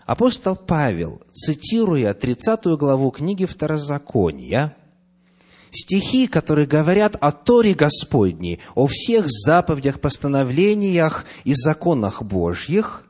Апостол 0.08 0.56
Павел, 0.56 1.22
цитируя 1.34 2.14
30 2.14 2.64
главу 2.80 3.12
книги 3.12 3.44
Второзакония, 3.44 4.74
стихи, 5.70 6.28
которые 6.28 6.66
говорят 6.66 7.18
о 7.20 7.34
Торе 7.34 7.74
Господней, 7.74 8.62
о 8.74 8.88
всех 8.88 9.26
заповедях, 9.28 10.00
постановлениях 10.00 11.26
и 11.44 11.54
законах 11.54 12.24
Божьих, 12.24 13.04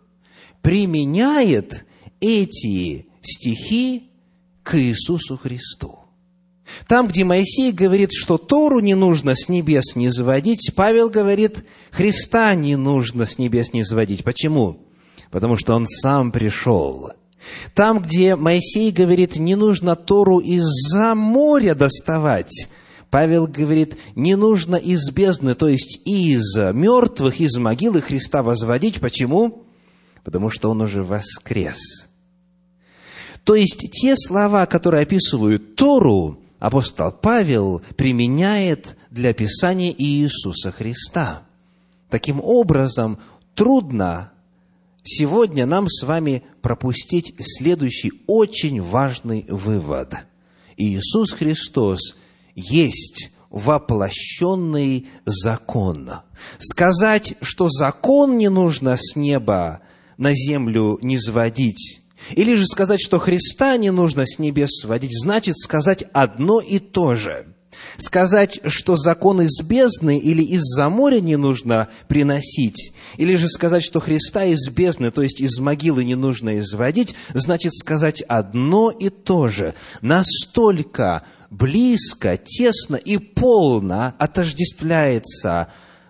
применяет 0.64 1.86
эти 2.20 3.06
стихи 3.22 4.10
к 4.64 4.76
Иисусу 4.80 5.38
Христу. 5.38 6.00
Там, 6.88 7.08
где 7.10 7.24
Моисей 7.24 7.72
говорит, 7.74 8.10
что 8.12 8.40
Тору 8.40 8.80
не 8.80 8.96
нужно 8.96 9.36
с 9.36 9.50
небес 9.50 9.96
не 9.96 10.10
заводить, 10.10 10.72
Павел 10.76 11.12
говорит, 11.12 11.64
Христа 11.92 12.56
не 12.56 12.76
нужно 12.76 13.28
с 13.28 13.38
небес 13.38 13.72
не 13.72 13.84
заводить. 13.84 14.24
Почему? 14.24 14.87
Потому 15.32 15.58
что 15.58 15.76
он 15.76 15.86
сам 15.86 16.32
пришел. 16.32 17.12
Там, 17.74 18.00
где 18.00 18.36
Моисей 18.36 18.92
говорит, 18.92 19.38
не 19.38 19.56
нужно 19.56 19.96
Тору 19.96 20.40
из-за 20.40 21.16
моря 21.16 21.76
доставать, 21.76 22.68
Павел 23.10 23.48
говорит, 23.48 23.98
не 24.16 24.36
нужно 24.36 24.76
из 24.76 25.10
бездны, 25.12 25.56
то 25.56 25.68
есть 25.68 26.02
из 26.06 26.56
мертвых, 26.56 27.40
из 27.40 27.56
могилы 27.58 28.02
Христа 28.02 28.44
возводить. 28.44 29.00
Почему? 29.00 29.64
Потому 30.24 30.50
что 30.50 30.70
он 30.70 30.82
уже 30.82 31.04
воскрес. 31.04 32.08
То 33.46 33.56
есть 33.56 33.90
те 33.92 34.16
слова, 34.18 34.66
которые 34.66 35.04
описывают 35.04 35.76
Тору, 35.76 36.38
апостол 36.60 37.14
Павел 37.14 37.82
применяет 37.96 38.98
для 39.10 39.30
описания 39.30 39.96
Иисуса 39.98 40.74
Христа. 40.74 41.44
Таким 42.10 42.42
образом, 42.44 43.20
трудно 43.56 44.34
сегодня 45.08 45.66
нам 45.66 45.88
с 45.88 46.04
вами 46.04 46.44
пропустить 46.62 47.34
следующий 47.40 48.12
очень 48.28 48.82
важный 48.82 49.46
вывод. 49.48 50.14
Иисус 50.76 51.32
Христос 51.32 52.16
есть 52.56 53.32
воплощенный 53.50 55.08
закон. 55.26 56.12
Сказать, 56.60 57.36
что 57.42 57.70
закон 57.70 58.38
не 58.38 58.50
нужно 58.50 58.98
с 58.98 59.16
неба 59.16 59.82
на 60.18 60.34
землю 60.34 61.00
не 61.02 61.18
сводить, 61.18 62.02
или 62.32 62.56
же 62.56 62.66
сказать, 62.66 63.02
что 63.02 63.20
Христа 63.20 63.78
не 63.78 63.92
нужно 63.92 64.26
с 64.26 64.40
небес 64.40 64.82
сводить, 64.82 65.18
значит 65.18 65.58
сказать 65.58 66.04
одно 66.14 66.60
и 66.60 66.80
то 66.80 67.16
же. 67.16 67.56
Сказать, 67.98 68.60
что 68.66 68.96
закон 68.96 69.42
из 69.42 69.62
бездны 69.62 70.18
или 70.18 70.44
из-за 70.44 70.90
моря 70.90 71.20
не 71.20 71.36
нужно 71.36 71.90
приносить, 72.08 72.94
или 73.18 73.36
же 73.36 73.48
сказать, 73.48 73.84
что 73.84 74.00
Христа 74.00 74.46
из 74.46 74.70
бездны, 74.70 75.12
то 75.12 75.22
есть 75.22 75.42
из 75.42 75.60
могилы 75.60 76.04
не 76.04 76.16
нужно 76.16 76.60
изводить, 76.60 77.16
значит 77.34 77.74
сказать 77.74 78.22
одно 78.22 78.92
и 78.92 79.10
то 79.10 79.48
же. 79.48 79.74
Настолько 80.02 81.24
близко, 81.50 82.38
тесно 82.38 82.96
и 82.96 83.18
полно 83.18 84.14
отождествляется 84.20 85.68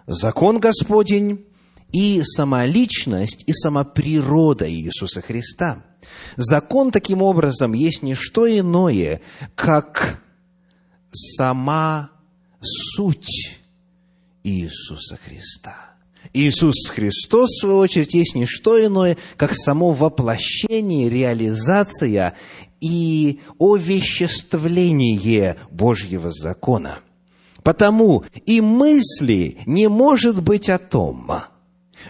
закон 0.08 0.60
Господень 0.60 1.46
и 1.92 2.22
сама 2.24 2.66
личность, 2.66 3.44
и 3.48 3.54
сама 3.54 3.84
природа 3.84 4.70
Иисуса 4.70 5.22
Христа– 5.22 5.84
Закон, 6.36 6.92
таким 6.92 7.22
образом, 7.22 7.74
есть 7.74 8.04
не 8.04 8.14
что 8.14 8.48
иное, 8.48 9.22
как 9.56 10.22
сама 11.12 12.12
суть 12.62 13.60
Иисуса 14.44 15.18
Христа. 15.24 15.76
Иисус 16.34 16.88
Христос, 16.90 17.50
в 17.50 17.62
свою 17.62 17.78
очередь, 17.78 18.14
есть 18.14 18.36
не 18.36 18.46
что 18.46 18.84
иное, 18.84 19.18
как 19.38 19.54
само 19.54 19.94
воплощение, 19.94 21.10
реализация 21.10 22.36
и 22.82 23.40
овеществление 23.60 25.58
Божьего 25.72 26.32
закона. 26.32 27.00
Потому 27.64 28.26
и 28.46 28.62
мысли 28.62 29.60
не 29.66 29.88
может 29.88 30.42
быть 30.42 30.70
о 30.70 30.78
том, 30.78 31.32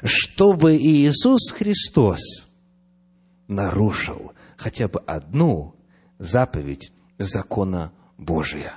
чтобы 0.03 0.77
Иисус 0.77 1.51
Христос– 1.51 2.19
нарушил 3.47 4.33
хотя 4.57 4.87
бы 4.87 4.99
одну 4.99 5.75
заповедь 6.19 6.91
закона 7.17 7.91
Божия. 8.17 8.73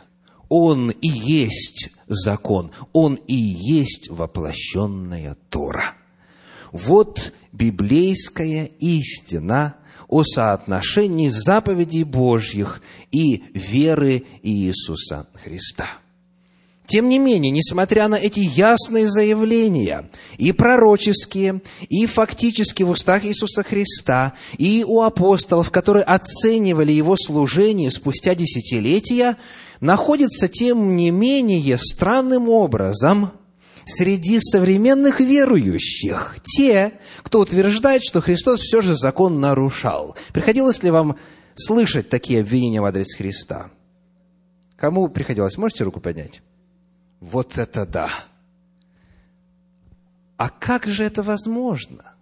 Он 0.50 0.90
и 0.90 1.08
есть 1.08 1.90
закон, 2.08 2.72
он 2.92 3.14
и 3.14 3.34
есть 3.34 4.10
воплощенная 4.10 5.36
Тора. 5.48 5.94
Вот 6.72 7.32
библейская 7.52 8.66
истина 8.80 9.76
о 10.08 10.24
соотношении 10.24 11.28
заповедей 11.28 12.02
Божьих 12.02 12.82
и 13.12 13.44
веры 13.54 14.24
Иисуса 14.42 15.28
Христа. 15.42 15.86
Тем 16.90 17.08
не 17.08 17.20
менее, 17.20 17.52
несмотря 17.52 18.08
на 18.08 18.16
эти 18.16 18.40
ясные 18.40 19.06
заявления, 19.06 20.10
и 20.38 20.50
пророческие, 20.50 21.62
и 21.88 22.06
фактически 22.06 22.82
в 22.82 22.90
устах 22.90 23.24
Иисуса 23.24 23.62
Христа, 23.62 24.32
и 24.58 24.84
у 24.84 25.00
апостолов, 25.02 25.70
которые 25.70 26.02
оценивали 26.02 26.90
его 26.90 27.14
служение 27.16 27.92
спустя 27.92 28.34
десятилетия, 28.34 29.36
находится, 29.80 30.48
тем 30.48 30.96
не 30.96 31.10
менее, 31.10 31.78
странным 31.78 32.48
образом 32.48 33.32
среди 33.84 34.38
современных 34.38 35.20
верующих 35.20 36.36
те, 36.44 36.92
кто 37.22 37.40
утверждает, 37.40 38.02
что 38.02 38.20
Христос 38.20 38.60
все 38.60 38.80
же 38.80 38.94
закон 38.94 39.40
нарушал. 39.40 40.16
Приходилось 40.32 40.82
ли 40.82 40.90
вам 40.90 41.16
слышать 41.54 42.08
такие 42.08 42.40
обвинения 42.40 42.80
в 42.80 42.84
адрес 42.84 43.14
Христа? 43.16 43.70
Кому 44.76 45.08
приходилось? 45.08 45.58
Можете 45.58 45.84
руку 45.84 46.00
поднять? 46.00 46.42
Вот 47.20 47.58
это 47.58 47.84
да! 47.86 48.10
А 50.36 50.48
как 50.48 50.86
же 50.86 51.04
это 51.04 51.22
возможно? 51.22 52.14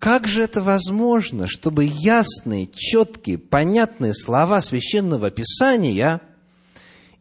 Как 0.00 0.26
же 0.26 0.42
это 0.42 0.62
возможно, 0.62 1.46
чтобы 1.46 1.84
ясные, 1.84 2.66
четкие, 2.66 3.36
понятные 3.36 4.14
слова 4.14 4.62
священного 4.62 5.30
писания 5.30 6.22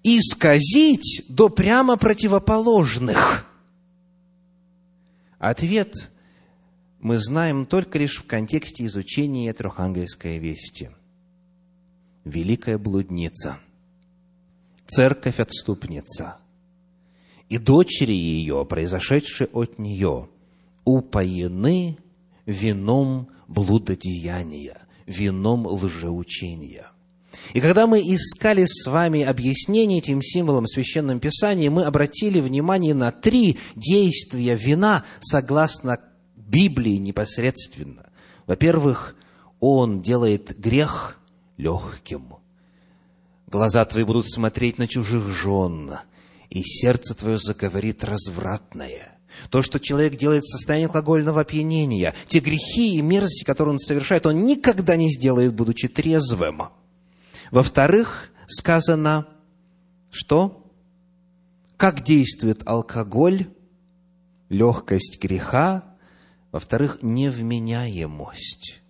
исказить 0.02 1.26
до 1.28 1.50
прямо 1.50 1.98
противоположных? 1.98 3.46
Ответ 5.40 6.10
мы 7.02 7.18
знаем 7.18 7.66
только 7.66 8.00
лишь 8.00 8.18
в 8.18 8.26
контексте 8.26 8.86
изучения 8.86 9.52
трехангельской 9.54 10.40
вести. 10.40 10.90
Великая 12.24 12.78
блудница– 12.78 13.60
церковь-отступница, 14.88 16.38
и 17.50 17.58
дочери 17.58 18.14
ее, 18.14 18.66
произошедшие 18.66 19.50
от 19.52 19.80
нее, 19.80 20.30
упоены 20.86 21.98
вином 22.50 23.30
блудодеяния, 23.48 24.88
вином 25.06 25.68
лжеучения. 25.68 26.88
И 27.54 27.62
когда 27.62 27.88
мы 27.88 28.00
искали 28.00 28.66
с 28.66 28.86
вами 28.88 29.24
объяснение 29.24 30.00
этим 30.00 30.22
символам 30.22 30.66
в 30.66 30.70
Священном 30.70 31.20
Писании, 31.20 31.70
мы 31.70 31.86
обратили 31.86 32.40
внимание 32.40 32.94
на 32.94 33.12
три 33.12 33.58
действия 33.76 34.56
вина 34.56 35.04
согласно 35.22 36.00
Библии 36.36 36.98
непосредственно. 36.98 38.10
Во-первых, 38.46 39.16
он 39.60 40.02
делает 40.02 40.58
грех 40.60 41.20
легким– 41.58 42.36
Глаза 43.50 43.84
твои 43.86 44.04
будут 44.04 44.30
смотреть 44.30 44.78
на 44.78 44.88
чужих 44.88 45.28
жен, 45.30 45.98
и 46.52 46.62
сердце 46.62 47.16
твое 47.16 47.40
заговорит 47.40 48.04
развратное. 48.04 49.19
То, 49.50 49.62
что 49.62 49.80
человек 49.80 50.16
делает 50.16 50.44
в 50.44 50.52
состоянии 50.52 50.88
алкогольного 50.88 51.42
опьянения, 51.42 52.14
те 52.28 52.40
грехи 52.40 52.96
и 52.96 53.02
мерзости, 53.02 53.44
которые 53.44 53.74
он 53.74 53.80
совершает, 53.80 54.26
он 54.26 54.46
никогда 54.46 54.96
не 54.96 55.10
сделает, 55.10 55.54
будучи 55.54 55.88
трезвым. 55.88 56.70
Во-вторых, 57.52 58.30
сказано, 58.48 59.28
что? 60.12 60.72
Как 61.78 62.04
действует 62.04 62.62
алкоголь, 62.66 63.48
легкость 64.50 65.22
греха, 65.22 65.84
Во-вторых, 66.52 67.00
невменяемость. 67.04 68.82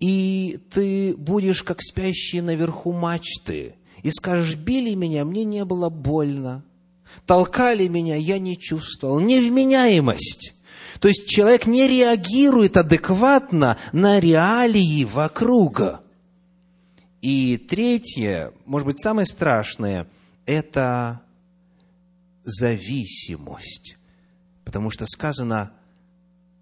И 0.00 0.60
ты 0.70 1.16
будешь 1.16 1.62
как 1.62 1.80
спящий 1.80 2.42
наверху 2.42 2.92
мачты, 2.92 3.76
и 4.02 4.10
скажешь, 4.10 4.56
били 4.56 4.94
меня, 4.94 5.24
мне 5.24 5.44
не 5.44 5.64
было 5.64 5.88
больно, 5.88 6.62
толкали 7.26 7.88
меня, 7.88 8.16
я 8.16 8.38
не 8.38 8.58
чувствовал. 8.58 9.20
Невменяемость. 9.20 10.54
То 11.00 11.08
есть 11.08 11.26
человек 11.28 11.66
не 11.66 11.86
реагирует 11.86 12.76
адекватно 12.76 13.76
на 13.92 14.20
реалии 14.20 15.04
вокруг. 15.04 16.02
И 17.20 17.56
третье, 17.56 18.52
может 18.64 18.86
быть, 18.86 19.02
самое 19.02 19.26
страшное, 19.26 20.06
это 20.46 21.22
зависимость. 22.44 23.96
Потому 24.64 24.90
что 24.90 25.06
сказано, 25.06 25.72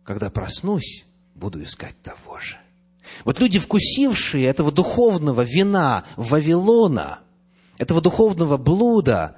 когда 0.05 0.31
проснусь, 0.31 1.05
буду 1.35 1.63
искать 1.63 2.01
того 2.03 2.39
же. 2.39 2.57
Вот 3.25 3.41
люди, 3.41 3.59
вкусившие 3.59 4.47
этого 4.47 4.71
духовного 4.71 5.43
вина 5.43 6.05
Вавилона, 6.17 7.21
этого 7.79 8.01
духовного 8.01 8.57
блуда, 8.57 9.37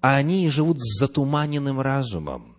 они 0.00 0.48
живут 0.48 0.80
с 0.80 0.98
затуманенным 0.98 1.80
разумом. 1.80 2.56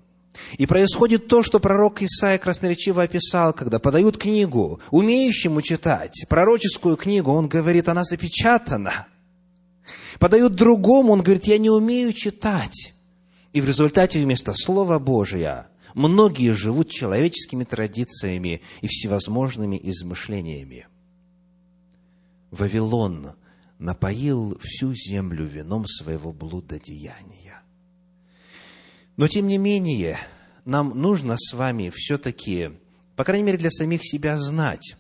И 0.58 0.66
происходит 0.66 1.28
то, 1.28 1.44
что 1.44 1.60
пророк 1.60 2.02
Исаия 2.02 2.38
красноречиво 2.38 3.04
описал, 3.04 3.54
когда 3.54 3.80
подают 3.80 4.18
книгу, 4.18 4.80
умеющему 4.92 5.62
читать, 5.62 6.26
пророческую 6.30 6.96
книгу, 6.96 7.32
он 7.32 7.48
говорит, 7.48 7.90
она 7.90 8.04
запечатана. 8.04 9.08
Подают 10.20 10.56
другому, 10.56 11.14
он 11.14 11.22
говорит, 11.22 11.46
я 11.46 11.58
не 11.58 11.70
умею 11.70 12.14
читать. 12.14 12.94
И 13.54 13.62
в 13.62 13.66
результате 13.66 14.22
вместо 14.24 14.54
Слова 14.54 15.00
Божия 15.00 15.68
многие 15.94 16.54
живут 16.54 16.90
человеческими 16.90 17.64
традициями 17.64 18.62
и 18.82 18.88
всевозможными 18.88 19.80
измышлениями. 19.82 20.88
Вавилон 22.52 23.34
напоил 23.80 24.60
всю 24.62 24.94
землю 24.94 25.46
вином 25.46 25.88
своего 25.88 26.32
блудодеяния. 26.32 27.64
Но, 29.18 29.28
тем 29.28 29.48
не 29.48 29.58
менее, 29.58 30.20
нам 30.66 30.90
нужно 31.02 31.36
с 31.38 31.54
вами 31.54 31.92
все-таки, 31.94 32.72
по 33.16 33.24
крайней 33.24 33.46
мере, 33.46 33.58
для 33.58 33.72
самих 33.72 34.02
себя 34.04 34.38
знать, 34.38 34.98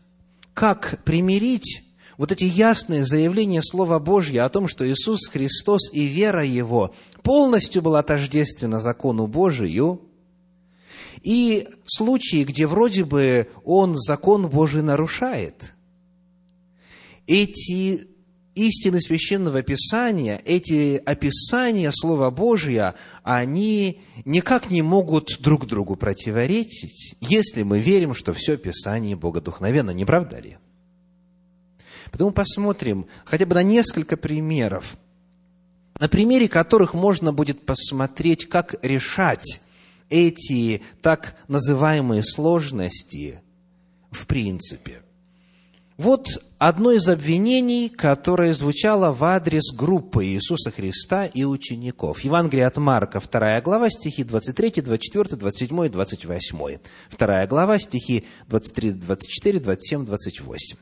как 0.53 1.03
примирить 1.03 1.83
вот 2.17 2.31
эти 2.31 2.45
ясные 2.45 3.05
заявления 3.05 3.61
Слова 3.61 3.99
Божьего 3.99 4.45
о 4.45 4.49
том, 4.49 4.67
что 4.67 4.89
Иисус 4.89 5.27
Христос 5.27 5.93
и 5.93 6.05
вера 6.05 6.43
Его 6.43 6.93
полностью 7.21 7.81
была 7.81 8.01
тождественна 8.03 8.79
закону 8.81 9.27
Божию, 9.27 10.01
и 11.21 11.67
случаи, 11.85 12.43
где 12.43 12.65
вроде 12.65 13.03
бы 13.03 13.49
Он 13.63 13.95
закон 13.95 14.49
Божий 14.49 14.81
нарушает. 14.81 15.75
Эти 17.27 18.07
истины 18.67 18.99
Священного 18.99 19.61
Писания, 19.61 20.41
эти 20.45 21.01
описания 21.05 21.91
Слова 21.91 22.29
Божия, 22.29 22.95
они 23.23 24.01
никак 24.25 24.69
не 24.69 24.81
могут 24.81 25.39
друг 25.39 25.65
другу 25.65 25.95
противоречить, 25.95 27.15
если 27.21 27.63
мы 27.63 27.79
верим, 27.79 28.13
что 28.13 28.33
все 28.33 28.57
Писание 28.57 29.15
богодухновенно, 29.15 29.91
не 29.91 30.05
правда 30.05 30.39
ли? 30.39 30.57
Потому 32.11 32.31
посмотрим 32.31 33.07
хотя 33.25 33.45
бы 33.45 33.55
на 33.55 33.63
несколько 33.63 34.17
примеров, 34.17 34.97
на 35.99 36.09
примере 36.09 36.47
которых 36.47 36.93
можно 36.93 37.31
будет 37.31 37.65
посмотреть, 37.65 38.47
как 38.47 38.75
решать 38.83 39.61
эти 40.09 40.81
так 41.01 41.37
называемые 41.47 42.23
сложности 42.23 43.41
в 44.11 44.25
принципе. 44.25 45.03
Вот 45.99 46.29
одно 46.59 46.93
из 46.93 47.09
обвинений, 47.09 47.89
которое 47.89 48.53
звучало 48.53 49.11
в 49.11 49.21
адрес 49.25 49.73
группы 49.73 50.27
Иисуса 50.27 50.71
Христа 50.71 51.25
и 51.25 51.43
учеников. 51.43 52.21
Евангелие 52.21 52.67
от 52.67 52.77
Марка, 52.77 53.19
2 53.19 53.59
глава, 53.59 53.89
стихи 53.89 54.23
23, 54.23 54.81
24, 54.81 55.35
27 55.35 55.85
и 55.85 55.89
28. 55.89 56.77
2 57.19 57.47
глава, 57.47 57.79
стихи 57.79 58.23
23, 58.47 58.91
24, 58.91 59.59
27, 59.59 60.05
28. 60.05 60.77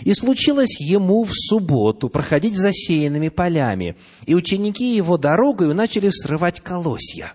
И 0.00 0.14
случилось 0.14 0.80
ему 0.80 1.24
в 1.24 1.34
субботу 1.34 2.08
проходить 2.08 2.56
засеянными 2.56 3.28
полями, 3.28 3.96
и 4.24 4.34
ученики 4.34 4.96
его 4.96 5.18
дорогою 5.18 5.74
начали 5.74 6.08
срывать 6.08 6.60
колосья. 6.60 7.34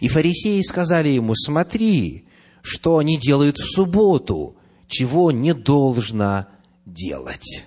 И 0.00 0.08
фарисеи 0.08 0.60
сказали 0.62 1.10
ему, 1.10 1.36
смотри, 1.36 2.24
что 2.62 2.98
они 2.98 3.16
делают 3.16 3.58
в 3.58 3.72
субботу, 3.76 4.57
чего 4.88 5.30
не 5.30 5.54
должно 5.54 6.46
делать. 6.84 7.64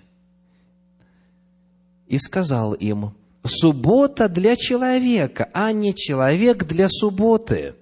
И 2.08 2.18
сказал 2.18 2.74
им, 2.74 3.16
суббота 3.44 4.28
для 4.28 4.56
человека, 4.56 5.50
а 5.54 5.72
не 5.72 5.96
человек 5.96 6.66
для 6.66 6.90
субботы. 6.90 7.76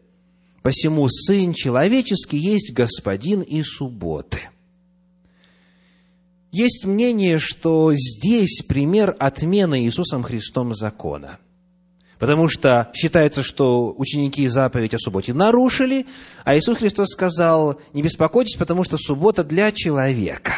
Посему 0.61 1.07
Сын 1.09 1.53
Человеческий 1.53 2.37
есть 2.37 2.73
Господин 2.73 3.41
и 3.41 3.63
субботы. 3.63 4.49
Есть 6.51 6.85
мнение, 6.85 7.39
что 7.39 7.93
здесь 7.93 8.63
пример 8.67 9.15
отмены 9.19 9.85
Иисусом 9.85 10.23
Христом 10.23 10.75
закона. 10.75 11.39
Потому 12.19 12.47
что 12.49 12.91
считается, 12.93 13.41
что 13.41 13.93
ученики 13.97 14.47
заповедь 14.47 14.93
о 14.93 14.99
субботе 14.99 15.33
нарушили, 15.33 16.05
а 16.43 16.57
Иисус 16.57 16.77
Христос 16.77 17.09
сказал, 17.09 17.79
не 17.93 18.03
беспокойтесь, 18.03 18.57
потому 18.57 18.83
что 18.83 18.97
суббота 18.97 19.43
для 19.43 19.71
человека. 19.71 20.53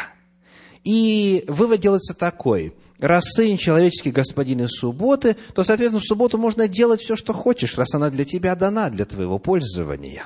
И 0.84 1.44
вывод 1.46 1.80
делается 1.80 2.14
такой. 2.14 2.74
Раз 2.98 3.24
Сын 3.34 3.56
человеческий 3.56 4.10
господин 4.10 4.62
из 4.62 4.70
субботы, 4.72 5.36
то, 5.54 5.62
соответственно, 5.62 6.00
в 6.00 6.06
субботу 6.06 6.36
можно 6.36 6.68
делать 6.68 7.00
все, 7.00 7.16
что 7.16 7.32
хочешь, 7.32 7.78
раз 7.78 7.94
она 7.94 8.10
для 8.10 8.24
тебя 8.24 8.54
дана, 8.56 8.90
для 8.90 9.04
твоего 9.04 9.38
пользования. 9.38 10.24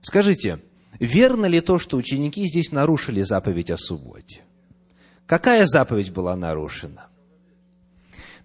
Скажите, 0.00 0.58
Верно 1.00 1.46
ли 1.46 1.62
то, 1.62 1.78
что 1.78 1.96
ученики 1.96 2.46
здесь 2.46 2.72
нарушили 2.72 3.22
заповедь 3.22 3.70
о 3.70 3.78
субботе? 3.78 4.42
Какая 5.26 5.66
заповедь 5.66 6.12
была 6.12 6.36
нарушена? 6.36 7.06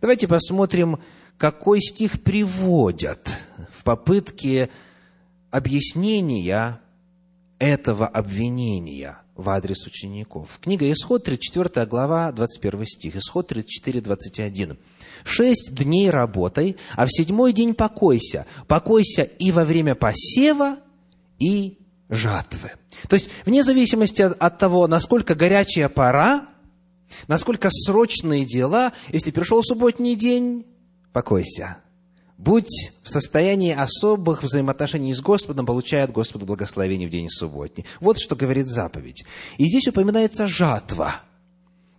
Давайте 0.06 0.28
посмотрим, 0.28 1.00
какой 1.36 1.82
стих 1.82 2.22
приводят 2.22 3.40
в 3.72 3.84
попытке 3.84 4.70
объяснения 5.50 6.80
этого 7.58 8.06
обвинения 8.06 9.18
в 9.36 9.50
адрес 9.50 9.88
учеников. 9.88 10.60
Книга 10.62 10.92
Исход, 10.92 11.24
34 11.24 11.88
глава, 11.88 12.32
21 12.32 12.86
стих. 12.86 13.16
Исход 13.16 13.48
34, 13.48 14.02
21. 14.02 14.78
«Шесть 15.24 15.74
дней 15.74 16.12
работай, 16.12 16.78
а 16.96 17.08
в 17.08 17.10
седьмой 17.10 17.52
день 17.52 17.74
покойся. 17.74 18.46
Покойся 18.68 19.24
и 19.24 19.52
во 19.52 19.66
время 19.66 19.96
посева, 19.96 20.78
и 21.40 21.80
жатвы. 22.10 22.74
То 23.10 23.16
есть, 23.16 23.32
вне 23.44 23.64
зависимости 23.64 24.22
от, 24.22 24.60
того, 24.60 24.86
насколько 24.88 25.34
горячая 25.34 25.90
пора, 25.90 26.46
насколько 27.28 27.70
срочные 27.72 28.46
дела, 28.46 28.94
если 29.10 29.32
пришел 29.32 29.64
субботний 29.64 30.16
день, 30.16 30.66
покойся. 31.14 31.78
Будь 32.38 32.92
в 33.02 33.10
состоянии 33.10 33.74
особых 33.74 34.44
взаимоотношений 34.44 35.14
с 35.14 35.22
Господом, 35.22 35.66
получая 35.66 36.04
от 36.04 36.12
Господа 36.12 36.46
благословение 36.46 37.08
в 37.08 37.12
день 37.12 37.30
субботний. 37.30 37.86
Вот 38.02 38.20
что 38.20 38.36
говорит 38.36 38.68
заповедь. 38.68 39.26
И 39.58 39.68
здесь 39.68 39.88
упоминается 39.88 40.46
жатва. 40.46 41.22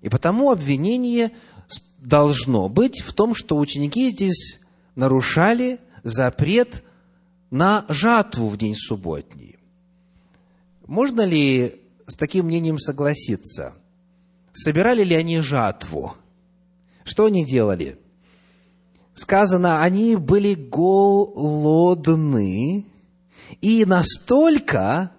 И 0.03 0.11
потому 0.11 0.51
обвинение 0.51 1.33
должно 1.99 2.69
быть 2.69 3.01
в 3.01 3.15
том, 3.15 3.35
что 3.35 3.57
ученики 3.57 4.11
здесь 4.11 4.61
нарушали 4.95 5.81
запрет 6.03 6.85
на 7.51 7.85
жатву 7.89 8.49
в 8.49 8.57
день 8.57 8.77
субботний. 8.77 9.59
Можно 10.87 11.23
ли 11.23 11.81
с 12.07 12.15
таким 12.17 12.47
мнением 12.47 12.79
согласиться? 12.79 13.75
Собирали 14.57 15.05
ли 15.05 15.15
они 15.15 15.41
жатву? 15.41 16.15
Что 17.05 17.27
они 17.27 17.45
делали? 17.45 17.99
Сказано, 19.13 19.83
они 19.83 20.17
были 20.17 20.55
голодны 20.55 22.07
и 23.61 23.85
настолько, 23.85 25.13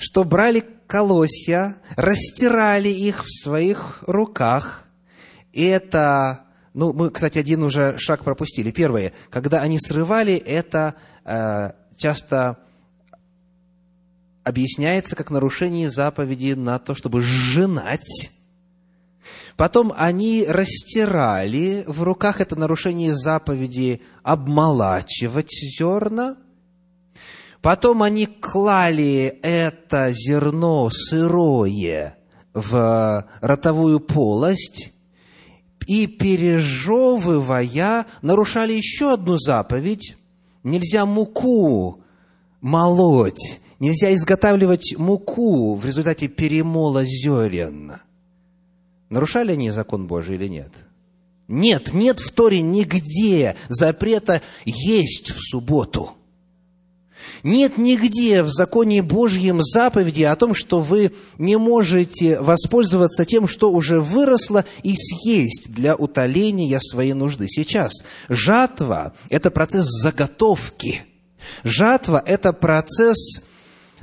что 0.00 0.24
брали 0.24 0.64
колосья, 0.88 1.76
растирали 1.94 2.88
их 2.88 3.24
в 3.24 3.30
своих 3.30 4.02
руках. 4.02 4.88
Это, 5.52 6.46
ну, 6.74 6.92
мы, 6.92 7.10
кстати, 7.10 7.38
один 7.38 7.62
уже 7.62 7.96
шаг 7.98 8.24
пропустили. 8.24 8.72
Первое, 8.72 9.12
когда 9.30 9.62
они 9.62 9.78
срывали, 9.78 10.34
это 10.34 10.96
э, 11.24 11.70
часто 11.96 12.58
объясняется 14.42 15.14
как 15.14 15.30
нарушение 15.30 15.88
заповеди 15.88 16.54
на 16.54 16.80
то, 16.80 16.94
чтобы 16.94 17.22
сжинать. 17.22 18.32
Потом 19.56 19.92
они 19.96 20.44
растирали 20.46 21.84
в 21.86 22.02
руках 22.02 22.40
это 22.40 22.56
нарушение 22.56 23.14
заповеди 23.14 24.02
обмолачивать 24.22 25.50
зерна. 25.50 26.36
Потом 27.62 28.02
они 28.02 28.26
клали 28.26 29.38
это 29.42 30.12
зерно 30.12 30.90
сырое 30.90 32.18
в 32.54 33.26
ротовую 33.40 34.00
полость 34.00 34.92
и, 35.86 36.06
пережевывая, 36.06 38.06
нарушали 38.22 38.74
еще 38.74 39.14
одну 39.14 39.38
заповедь. 39.38 40.16
Нельзя 40.62 41.06
муку 41.06 42.02
молоть, 42.60 43.60
нельзя 43.78 44.12
изготавливать 44.14 44.96
муку 44.98 45.76
в 45.76 45.86
результате 45.86 46.28
перемола 46.28 47.04
зерен. 47.04 48.00
Нарушали 49.08 49.52
они 49.52 49.70
закон 49.70 50.06
Божий 50.06 50.36
или 50.36 50.48
нет? 50.48 50.72
Нет, 51.48 51.92
нет 51.92 52.20
в 52.20 52.32
Торе 52.32 52.60
нигде 52.60 53.56
запрета 53.68 54.42
есть 54.64 55.30
в 55.30 55.38
субботу– 55.40 56.12
нет 57.42 57.78
нигде 57.78 58.42
в 58.42 58.48
законе 58.48 59.02
Божьем 59.02 59.62
заповеди 59.62 60.22
о 60.22 60.36
том, 60.36 60.54
что 60.54 60.80
вы 60.80 61.12
не 61.38 61.56
можете 61.56 62.40
воспользоваться 62.40 63.24
тем, 63.24 63.46
что 63.46 63.72
уже 63.72 64.00
выросло, 64.00 64.64
и 64.82 64.94
съесть 64.94 65.72
для 65.72 65.94
утоления 65.94 66.80
своей 66.80 67.12
нужды. 67.12 67.46
Сейчас 67.48 67.92
жатва– 68.28 69.14
это 69.30 69.50
процесс 69.50 69.86
заготовки. 69.86 71.02
Жатва– 71.62 72.22
это 72.26 72.52
процесс 72.52 73.42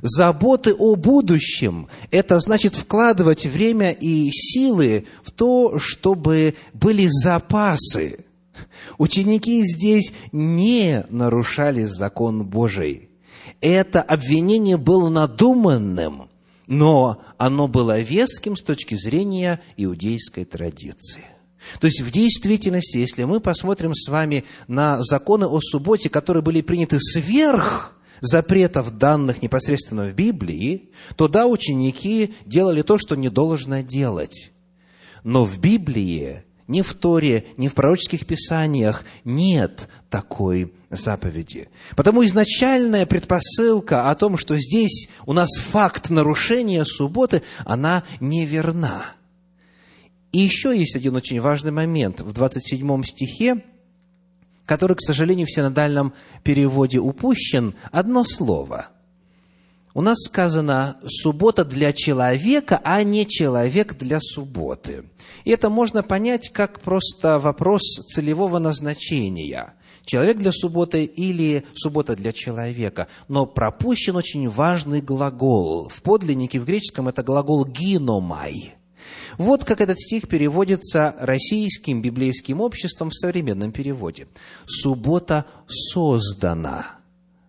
заботы 0.03 0.75
о 0.75 0.95
будущем. 0.95 1.87
Это 2.11 2.39
значит 2.39 2.75
вкладывать 2.75 3.47
время 3.47 3.89
и 3.89 4.29
силы 4.29 5.07
в 5.23 5.31
то, 5.31 5.79
чтобы 5.79 6.53
были 6.73 7.07
запасы. 7.07 8.25
Ученики 8.99 9.63
здесь 9.63 10.13
не 10.31 11.03
нарушали 11.09 11.85
закон 11.85 12.43
Божий 12.43 13.09
это 13.63 14.01
обвинение 14.01 14.75
было 14.75 15.07
надуманным, 15.07 16.29
но 16.67 17.21
оно 17.37 17.69
было 17.69 18.01
веским 18.01 18.57
с 18.57 18.61
точки 18.61 18.95
зрения 18.95 19.61
иудейской 19.77 20.43
традиции. 20.43 21.23
То 21.79 21.87
есть 21.87 22.01
в 22.01 22.11
действительности, 22.11 22.97
если 22.97 23.23
мы 23.23 23.39
посмотрим 23.39 23.93
с 23.93 24.09
вами 24.09 24.43
на 24.67 25.01
законы 25.01 25.45
о 25.45 25.61
субботе, 25.61 26.09
которые 26.09 26.43
были 26.43 26.59
приняты 26.59 26.99
сверх 26.99 27.92
запретов, 28.23 28.97
данных 28.97 29.41
непосредственно 29.41 30.05
в 30.05 30.15
Библии, 30.15 30.89
то 31.17 31.27
да, 31.27 31.45
ученики 31.45 32.33
делали 32.45 32.81
то, 32.81 32.97
что 32.97 33.15
не 33.15 33.29
должно 33.29 33.81
делать. 33.81 34.53
Но 35.25 35.43
в 35.43 35.59
Библии 35.59 36.43
ни 36.67 36.81
в 36.81 36.93
Торе, 36.93 37.45
ни 37.57 37.67
в 37.67 37.73
пророческих 37.73 38.25
писаниях 38.25 39.03
нет 39.25 39.89
такой 40.09 40.73
заповеди. 40.89 41.67
Потому 41.97 42.25
изначальная 42.25 43.05
предпосылка 43.05 44.09
о 44.09 44.15
том, 44.15 44.37
что 44.37 44.57
здесь 44.57 45.09
у 45.25 45.33
нас 45.33 45.49
факт 45.57 46.09
нарушения 46.09 46.85
субботы, 46.85 47.43
она 47.65 48.03
неверна. 48.21 49.03
И 50.31 50.39
еще 50.39 50.75
есть 50.77 50.95
один 50.95 51.15
очень 51.17 51.41
важный 51.41 51.71
момент 51.71 52.21
в 52.21 52.31
27 52.31 53.03
стихе, 53.03 53.63
который, 54.65 54.95
к 54.95 55.01
сожалению, 55.01 55.47
в 55.47 55.53
синодальном 55.53 56.13
переводе 56.43 56.99
упущен. 56.99 57.75
Одно 57.91 58.23
слово– 58.23 58.87
у 59.95 60.01
нас 60.01 60.17
сказано 60.23 60.97
«суббота 61.05 61.63
для 61.63 61.93
человека», 61.93 62.81
а 62.83 63.03
не 63.03 63.27
«человек 63.27 63.95
для 63.95 64.19
субботы». 64.19 65.05
И 65.43 65.51
это 65.51 65.69
можно 65.69 66.01
понять 66.01 66.49
как 66.49 66.79
просто 66.79 67.37
вопрос 67.37 67.81
целевого 68.07 68.57
назначения. 68.57 69.75
Человек 70.03 70.37
для 70.37 70.51
субботы 70.51 71.03
или 71.03 71.65
суббота 71.75 72.15
для 72.15 72.33
человека. 72.33 73.07
Но 73.27 73.45
пропущен 73.45 74.15
очень 74.15 74.49
важный 74.49 74.99
глагол. 74.99 75.89
В 75.89 76.01
подлиннике 76.01 76.59
в 76.59 76.65
греческом 76.65 77.07
это 77.07 77.21
глагол 77.21 77.63
«гиномай». 77.63 78.73
Вот 79.37 79.63
как 79.63 79.81
этот 79.81 79.99
стих 79.99 80.27
переводится 80.27 81.15
российским 81.19 82.01
библейским 82.01 82.61
обществом 82.61 83.09
в 83.09 83.15
современном 83.15 83.71
переводе. 83.71 84.27
«Суббота 84.65 85.45
создана» 85.67 86.99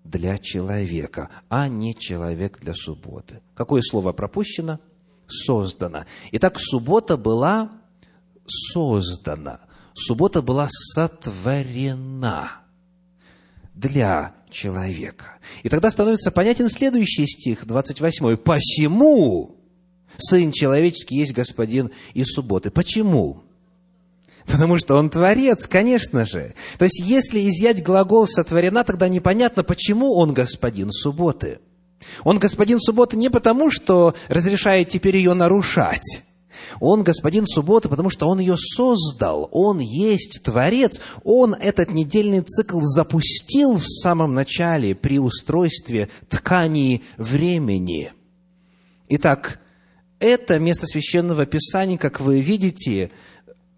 для 0.05 0.39
человека, 0.39 1.31
а 1.49 1.69
не 1.69 1.95
человек 1.95 2.61
для 2.61 2.75
субботы. 2.75 3.41
Какое 3.55 3.83
слово 3.83 4.13
пропущено? 4.13 4.79
Создано. 5.27 6.05
Итак, 6.33 6.61
суббота 6.61 7.17
была 7.17 7.73
создана. 8.47 9.61
Суббота 9.95 10.43
была 10.43 10.69
сотворена 10.71 12.51
для 13.75 14.35
человека. 14.51 15.39
И 15.63 15.69
тогда 15.69 15.91
становится 15.91 16.31
понятен 16.31 16.69
следующий 16.69 17.27
стих, 17.27 17.67
28. 17.67 18.37
«Посему 18.37 19.64
Сын 20.19 20.53
Человеческий 20.53 21.17
есть 21.17 21.33
Господин 21.33 21.91
и 22.15 22.25
субботы». 22.25 22.71
Почему? 22.71 23.43
Потому 24.47 24.77
что 24.79 24.97
он 24.97 25.11
творец, 25.11 25.67
конечно 25.67 26.25
же. 26.25 26.55
То 26.79 26.85
есть, 26.85 27.01
если 27.01 27.41
изъять 27.49 27.83
глагол 27.83 28.27
«сотворена», 28.27 28.85
тогда 28.85 29.09
непонятно, 29.09 29.65
почему 29.65 30.15
он 30.15 30.35
господин 30.35 30.91
субботы. 30.91 31.61
Он 32.23 32.39
господин 32.39 32.79
субботы 32.79 33.17
не 33.17 33.31
потому, 33.31 33.71
что 33.71 34.15
разрешает 34.29 34.91
теперь 34.91 35.17
ее 35.17 35.33
нарушать. 35.33 36.23
Он 36.81 37.03
господин 37.03 37.47
субботы, 37.47 37.89
потому 37.89 38.11
что 38.11 38.29
он 38.29 38.39
ее 38.39 38.57
создал. 38.57 39.49
Он 39.53 39.79
есть 39.79 40.43
творец. 40.43 41.01
Он 41.25 41.55
этот 41.55 41.91
недельный 41.91 42.43
цикл 42.43 42.81
запустил 42.81 43.79
в 43.79 43.87
самом 43.87 44.35
начале 44.35 44.95
при 44.95 45.19
устройстве 45.19 46.09
ткани 46.29 47.03
времени. 47.17 48.13
Итак, 49.09 49.61
это 50.19 50.59
место 50.59 50.87
священного 50.87 51.47
писания, 51.47 51.99
как 51.99 52.21
вы 52.21 52.41
видите, 52.41 53.11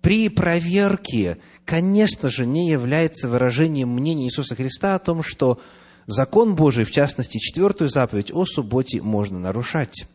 при 0.00 0.28
проверке, 0.28 1.38
конечно 1.64 2.30
же, 2.30 2.46
не 2.46 2.70
является 2.70 3.28
выражением 3.28 3.90
мнения 3.90 4.26
Иисуса 4.26 4.54
Христа 4.54 4.94
о 4.94 5.00
том, 5.00 5.22
что 5.22 5.60
закон 6.06 6.54
Божий, 6.54 6.84
в 6.84 6.92
частности, 6.92 7.38
четвертую 7.38 7.88
заповедь 7.88 8.32
о 8.32 8.44
субботе 8.44 9.02
можно 9.02 9.38
нарушать. 9.38 10.06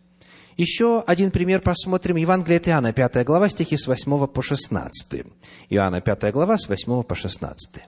Еще 0.58 1.02
один 1.02 1.32
пример 1.32 1.62
посмотрим. 1.62 2.18
Евангелие 2.18 2.58
от 2.58 2.68
Иоанна, 2.68 2.94
5 2.94 3.26
глава, 3.26 3.50
стихи 3.50 3.78
с 3.78 3.88
8 3.88 4.28
по 4.28 4.42
16. 4.42 5.26
Иоанна, 5.70 6.02
5 6.02 6.32
глава, 6.32 6.58
с 6.58 6.70
8 6.70 7.04
по 7.04 7.16
16. 7.16 7.82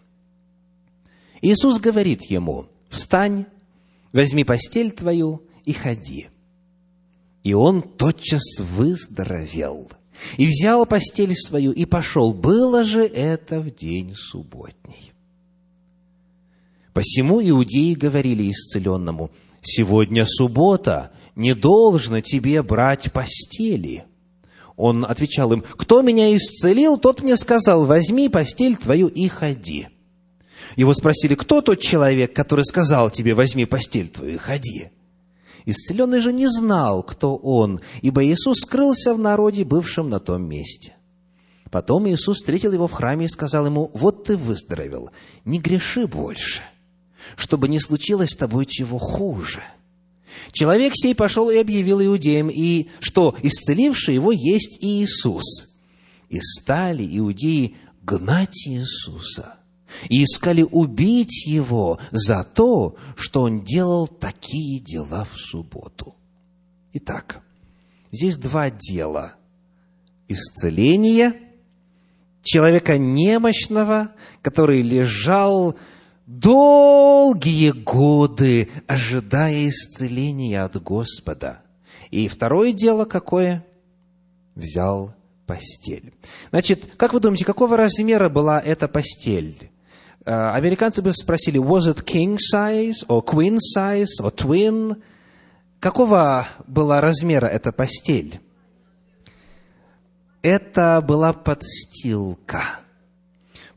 Иисус 1.41 1.79
говорит 1.79 2.23
ему, 2.25 2.67
«Встань, 2.89 3.45
возьми 4.11 4.43
постель 4.43 4.91
твою 4.91 5.43
и 5.65 5.73
ходи». 5.73 6.29
И 7.43 7.53
он 7.53 7.81
тотчас 7.81 8.59
выздоровел– 8.59 9.91
и 10.37 10.47
взял 10.47 10.85
постель 10.85 11.35
свою 11.35 11.71
и 11.71 11.85
пошел. 11.85 12.33
Было 12.33 12.83
же 12.83 13.05
это 13.05 13.59
в 13.59 13.73
день 13.73 14.13
субботний. 14.15 15.13
Посему 16.93 17.41
иудеи 17.41 17.93
говорили 17.93 18.51
исцеленному, 18.51 19.31
«Сегодня 19.61 20.25
суббота, 20.25 21.11
не 21.35 21.55
должно 21.55 22.21
тебе 22.21 22.61
брать 22.61 23.11
постели». 23.11 24.05
Он 24.75 25.05
отвечал 25.05 25.53
им, 25.53 25.61
«Кто 25.61 26.01
меня 26.01 26.35
исцелил, 26.35 26.97
тот 26.97 27.21
мне 27.21 27.37
сказал, 27.37 27.85
возьми 27.85 28.29
постель 28.29 28.75
твою 28.75 29.07
и 29.07 29.27
ходи». 29.27 29.87
Его 30.75 30.93
спросили, 30.93 31.35
кто 31.35 31.61
тот 31.61 31.79
человек, 31.79 32.33
который 32.33 32.65
сказал 32.65 33.09
тебе, 33.09 33.35
возьми 33.35 33.65
постель 33.65 34.09
твою 34.09 34.35
и 34.35 34.37
ходи? 34.37 34.89
Исцеленный 35.66 36.20
же 36.20 36.34
не 36.34 36.47
знал, 36.49 37.03
кто 37.03 37.36
он, 37.36 37.80
ибо 38.01 38.26
Иисус 38.26 38.59
скрылся 38.59 39.14
в 39.14 39.20
народе, 39.20 39.64
бывшем 39.64 40.09
на 40.09 40.20
том 40.20 40.47
месте. 40.47 40.95
Потом 41.72 42.07
Иисус 42.07 42.38
встретил 42.38 42.74
его 42.74 42.88
в 42.88 42.91
храме 42.91 43.26
и 43.26 43.30
сказал 43.30 43.66
ему, 43.66 43.89
«Вот 43.93 44.26
ты 44.26 44.38
выздоровел, 44.38 45.09
не 45.45 45.59
греши 45.59 46.05
больше, 46.05 46.61
чтобы 47.36 47.68
не 47.68 47.80
случилось 47.80 48.32
с 48.32 48.36
тобой 48.36 48.66
чего 48.66 48.97
хуже». 48.97 49.64
Человек 50.51 50.93
сей 50.95 51.16
пошел 51.16 51.49
и 51.49 51.57
объявил 51.57 52.01
иудеям, 52.01 52.49
и 52.49 52.89
что 52.99 53.36
исцеливший 53.41 54.16
его 54.16 54.32
есть 54.32 54.80
Иисус. 54.82 55.43
И 56.30 56.39
стали 56.41 57.07
иудеи 57.18 57.78
гнать 58.01 58.68
Иисуса– 58.68 59.57
и 60.09 60.23
искали 60.23 60.63
убить 60.63 61.45
его 61.45 61.99
за 62.11 62.43
то, 62.43 62.95
что 63.15 63.43
он 63.43 63.63
делал 63.63 64.07
такие 64.07 64.79
дела 64.79 65.25
в 65.25 65.37
субботу. 65.37 66.15
Итак, 66.93 67.41
здесь 68.11 68.37
два 68.37 68.69
дела. 68.69 69.33
Исцеление 70.27 71.33
человека 72.43 72.97
немощного, 72.97 74.11
который 74.41 74.81
лежал 74.81 75.75
долгие 76.25 77.71
годы, 77.71 78.69
ожидая 78.87 79.67
исцеления 79.69 80.63
от 80.63 80.81
Господа. 80.81 81.61
И 82.11 82.27
второе 82.27 82.73
дело 82.73 83.05
какое? 83.05 83.65
Взял 84.55 85.15
постель. 85.45 86.13
Значит, 86.51 86.95
как 86.95 87.13
вы 87.13 87.19
думаете, 87.19 87.45
какого 87.45 87.75
размера 87.75 88.29
была 88.29 88.59
эта 88.59 88.87
постель? 88.87 89.71
Э, 90.26 90.51
американцы 90.53 91.01
бы 91.01 91.11
спросили, 91.13 91.59
was 91.59 91.88
it 91.88 92.05
king 92.05 92.38
size, 92.38 93.05
or 93.07 93.24
queen 93.24 93.57
size, 93.57 94.07
or 94.21 94.34
twin? 94.34 95.01
Какого 95.80 96.47
была 96.65 97.01
размера 97.01 97.47
эта 97.47 97.74
постель? 97.74 98.39
Это 100.41 101.01
была 101.01 101.34
подстилка. 101.34 102.80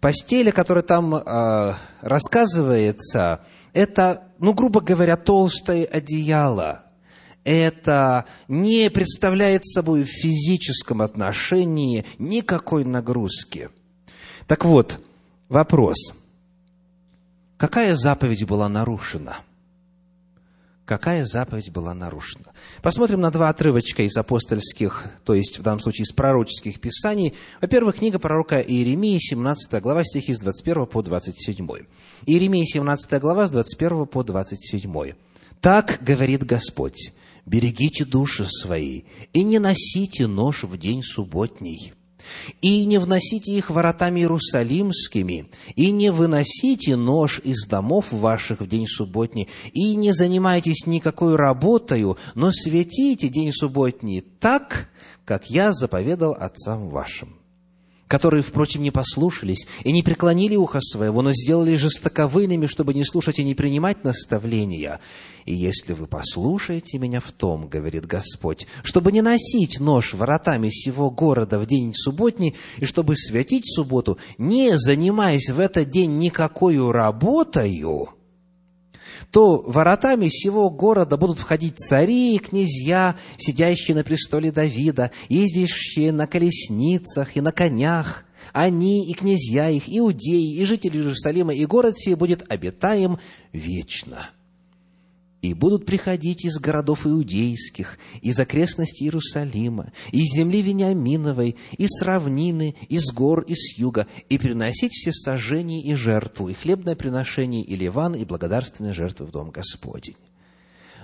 Постель, 0.01 0.51
о 0.51 0.53
которой 0.53 0.85
там 0.85 1.17
э, 1.17 1.75
рассказывается, 2.01 3.45
это, 3.73 4.29
ну, 4.39 4.53
грубо 4.53 4.81
говоря, 4.81 5.17
толстое 5.17 5.85
одеяло. 5.85 6.85
Это 7.43 8.25
не 8.47 8.89
представляет 8.91 9.65
собой 9.67 10.05
в 10.05 10.09
физическом 10.09 11.03
отношении 11.03 12.05
никакой 12.19 12.85
нагрузки. 12.85 13.71
Так 14.47 14.65
вот, 14.65 15.01
вопрос– 15.49 15.97
Какая 17.57 17.97
заповедь 17.97 18.45
была 18.45 18.69
нарушена? 18.69 19.39
Какая 20.85 21.25
заповедь 21.25 21.73
была 21.73 21.95
нарушена? 21.95 22.53
Посмотрим 22.83 23.21
на 23.21 23.31
два 23.31 23.49
отрывочка 23.49 24.03
из 24.05 24.17
апостольских, 24.17 25.11
то 25.25 25.35
есть 25.35 25.59
в 25.59 25.63
данном 25.63 25.81
случае 25.81 26.05
из 26.05 26.13
пророческих 26.13 26.81
писаний. 26.81 27.35
Во-первых, 27.61 27.97
книга 27.97 28.19
пророка 28.19 28.61
Иеремии, 28.61 29.19
17 29.19 29.83
глава, 29.83 30.05
стихи 30.05 30.35
с 30.35 30.39
21 30.39 30.87
по 30.87 31.03
27. 31.03 31.67
Иеремия, 32.27 32.65
17 32.65 33.21
глава, 33.21 33.47
с 33.47 33.51
21 33.51 34.07
по 34.07 34.23
27. 34.23 35.15
«Так 35.61 35.99
говорит 36.03 36.45
Господь, 36.45 37.13
берегите 37.47 38.05
души 38.05 38.45
свои 38.45 39.05
и 39.33 39.43
не 39.43 39.59
носите 39.59 40.29
нож 40.29 40.63
в 40.63 40.77
день 40.77 41.03
субботний» 41.03 41.96
и 42.61 42.85
не 42.85 42.99
вносите 42.99 43.53
их 43.53 43.71
воротами 43.71 44.21
иерусалимскими, 44.21 45.49
и 45.75 45.91
не 45.91 46.11
выносите 46.11 46.97
нож 46.97 47.41
из 47.45 47.67
домов 47.67 48.13
ваших 48.13 48.61
в 48.61 48.69
день 48.69 48.87
субботний, 48.87 49.49
и 49.73 49.95
не 49.97 50.13
занимайтесь 50.13 50.87
никакой 50.87 51.37
работою, 51.37 52.19
но 52.35 52.53
светите 52.53 53.29
день 53.29 53.53
субботний 53.53 54.21
так, 54.21 54.89
как 55.25 55.51
я 55.51 55.73
заповедал 55.73 56.37
отцам 56.39 56.89
вашим 56.89 57.46
которые, 58.09 58.43
впрочем, 58.43 58.83
не 58.83 58.91
послушались 58.91 59.67
и 59.83 59.93
не 59.93 60.03
преклонили 60.03 60.57
ухо 60.57 60.81
своего, 60.81 61.23
но 61.23 61.33
сделали 61.33 61.77
жестоковыйными, 61.77 62.67
чтобы 62.67 62.95
не 62.95 63.05
слушать 63.05 63.39
и 63.39 63.45
не 63.45 63.55
принимать 63.55 64.05
наставления. 64.05 65.01
И 65.45 65.55
если 65.55 65.93
вы 65.93 66.07
послушаете 66.07 66.99
меня 66.99 67.21
в 67.21 67.33
том, 67.33 67.69
говорит 67.69 68.07
Господь, 68.07 68.67
чтобы 68.83 69.13
не 69.13 69.23
носить 69.23 69.81
нож 69.81 70.15
воротами 70.15 70.71
сего 70.71 71.11
города 71.11 71.59
в 71.59 71.67
день 71.67 71.95
субботний, 71.95 72.57
и 72.79 72.85
чтобы 72.85 73.17
святить 73.17 73.73
субботу, 73.73 74.19
не 74.39 74.77
занимаясь 74.77 75.49
в 75.49 75.61
этот 75.61 75.91
день 75.91 76.19
никакой 76.19 76.79
работою, 76.91 78.16
то 79.31 79.63
воротами 79.63 80.29
всего 80.29 80.71
города 80.71 81.17
будут 81.17 81.39
входить 81.39 81.79
цари 81.79 82.35
и 82.35 82.39
князья, 82.39 83.17
сидящие 83.37 83.97
на 83.97 84.05
престоле 84.05 84.53
Давида, 84.53 85.11
ездящие 85.29 86.13
на 86.13 86.27
колесницах 86.27 87.37
и 87.37 87.41
на 87.41 87.53
конях. 87.53 88.25
Они 88.53 89.11
и 89.11 89.15
князья 89.15 89.69
их, 89.69 89.85
иудеи, 89.87 90.57
и 90.57 90.65
жители 90.65 90.99
Иерусалима, 90.99 91.55
и 91.55 91.65
город 91.67 91.99
сей 91.99 92.15
будет 92.15 92.45
обитаем 92.51 93.19
вечно 93.53 94.31
и 95.43 95.55
будут 95.55 95.87
приходить 95.87 96.45
из 96.45 96.59
городов 96.59 97.07
иудейских, 97.07 97.99
из 98.23 98.39
окрестностей 98.39 99.07
Иерусалима, 99.07 99.93
из 100.11 100.35
земли 100.35 100.63
Вениаминовой, 100.63 101.57
из 101.77 101.91
равнины, 102.03 102.75
из 102.89 103.13
гор 103.13 103.43
и 103.43 103.55
с 103.55 103.79
юга, 103.79 104.07
и 104.29 104.39
приносить 104.39 104.93
все 104.93 105.13
сожжения 105.13 105.83
и 105.83 105.95
жертву, 105.95 106.49
и 106.49 106.55
хлебное 106.55 106.97
приношение, 106.97 107.63
и 107.63 107.77
ливан, 107.77 108.15
и 108.15 108.25
благодарственные 108.25 108.95
жертвы 108.95 109.27
в 109.27 109.31
Дом 109.31 109.51
Господень. 109.51 110.17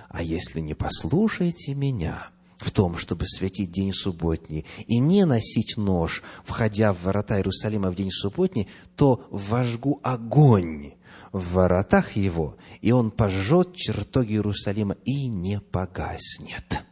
А 0.09 0.21
если 0.21 0.59
не 0.59 0.73
послушаете 0.73 1.73
меня 1.73 2.29
в 2.57 2.71
том, 2.71 2.97
чтобы 2.97 3.25
святить 3.27 3.71
день 3.71 3.93
субботний, 3.93 4.65
и 4.87 4.99
не 4.99 5.25
носить 5.25 5.75
нож, 5.77 6.23
входя 6.45 6.93
в 6.93 7.03
ворота 7.03 7.37
Иерусалима 7.37 7.91
в 7.91 7.95
день 7.95 8.11
субботний, 8.11 8.67
то 8.95 9.25
вожгу 9.31 9.99
огонь 10.03 10.93
в 11.33 11.53
воротах 11.53 12.15
его, 12.15 12.55
и 12.79 12.91
он 12.91 13.11
пожжет 13.11 13.75
чертоги 13.75 14.33
Иерусалима 14.33 14.95
и 15.03 15.27
не 15.27 15.59
погаснет. 15.59 16.83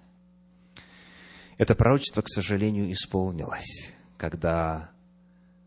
Это 1.58 1.76
пророчество, 1.76 2.24
к 2.24 2.28
сожалению, 2.28 2.92
исполнилось, 2.92 3.92
когда 4.18 4.90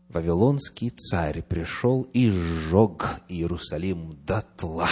Вавилонский 0.09 0.89
царь 0.89 1.41
пришел 1.41 2.03
и 2.13 2.29
сжег 2.29 3.21
Иерусалим 3.29 4.19
дотла. 4.25 4.89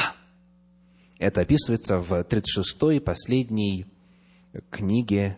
Это 1.20 1.42
описывается 1.42 2.00
в 2.00 2.14
36-й 2.14 3.02
последней 3.02 3.86
книге, 4.70 5.38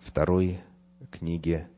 второй 0.00 0.60
книге 1.10 1.68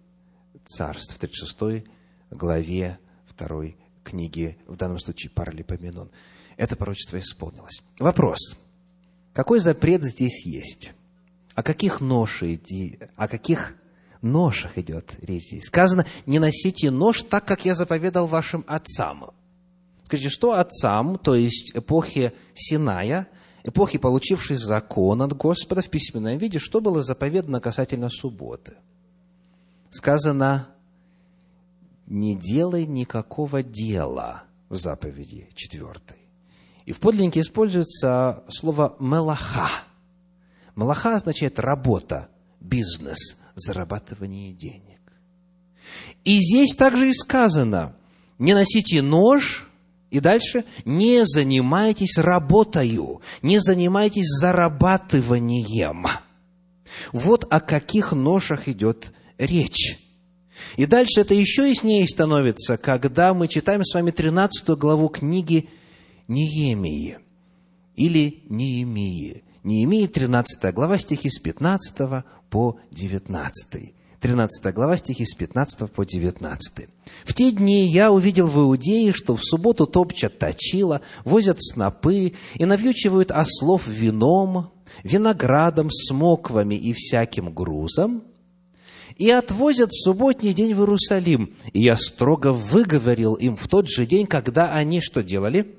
царств, 0.64 1.14
в 1.14 1.18
36 1.18 1.86
главе 2.30 2.98
второй 3.26 3.79
книги, 4.10 4.58
в 4.66 4.76
данном 4.76 4.98
случае 4.98 5.30
Паралипоменон. 5.30 6.10
Это 6.56 6.76
пророчество 6.76 7.18
исполнилось. 7.18 7.82
Вопрос. 7.98 8.56
Какой 9.32 9.60
запрет 9.60 10.02
здесь 10.02 10.44
есть? 10.44 10.92
О 11.54 11.62
каких 11.62 12.00
ношах, 12.00 12.58
о 13.16 13.28
каких 13.28 13.76
ношах 14.20 14.76
идет 14.78 15.14
речь 15.22 15.46
здесь? 15.46 15.64
Сказано, 15.64 16.06
не 16.26 16.38
носите 16.38 16.90
нож 16.90 17.22
так, 17.22 17.44
как 17.44 17.64
я 17.64 17.74
заповедал 17.74 18.26
вашим 18.26 18.64
отцам. 18.66 19.30
Скажите, 20.04 20.28
что 20.28 20.52
отцам, 20.52 21.18
то 21.18 21.34
есть 21.34 21.76
эпохи 21.76 22.32
Синая, 22.54 23.28
эпохи, 23.62 23.98
получившей 23.98 24.56
закон 24.56 25.22
от 25.22 25.36
Господа 25.36 25.82
в 25.82 25.88
письменном 25.88 26.36
виде, 26.38 26.58
что 26.58 26.80
было 26.80 27.02
заповедано 27.02 27.60
касательно 27.60 28.10
субботы? 28.10 28.74
Сказано, 29.90 30.68
не 32.10 32.34
делай 32.34 32.86
никакого 32.86 33.62
дела 33.62 34.42
в 34.68 34.76
заповеди 34.76 35.48
четвертой. 35.54 36.18
И 36.84 36.92
в 36.92 36.98
подлиннике 36.98 37.40
используется 37.40 38.44
слово 38.48 38.96
«мелаха». 38.98 39.70
«Мелаха» 40.74 41.16
означает 41.16 41.58
работа, 41.58 42.28
бизнес, 42.60 43.36
зарабатывание 43.54 44.52
денег. 44.52 45.00
И 46.24 46.38
здесь 46.38 46.74
также 46.74 47.10
и 47.10 47.14
сказано, 47.14 47.96
не 48.38 48.54
носите 48.54 49.02
нож, 49.02 49.68
и 50.10 50.18
дальше, 50.18 50.64
не 50.84 51.24
занимайтесь 51.24 52.18
работою, 52.18 53.20
не 53.42 53.58
занимайтесь 53.58 54.26
зарабатыванием. 54.26 56.06
Вот 57.12 57.46
о 57.52 57.60
каких 57.60 58.12
ношах 58.12 58.66
идет 58.68 59.12
речь. 59.38 60.09
И 60.76 60.86
дальше 60.86 61.20
это 61.20 61.34
еще 61.34 61.68
яснее 61.68 62.06
становится, 62.06 62.76
когда 62.76 63.34
мы 63.34 63.48
читаем 63.48 63.84
с 63.84 63.94
вами 63.94 64.10
13 64.10 64.68
главу 64.70 65.08
книги 65.08 65.68
Неемии 66.28 67.18
или 67.96 68.42
Неемии. 68.48 69.44
Неемии, 69.62 70.06
13 70.06 70.72
глава, 70.72 70.98
стихи 70.98 71.28
с 71.28 71.38
15 71.38 72.24
по 72.48 72.78
19. 72.90 73.94
13 74.20 74.74
глава, 74.74 74.96
стихи 74.96 75.24
с 75.24 75.34
15 75.34 75.90
по 75.90 76.04
19. 76.04 76.88
«В 77.24 77.34
те 77.34 77.50
дни 77.50 77.86
я 77.86 78.12
увидел 78.12 78.46
в 78.46 78.58
Иудее, 78.58 79.12
что 79.12 79.34
в 79.34 79.42
субботу 79.42 79.86
топчат 79.86 80.38
точила, 80.38 81.00
возят 81.24 81.56
снопы 81.60 82.34
и 82.54 82.64
навьючивают 82.64 83.30
ослов 83.30 83.86
вином, 83.86 84.70
виноградом, 85.02 85.90
смоквами 85.90 86.74
и 86.74 86.92
всяким 86.92 87.52
грузом, 87.52 88.24
и 89.16 89.30
отвозят 89.30 89.90
в 89.90 90.02
субботний 90.02 90.52
день 90.52 90.74
в 90.74 90.80
Иерусалим. 90.80 91.54
И 91.72 91.80
я 91.80 91.96
строго 91.96 92.52
выговорил 92.52 93.34
им 93.34 93.56
в 93.56 93.68
тот 93.68 93.88
же 93.88 94.06
день, 94.06 94.26
когда 94.26 94.74
они 94.74 95.00
что 95.00 95.22
делали? 95.22 95.74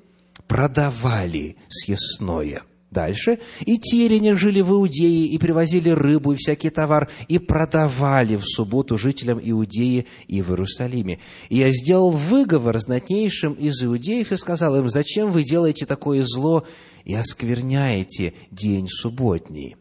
Продавали 0.47 1.57
съестное. 1.69 2.63
Дальше. 2.91 3.39
И 3.61 3.77
тирене 3.77 4.35
жили 4.35 4.59
в 4.59 4.71
Иудее, 4.71 5.25
и 5.27 5.37
привозили 5.37 5.89
рыбу 5.89 6.33
и 6.33 6.35
всякий 6.35 6.69
товар, 6.69 7.09
и 7.29 7.39
продавали 7.39 8.35
в 8.35 8.43
субботу 8.43 8.97
жителям 8.97 9.39
Иудеи 9.41 10.07
и 10.27 10.41
в 10.41 10.49
Иерусалиме. 10.49 11.19
И 11.47 11.57
я 11.57 11.71
сделал 11.71 12.11
выговор 12.11 12.77
знатнейшим 12.79 13.53
из 13.53 13.81
иудеев 13.81 14.33
и 14.33 14.35
сказал 14.35 14.75
им, 14.75 14.89
зачем 14.89 15.31
вы 15.31 15.43
делаете 15.43 15.85
такое 15.85 16.25
зло 16.25 16.65
и 17.05 17.15
оскверняете 17.15 18.33
день 18.51 18.89
субботний? 18.89 19.77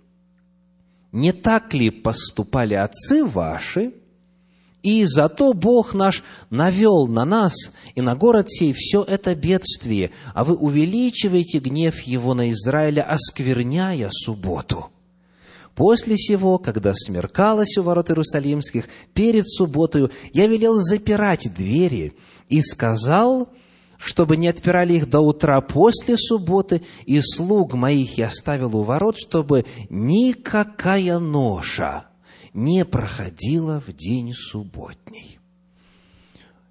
Не 1.12 1.32
так 1.32 1.74
ли 1.74 1.90
поступали 1.90 2.74
отцы 2.74 3.24
ваши, 3.24 3.92
и 4.82 5.04
зато 5.04 5.52
Бог 5.52 5.94
наш 5.94 6.22
навел 6.48 7.06
на 7.06 7.24
нас 7.24 7.52
и 7.94 8.00
на 8.00 8.16
город 8.16 8.50
сей 8.50 8.72
все 8.72 9.02
это 9.02 9.34
бедствие, 9.34 10.10
а 10.34 10.44
вы 10.44 10.54
увеличиваете 10.54 11.58
гнев 11.58 12.00
его 12.00 12.32
на 12.34 12.50
Израиля, 12.50 13.02
оскверняя 13.02 14.08
субботу. 14.10 14.86
После 15.74 16.16
сего, 16.16 16.58
когда 16.58 16.92
смеркалось 16.94 17.76
у 17.78 17.82
ворот 17.82 18.10
Иерусалимских, 18.10 18.88
перед 19.14 19.48
субботою, 19.48 20.10
я 20.32 20.46
велел 20.46 20.76
запирать 20.76 21.52
двери 21.54 22.14
и 22.48 22.60
сказал 22.62 23.48
чтобы 24.00 24.38
не 24.38 24.48
отпирали 24.48 24.94
их 24.94 25.08
до 25.08 25.20
утра 25.20 25.60
после 25.60 26.16
субботы, 26.16 26.82
и 27.04 27.20
слуг 27.20 27.74
моих 27.74 28.16
я 28.16 28.28
оставил 28.28 28.74
у 28.76 28.82
ворот, 28.82 29.18
чтобы 29.18 29.66
никакая 29.90 31.18
ноша 31.18 32.06
не 32.54 32.84
проходила 32.84 33.82
в 33.86 33.92
день 33.92 34.32
субботний. 34.32 35.38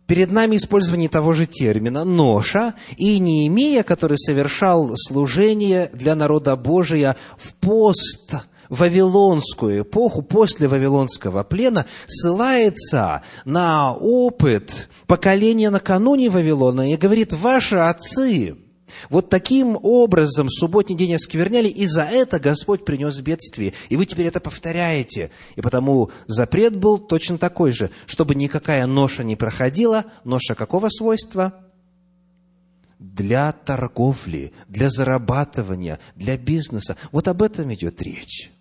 Перед 0.08 0.32
нами 0.32 0.56
использование 0.56 1.08
того 1.08 1.34
же 1.34 1.46
термина 1.46 2.04
«ноша» 2.04 2.74
и 2.98 3.20
Неемия, 3.20 3.84
который 3.84 4.18
совершал 4.18 4.94
служение 4.96 5.92
для 5.94 6.16
народа 6.16 6.56
Божия 6.56 7.16
в 7.38 7.54
пост 7.54 8.34
вавилонскую 8.70 9.82
эпоху, 9.82 10.22
после 10.22 10.68
вавилонского 10.68 11.44
плена, 11.44 11.86
ссылается 12.08 13.24
на 13.46 13.94
опыт 13.94 14.90
поколения 15.08 15.70
накануне 15.70 16.30
Вавилона 16.30 16.92
и 16.92 16.98
говорит, 16.98 17.34
ваши 17.34 17.76
отцы 17.76 18.56
вот 19.10 19.30
таким 19.30 19.78
образом 19.82 20.50
субботний 20.50 20.96
день 20.96 21.16
оскверняли, 21.16 21.68
и 21.68 21.86
за 21.86 22.04
это 22.04 22.40
Господь 22.40 22.86
принес 22.86 23.20
бедствие. 23.20 23.74
И 23.90 23.98
вы 23.98 24.06
теперь 24.06 24.28
это 24.28 24.40
повторяете. 24.40 25.32
И 25.56 25.62
потому 25.62 26.12
запрет 26.28 26.76
был 26.76 26.98
точно 26.98 27.38
такой 27.38 27.72
же, 27.72 27.92
чтобы 28.06 28.36
никакая 28.36 28.86
ноша 28.86 29.24
не 29.24 29.36
проходила. 29.36 30.06
Ноша 30.24 30.56
какого 30.56 30.90
свойства? 30.90 31.66
Для 32.98 33.52
торговли, 33.54 34.54
для 34.68 34.90
зарабатывания, 34.90 36.00
для 36.16 36.38
бизнеса. 36.38 36.98
Вот 37.12 37.28
об 37.28 37.42
этом 37.42 37.74
идет 37.74 38.02
речь. 38.02 38.52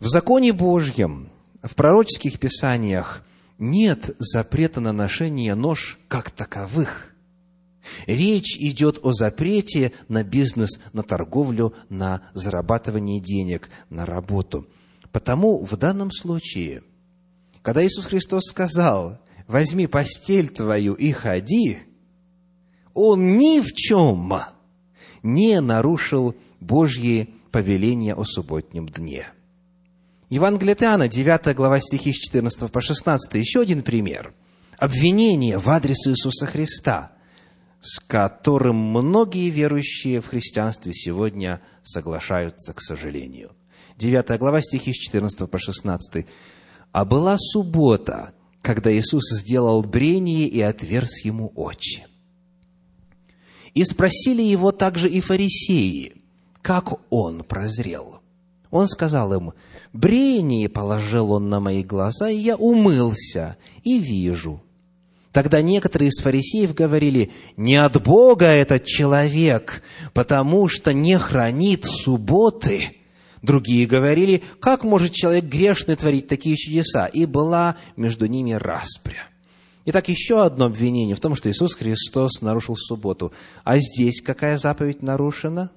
В 0.00 0.08
законе 0.08 0.54
Божьем, 0.54 1.28
в 1.62 1.74
пророческих 1.74 2.38
писаниях 2.38 3.22
нет 3.58 4.16
запрета 4.18 4.80
на 4.80 4.92
ношение 4.92 5.54
нож 5.54 5.98
как 6.08 6.30
таковых. 6.30 7.14
Речь 8.06 8.56
идет 8.56 8.98
о 9.02 9.12
запрете 9.12 9.92
на 10.08 10.24
бизнес, 10.24 10.80
на 10.94 11.02
торговлю, 11.02 11.74
на 11.90 12.22
зарабатывание 12.32 13.20
денег, 13.20 13.68
на 13.90 14.06
работу. 14.06 14.66
Потому 15.12 15.62
в 15.66 15.76
данном 15.76 16.10
случае, 16.10 16.82
когда 17.60 17.84
Иисус 17.84 18.06
Христос 18.06 18.44
сказал, 18.48 19.18
возьми 19.46 19.86
постель 19.86 20.48
твою 20.48 20.94
и 20.94 21.12
ходи, 21.12 21.80
Он 22.94 23.36
ни 23.36 23.60
в 23.60 23.74
чем 23.74 24.32
не 25.22 25.60
нарушил 25.60 26.34
Божьи 26.58 27.34
повеления 27.50 28.14
о 28.14 28.24
субботнем 28.24 28.88
дне– 28.88 29.26
Евангелие 30.30 30.74
от 30.74 30.82
Иоанна, 30.84 31.08
9 31.08 31.56
глава 31.56 31.80
стихи 31.80 32.12
с 32.12 32.16
14 32.16 32.70
по 32.70 32.80
16, 32.80 33.34
еще 33.34 33.62
один 33.62 33.82
пример. 33.82 34.32
Обвинение 34.78 35.58
в 35.58 35.68
адрес 35.68 36.06
Иисуса 36.06 36.46
Христа, 36.46 37.10
с 37.80 37.98
которым 37.98 38.76
многие 38.76 39.50
верующие 39.50 40.20
в 40.20 40.28
христианстве 40.28 40.94
сегодня 40.94 41.60
соглашаются, 41.82 42.72
к 42.72 42.80
сожалению. 42.80 43.50
9 43.96 44.38
глава 44.38 44.60
стихи 44.62 44.92
с 44.92 44.98
14 44.98 45.50
по 45.50 45.58
16. 45.58 46.26
«А 46.92 47.04
была 47.04 47.36
суббота, 47.36 48.32
когда 48.62 48.92
Иисус 48.92 49.24
сделал 49.32 49.82
брение 49.82 50.46
и 50.46 50.60
отверз 50.60 51.24
ему 51.24 51.50
очи. 51.56 52.06
И 53.74 53.82
спросили 53.82 54.42
его 54.42 54.70
также 54.70 55.10
и 55.10 55.20
фарисеи, 55.20 56.22
как 56.62 56.92
он 57.12 57.42
прозрел. 57.42 58.19
Он 58.70 58.86
сказал 58.86 59.32
им, 59.32 59.52
Брение 59.92 60.68
положил 60.68 61.32
он 61.32 61.48
на 61.48 61.58
мои 61.60 61.82
глаза, 61.82 62.30
и 62.30 62.36
я 62.36 62.56
умылся, 62.56 63.56
и 63.82 63.98
вижу. 63.98 64.62
Тогда 65.32 65.62
некоторые 65.62 66.08
из 66.08 66.22
фарисеев 66.22 66.74
говорили, 66.74 67.32
не 67.56 67.76
от 67.76 68.02
Бога 68.02 68.46
этот 68.46 68.84
человек, 68.84 69.82
потому 70.12 70.68
что 70.68 70.92
не 70.92 71.18
хранит 71.18 71.84
субботы. 71.84 72.96
Другие 73.42 73.86
говорили, 73.86 74.42
как 74.60 74.84
может 74.84 75.12
человек 75.12 75.44
грешный 75.44 75.96
творить 75.96 76.28
такие 76.28 76.56
чудеса? 76.56 77.06
И 77.06 77.26
была 77.26 77.76
между 77.96 78.26
ними 78.26 78.52
распря. 78.52 79.28
Итак, 79.86 80.08
еще 80.08 80.44
одно 80.44 80.66
обвинение 80.66 81.16
в 81.16 81.20
том, 81.20 81.34
что 81.34 81.50
Иисус 81.50 81.74
Христос 81.74 82.42
нарушил 82.42 82.76
субботу. 82.76 83.32
А 83.64 83.78
здесь 83.78 84.20
какая 84.20 84.56
заповедь 84.56 85.00
нарушена? 85.00 85.70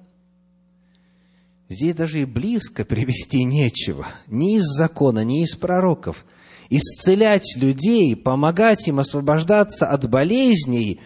Здесь 1.68 1.94
даже 1.94 2.20
и 2.20 2.24
близко 2.24 2.84
привести 2.84 3.42
нечего. 3.44 4.06
Ни 4.26 4.56
из 4.56 4.64
закона, 4.64 5.24
ни 5.24 5.42
из 5.42 5.54
пророков. 5.56 6.24
Исцелять 6.70 7.56
людей, 7.56 8.14
помогать 8.16 8.86
им 8.88 8.98
освобождаться 8.98 9.86
от 9.86 10.08
болезней, 10.08 11.00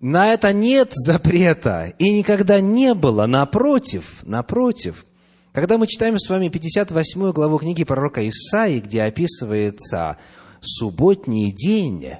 на 0.00 0.32
это 0.32 0.52
нет 0.52 0.92
запрета 0.92 1.92
и 1.98 2.10
никогда 2.10 2.60
не 2.60 2.94
было. 2.94 3.26
Напротив, 3.26 4.22
напротив. 4.22 5.06
Когда 5.52 5.78
мы 5.78 5.86
читаем 5.86 6.18
с 6.18 6.28
вами 6.28 6.48
58 6.48 7.32
главу 7.32 7.58
книги 7.58 7.82
пророка 7.82 8.26
Исаии, 8.28 8.80
где 8.80 9.02
описывается 9.02 10.18
субботний 10.60 11.50
день, 11.50 12.12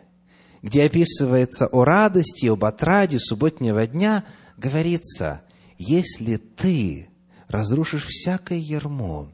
где 0.62 0.84
описывается 0.84 1.66
о 1.66 1.84
радости, 1.84 2.47
об 2.47 2.64
отраде 2.64 3.18
субботнего 3.18 3.86
дня, 3.86 4.24
говорится, 4.57 5.42
если 5.76 6.36
ты 6.36 7.11
разрушишь 7.57 8.07
всякое 8.07 8.59
ермо. 8.59 9.32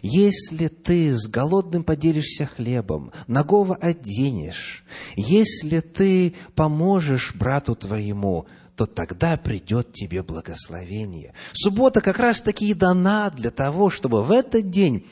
Если 0.00 0.68
ты 0.68 1.16
с 1.16 1.26
голодным 1.26 1.82
поделишься 1.82 2.46
хлебом, 2.46 3.12
нагого 3.26 3.74
оденешь, 3.74 4.84
если 5.16 5.80
ты 5.80 6.34
поможешь 6.54 7.34
брату 7.34 7.74
твоему, 7.74 8.46
то 8.76 8.86
тогда 8.86 9.36
придет 9.36 9.92
тебе 9.92 10.22
благословение. 10.22 11.34
Суббота 11.52 12.00
как 12.00 12.18
раз-таки 12.18 12.70
и 12.70 12.74
дана 12.74 13.30
для 13.30 13.50
того, 13.50 13.90
чтобы 13.90 14.22
в 14.22 14.30
этот 14.30 14.70
день 14.70 15.04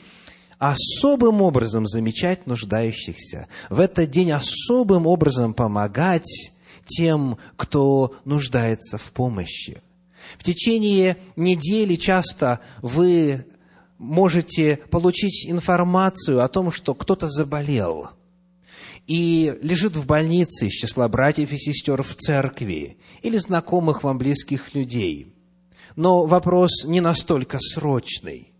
особым 0.57 1.41
образом 1.41 1.85
замечать 1.85 2.47
нуждающихся, 2.47 3.47
в 3.69 3.79
этот 3.81 4.09
день 4.09 4.31
особым 4.31 5.05
образом 5.05 5.53
помогать 5.53 6.51
тем, 6.85 7.37
кто 7.57 8.15
нуждается 8.23 8.97
в 8.97 9.11
помощи. 9.11 9.81
В 10.37 10.43
течение 10.43 11.17
недели 11.35 11.95
часто 11.95 12.59
вы 12.81 13.45
можете 13.97 14.77
получить 14.89 15.47
информацию 15.49 16.43
о 16.43 16.47
том, 16.47 16.71
что 16.71 16.93
кто-то 16.93 17.27
заболел 17.27 18.09
и 19.07 19.57
лежит 19.61 19.95
в 19.95 20.05
больнице 20.05 20.67
из 20.67 20.73
числа 20.73 21.07
братьев 21.07 21.51
и 21.51 21.57
сестер 21.57 22.03
в 22.03 22.13
церкви 22.15 22.97
или 23.21 23.37
знакомых 23.37 24.03
вам 24.03 24.17
близких 24.17 24.75
людей. 24.75 25.33
Но 25.95 26.25
вопрос 26.25 26.83
не 26.85 27.01
настолько 27.01 27.57
срочный. 27.59 28.51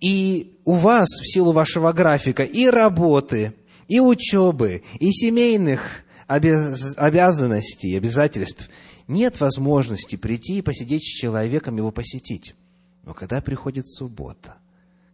И 0.00 0.58
у 0.64 0.74
вас 0.74 1.08
в 1.08 1.32
силу 1.32 1.52
вашего 1.52 1.92
графика 1.92 2.42
и 2.42 2.66
работы, 2.66 3.54
и 3.86 4.00
учебы, 4.00 4.82
и 4.98 5.10
семейных 5.12 6.04
обязанностей, 6.26 7.96
обязательств– 7.96 8.68
нет 9.08 9.40
возможности 9.40 10.16
прийти 10.16 10.58
и 10.58 10.62
посидеть 10.62 11.02
с 11.02 11.20
человеком, 11.20 11.76
его 11.76 11.90
посетить. 11.90 12.54
Но 13.02 13.14
когда 13.14 13.40
приходит 13.40 13.88
суббота, 13.88 14.56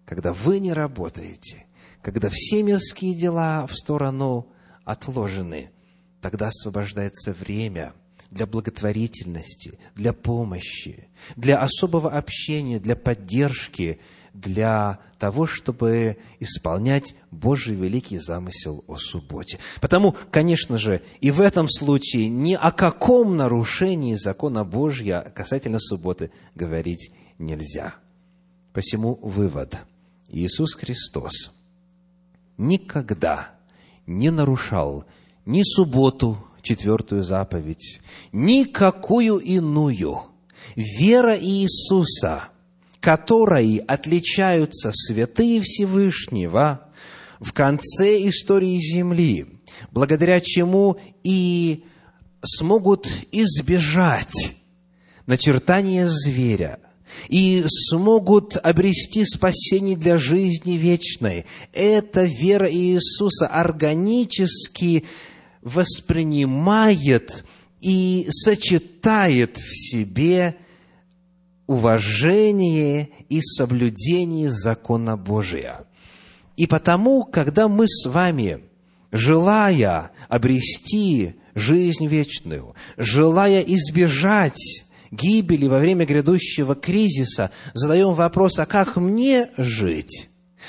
когда 0.04 0.32
вы 0.32 0.60
не 0.60 0.72
работаете, 0.72 1.66
когда 2.02 2.28
все 2.30 2.62
мирские 2.62 3.14
дела 3.14 3.66
в 3.66 3.74
сторону 3.74 4.48
отложены, 4.84 5.70
тогда 6.20 6.48
освобождается 6.48 7.32
время 7.32 7.94
для 8.30 8.46
благотворительности, 8.46 9.78
для 9.94 10.12
помощи, 10.12 11.08
для 11.36 11.60
особого 11.60 12.10
общения, 12.10 12.78
для 12.78 12.96
поддержки– 12.96 14.00
для 14.40 14.98
того, 15.18 15.46
чтобы 15.46 16.16
исполнять 16.38 17.14
Божий 17.30 17.74
великий 17.74 18.18
замысел 18.18 18.84
о 18.86 18.96
субботе. 18.96 19.58
Потому, 19.80 20.16
конечно 20.30 20.78
же, 20.78 21.02
и 21.20 21.30
в 21.30 21.40
этом 21.40 21.68
случае 21.68 22.28
ни 22.28 22.54
о 22.54 22.72
каком 22.72 23.36
нарушении 23.36 24.14
закона 24.14 24.64
Божья 24.64 25.20
касательно 25.34 25.78
субботы 25.78 26.30
говорить 26.54 27.12
нельзя. 27.38 27.94
Посему 28.72 29.18
вывод. 29.20 29.78
Иисус 30.28 30.74
Христос 30.74 31.50
никогда 32.56 33.50
не 34.06 34.30
нарушал 34.30 35.04
ни 35.44 35.62
субботу, 35.62 36.38
четвертую 36.62 37.22
заповедь, 37.22 38.00
никакую 38.32 39.38
иную. 39.38 40.22
Вера 40.76 41.36
Иисуса– 41.36 42.44
которой 43.00 43.78
отличаются 43.78 44.92
святые 44.92 45.60
Всевышнего 45.62 46.88
в 47.40 47.52
конце 47.52 48.28
истории 48.28 48.78
Земли, 48.78 49.46
благодаря 49.90 50.40
чему 50.40 50.98
и 51.24 51.84
смогут 52.44 53.08
избежать 53.32 54.54
начертания 55.26 56.06
зверя, 56.06 56.78
и 57.28 57.64
смогут 57.66 58.56
обрести 58.56 59.24
спасение 59.24 59.96
для 59.96 60.16
жизни 60.16 60.72
вечной. 60.72 61.46
Это 61.72 62.24
вера 62.24 62.72
Иисуса 62.72 63.46
органически 63.46 65.04
воспринимает 65.62 67.44
и 67.80 68.28
сочетает 68.30 69.56
в 69.56 69.90
себе 69.90 70.56
уважение 71.70 73.10
и 73.28 73.40
соблюдение 73.40 74.50
закона 74.50 75.16
Божия. 75.16 75.86
И 76.56 76.66
потому, 76.66 77.22
когда 77.22 77.68
мы 77.68 77.86
с 77.86 78.08
вами, 78.08 78.64
желая 79.12 80.10
обрести 80.28 81.36
жизнь 81.54 82.08
вечную, 82.08 82.74
желая 82.96 83.60
избежать 83.60 84.84
гибели 85.12 85.68
во 85.68 85.78
время 85.78 86.06
грядущего 86.06 86.74
кризиса, 86.74 87.52
задаем 87.72 88.14
вопрос, 88.14 88.58
а 88.58 88.66
как 88.66 88.96
мне 88.96 89.50
жить? 89.56 90.28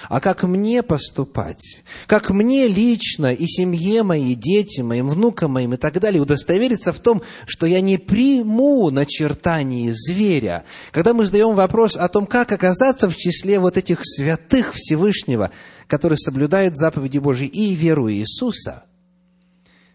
А 0.09 0.19
как 0.19 0.43
мне 0.43 0.83
поступать? 0.83 1.81
Как 2.07 2.29
мне 2.29 2.67
лично 2.67 3.33
и 3.33 3.45
семье 3.47 4.03
моей, 4.03 4.33
и 4.33 4.35
детям 4.35 4.87
моим, 4.87 5.09
внукам 5.09 5.51
моим 5.51 5.73
и 5.73 5.77
так 5.77 5.99
далее 5.99 6.21
удостовериться 6.21 6.93
в 6.93 6.99
том, 6.99 7.21
что 7.45 7.65
я 7.65 7.81
не 7.81 7.97
приму 7.97 8.89
начертание 8.89 9.93
зверя? 9.93 10.63
Когда 10.91 11.13
мы 11.13 11.25
задаем 11.25 11.55
вопрос 11.55 11.95
о 11.95 12.07
том, 12.07 12.25
как 12.25 12.51
оказаться 12.51 13.09
в 13.09 13.15
числе 13.15 13.59
вот 13.59 13.77
этих 13.77 13.99
святых 14.03 14.73
Всевышнего, 14.73 15.51
которые 15.87 16.17
соблюдают 16.17 16.77
заповеди 16.77 17.19
Божьи 17.19 17.47
и 17.47 17.75
веру 17.75 18.11
Иисуса, 18.11 18.83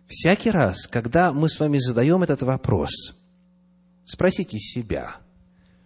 всякий 0.06 0.50
раз, 0.50 0.86
когда 0.86 1.32
мы 1.32 1.48
с 1.48 1.58
вами 1.58 1.78
задаем 1.78 2.22
этот 2.22 2.42
вопрос, 2.42 3.14
спросите 4.04 4.58
себя, 4.58 5.16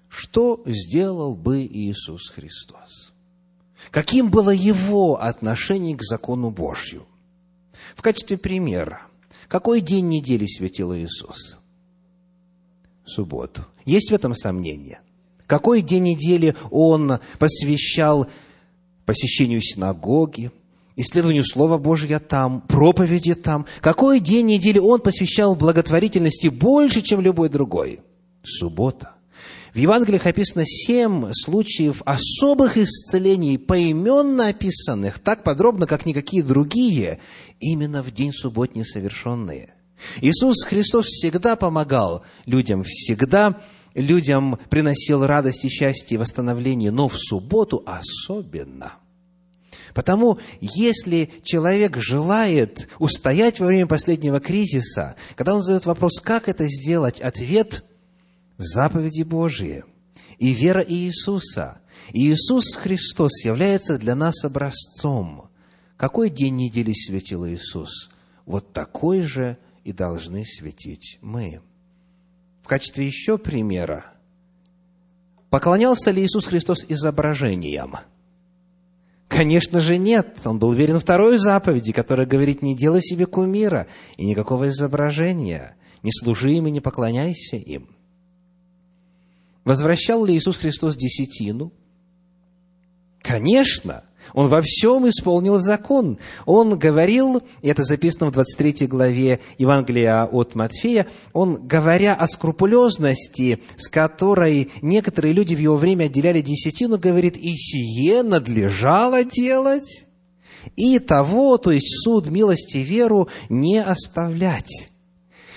что 0.08 0.62
сделал 0.66 1.34
бы 1.34 1.62
Иисус 1.62 2.30
Христос? 2.30 3.09
Каким 3.90 4.30
было 4.30 4.50
его 4.50 5.20
отношение 5.20 5.96
к 5.96 6.02
закону 6.02 6.50
Божью? 6.50 7.06
В 7.96 8.02
качестве 8.02 8.38
примера, 8.38 9.02
какой 9.48 9.80
день 9.80 10.08
недели 10.08 10.46
светил 10.46 10.94
Иисус? 10.94 11.56
Субботу. 13.04 13.66
Есть 13.84 14.10
в 14.10 14.14
этом 14.14 14.36
сомнение? 14.36 15.00
Какой 15.46 15.82
день 15.82 16.04
недели 16.04 16.54
он 16.70 17.18
посвящал 17.40 18.28
посещению 19.04 19.60
синагоги, 19.60 20.52
исследованию 20.94 21.44
Слова 21.44 21.76
Божьего 21.76 22.20
там, 22.20 22.60
проповеди 22.60 23.34
там? 23.34 23.66
Какой 23.80 24.20
день 24.20 24.46
недели 24.46 24.78
он 24.78 25.00
посвящал 25.00 25.56
благотворительности 25.56 26.46
больше, 26.46 27.02
чем 27.02 27.20
любой 27.20 27.48
другой? 27.48 28.00
Суббота. 28.44 29.14
В 29.72 29.78
Евангелиях 29.78 30.26
описано 30.26 30.64
семь 30.66 31.30
случаев 31.32 32.02
особых 32.04 32.76
исцелений, 32.76 33.56
поименно 33.56 34.48
описанных, 34.48 35.20
так 35.20 35.44
подробно, 35.44 35.86
как 35.86 36.06
никакие 36.06 36.42
другие, 36.42 37.20
именно 37.60 38.02
в 38.02 38.10
день 38.10 38.32
субботний 38.32 38.84
совершенные. 38.84 39.74
Иисус 40.20 40.64
Христос 40.64 41.06
всегда 41.06 41.54
помогал 41.54 42.24
людям, 42.46 42.82
всегда 42.84 43.60
людям 43.94 44.58
приносил 44.70 45.24
радость 45.24 45.64
и 45.64 45.68
счастье 45.68 46.16
и 46.16 46.18
восстановление, 46.18 46.90
но 46.90 47.08
в 47.08 47.16
субботу 47.16 47.82
особенно. 47.86 48.94
Потому, 49.94 50.38
если 50.60 51.30
человек 51.42 51.96
желает 51.96 52.88
устоять 52.98 53.60
во 53.60 53.66
время 53.66 53.86
последнего 53.86 54.40
кризиса, 54.40 55.16
когда 55.36 55.54
он 55.54 55.62
задает 55.62 55.86
вопрос, 55.86 56.20
как 56.20 56.48
это 56.48 56.66
сделать, 56.66 57.20
ответ 57.20 57.84
заповеди 58.62 59.22
Божьи 59.22 59.84
и 60.38 60.52
вера 60.52 60.84
Иисуса. 60.86 61.80
И 62.12 62.30
Иисус 62.30 62.76
Христос 62.76 63.44
является 63.44 63.98
для 63.98 64.14
нас 64.14 64.44
образцом. 64.44 65.50
Какой 65.96 66.30
день 66.30 66.56
недели 66.56 66.92
светил 66.92 67.46
Иисус? 67.46 68.10
Вот 68.46 68.72
такой 68.72 69.20
же 69.22 69.58
и 69.84 69.92
должны 69.92 70.44
светить 70.44 71.18
мы. 71.20 71.60
В 72.62 72.68
качестве 72.68 73.06
еще 73.06 73.38
примера, 73.38 74.06
поклонялся 75.50 76.10
ли 76.10 76.24
Иисус 76.24 76.46
Христос 76.46 76.84
изображениям? 76.88 77.96
Конечно 79.28 79.80
же 79.80 79.96
нет. 79.96 80.38
Он 80.44 80.58
был 80.58 80.68
уверен 80.68 80.98
второй 80.98 81.38
заповеди, 81.38 81.92
которая 81.92 82.26
говорит, 82.26 82.62
не 82.62 82.76
делай 82.76 83.02
себе 83.02 83.26
кумира 83.26 83.86
и 84.16 84.26
никакого 84.26 84.68
изображения. 84.68 85.76
Не 86.02 86.10
служи 86.12 86.52
им 86.54 86.66
и 86.66 86.70
не 86.70 86.80
поклоняйся 86.80 87.56
им– 87.56 87.90
Возвращал 89.64 90.24
ли 90.24 90.36
Иисус 90.36 90.56
Христос 90.56 90.96
десятину? 90.96 91.72
Конечно, 93.22 94.04
он 94.32 94.48
во 94.48 94.62
всем 94.62 95.08
исполнил 95.08 95.58
закон. 95.58 96.18
Он 96.46 96.78
говорил, 96.78 97.42
и 97.62 97.68
это 97.68 97.82
записано 97.82 98.26
в 98.26 98.32
23 98.32 98.86
главе 98.86 99.40
Евангелия 99.58 100.24
от 100.24 100.54
Матфея, 100.54 101.06
он, 101.32 101.66
говоря 101.66 102.14
о 102.14 102.26
скрупулезности, 102.26 103.60
с 103.76 103.88
которой 103.88 104.70
некоторые 104.82 105.32
люди 105.32 105.54
в 105.54 105.58
его 105.58 105.76
время 105.76 106.04
отделяли 106.04 106.40
десятину, 106.40 106.98
говорит, 106.98 107.36
и 107.36 107.54
сие 107.56 108.22
надлежало 108.22 109.24
делать, 109.24 110.06
и 110.76 110.98
того, 110.98 111.58
то 111.58 111.70
есть 111.70 112.04
суд, 112.04 112.28
милости, 112.28 112.78
веру 112.78 113.28
не 113.48 113.82
оставлять. 113.82 114.88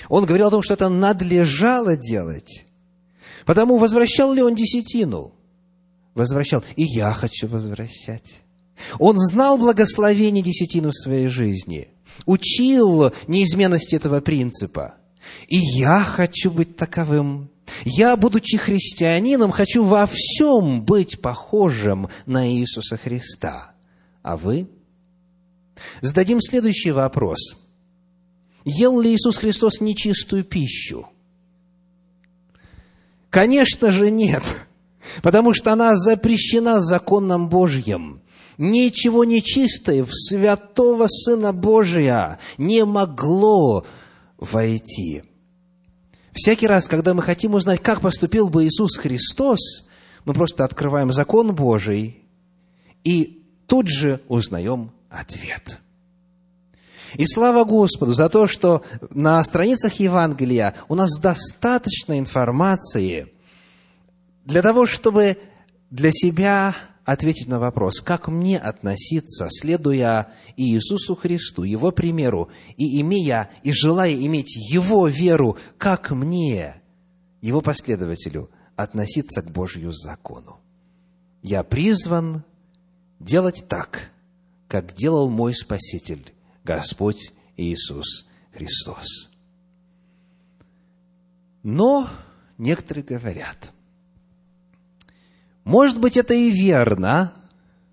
Он 0.10 0.26
говорил 0.26 0.48
о 0.48 0.52
том, 0.52 0.62
что 0.62 0.74
это 0.74 0.90
надлежало 0.90 1.96
делать. 1.96 2.66
Потому 3.46 3.78
возвращал 3.78 4.34
ли 4.34 4.42
он 4.42 4.56
десятину? 4.56 5.34
Возвращал. 6.14 6.64
И 6.76 6.84
я 6.84 7.12
хочу 7.14 7.48
возвращать. 7.48 8.44
Он 9.00 9.18
знал 9.18 9.58
благословение 9.58 10.44
десятину 10.44 10.90
в 10.90 10.96
своей 10.96 11.28
жизни, 11.28 11.90
учил 12.26 13.12
неизменности 13.28 13.96
этого 13.96 14.20
принципа. 14.22 14.96
И 15.48 15.58
я 15.58 16.00
хочу 16.00 16.52
быть 16.52 16.76
таковым. 16.76 17.50
Я, 17.86 18.18
будучи 18.18 18.58
христианином, 18.58 19.52
хочу 19.52 19.84
во 19.84 20.06
всем 20.06 20.84
быть 20.84 21.22
похожим 21.22 22.10
на 22.26 22.52
Иисуса 22.52 22.98
Христа. 22.98 23.74
А 24.22 24.38
вы? 24.38 24.68
Зададим 26.02 26.42
следующий 26.42 26.92
вопрос. 26.92 27.56
Ел 28.66 29.00
ли 29.00 29.14
Иисус 29.14 29.38
Христос 29.38 29.82
нечистую 29.82 30.44
пищу? 30.44 31.08
Конечно 33.34 33.90
же 33.90 34.12
нет, 34.12 34.44
потому 35.24 35.56
что 35.56 35.74
она 35.74 35.98
запрещена 35.98 36.80
законом 36.80 37.50
Божьим. 37.50 38.22
Ничего 38.60 39.24
нечистое 39.24 40.04
в 40.04 40.12
святого 40.14 41.08
Сына 41.08 41.52
Божия 41.52 42.38
не 42.60 42.86
могло 42.86 43.88
войти. 44.38 45.24
Всякий 46.32 46.68
раз, 46.68 46.88
когда 46.88 47.16
мы 47.16 47.24
хотим 47.24 47.56
узнать, 47.56 47.82
как 47.82 48.02
поступил 48.02 48.50
бы 48.50 48.68
Иисус 48.68 48.98
Христос, 48.98 49.88
мы 50.26 50.36
просто 50.36 50.64
открываем 50.64 51.12
закон 51.12 51.56
Божий 51.56 52.28
и 53.04 53.48
тут 53.66 53.88
же 53.88 54.22
узнаем 54.28 54.92
ответ. 55.10 55.80
И 57.16 57.26
слава 57.26 57.64
Господу 57.64 58.14
за 58.14 58.30
то, 58.30 58.48
что 58.48 58.84
на 59.12 59.44
страницах 59.44 59.96
Евангелия 59.96 60.76
у 60.88 60.96
нас 60.96 61.20
достаточно 61.20 62.20
информации 62.20 63.34
для 64.46 64.62
того, 64.62 64.86
чтобы 64.86 65.38
для 65.90 66.12
себя 66.12 66.76
ответить 67.06 67.48
на 67.48 67.60
вопрос, 67.60 68.02
как 68.02 68.28
мне 68.28 68.58
относиться, 68.58 69.48
следуя 69.50 70.30
Иисусу 70.58 71.16
Христу, 71.16 71.64
Его 71.64 71.92
примеру, 71.92 72.50
и 72.78 73.02
имея, 73.02 73.50
и 73.64 73.72
желая 73.72 74.14
иметь 74.14 74.56
Его 74.56 75.08
веру, 75.08 75.58
как 75.78 76.12
мне, 76.12 76.82
Его 77.42 77.62
последователю, 77.62 78.50
относиться 78.76 79.42
к 79.42 79.52
Божью 79.52 79.92
закону. 79.92 80.60
Я 81.42 81.64
призван 81.64 82.44
делать 83.20 83.66
так, 83.68 84.12
как 84.68 84.94
делал 84.94 85.30
мой 85.30 85.54
Спаситель, 85.54 86.33
Господь 86.64 87.34
Иисус 87.58 88.26
Христос. 88.54 89.30
Но 91.62 92.10
некоторые 92.58 93.04
говорят, 93.04 93.72
может 95.64 96.00
быть, 96.00 96.18
это 96.18 96.34
и 96.34 96.52
верно, 96.52 97.34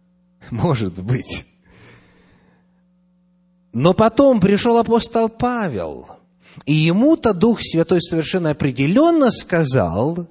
может 0.50 0.98
быть. 0.98 1.46
Но 3.72 3.94
потом 3.94 4.40
пришел 4.40 4.78
апостол 4.78 5.28
Павел, 5.28 6.08
и 6.66 6.74
ему-то 6.74 7.32
Дух 7.32 7.60
Святой 7.60 8.02
совершенно 8.02 8.50
определенно 8.50 9.30
сказал, 9.30 10.26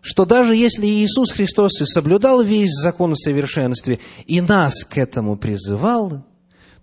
что 0.00 0.24
даже 0.24 0.56
если 0.56 0.86
Иисус 0.86 1.32
Христос 1.32 1.80
и 1.80 1.84
соблюдал 1.84 2.42
весь 2.42 2.72
закон 2.72 3.14
в 3.14 3.18
совершенстве 3.18 4.00
и 4.26 4.40
нас 4.40 4.84
к 4.84 4.98
этому 4.98 5.36
призывал, 5.36 6.24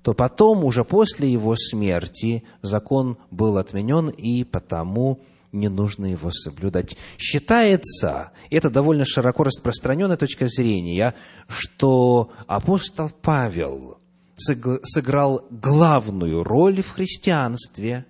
то 0.04 0.14
потом, 0.14 0.66
уже 0.66 0.84
после 0.84 1.32
его 1.32 1.56
смерти, 1.56 2.44
закон 2.62 3.18
был 3.32 3.58
отменен, 3.58 4.10
и 4.10 4.44
потому 4.44 5.22
не 5.54 5.70
нужно 5.70 6.08
его 6.08 6.30
соблюдать. 6.32 6.98
Считается, 7.18 8.32
и 8.50 8.58
это 8.58 8.70
довольно 8.70 9.06
широко 9.06 9.44
распространенная 9.44 10.18
точка 10.18 10.48
зрения, 10.48 11.16
что 11.48 12.32
апостол 12.48 13.12
Павел 13.22 14.00
сыграл 14.36 15.46
главную 15.50 16.44
роль 16.44 16.82
в 16.82 16.92
христианстве, 16.92 18.06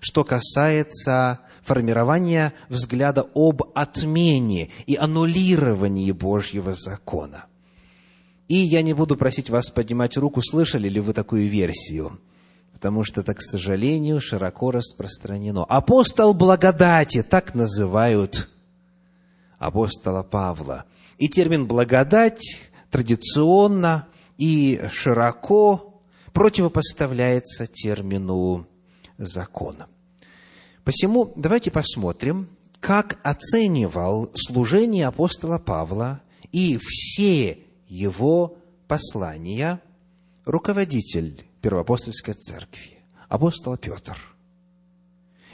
что 0.00 0.24
касается 0.24 1.40
формирования 1.62 2.52
взгляда 2.68 3.26
об 3.34 3.62
отмене 3.74 4.70
и 4.86 4.96
аннулировании 4.96 6.12
Божьего 6.12 6.74
закона. 6.74 7.46
И 8.48 8.56
я 8.56 8.80
не 8.80 8.94
буду 8.94 9.16
просить 9.16 9.50
вас 9.50 9.68
поднимать 9.68 10.16
руку, 10.16 10.40
слышали 10.42 10.88
ли 10.88 11.00
вы 11.00 11.12
такую 11.12 11.48
версию, 11.48 12.18
потому 12.72 13.04
что 13.04 13.20
это, 13.20 13.34
к 13.34 13.42
сожалению, 13.42 14.20
широко 14.20 14.70
распространено. 14.70 15.64
Апостол 15.64 16.32
благодати, 16.32 17.22
так 17.22 17.54
называют 17.54 18.48
апостола 19.58 20.22
Павла. 20.22 20.86
И 21.18 21.28
термин 21.28 21.66
«благодать» 21.66 22.58
традиционно 22.90 24.08
и 24.38 24.80
широко 24.90 26.00
противопоставляется 26.32 27.66
термину 27.66 28.66
закона. 29.18 29.88
Посему 30.84 31.32
давайте 31.36 31.70
посмотрим, 31.70 32.48
как 32.80 33.18
оценивал 33.24 34.30
служение 34.34 35.06
апостола 35.06 35.58
Павла 35.58 36.22
и 36.50 36.78
все 36.80 37.58
его 37.88 38.56
послания 38.86 39.80
руководитель 40.44 41.44
Первоапостольской 41.60 42.34
церкви, 42.34 42.98
апостол 43.28 43.76
Петр. 43.76 44.16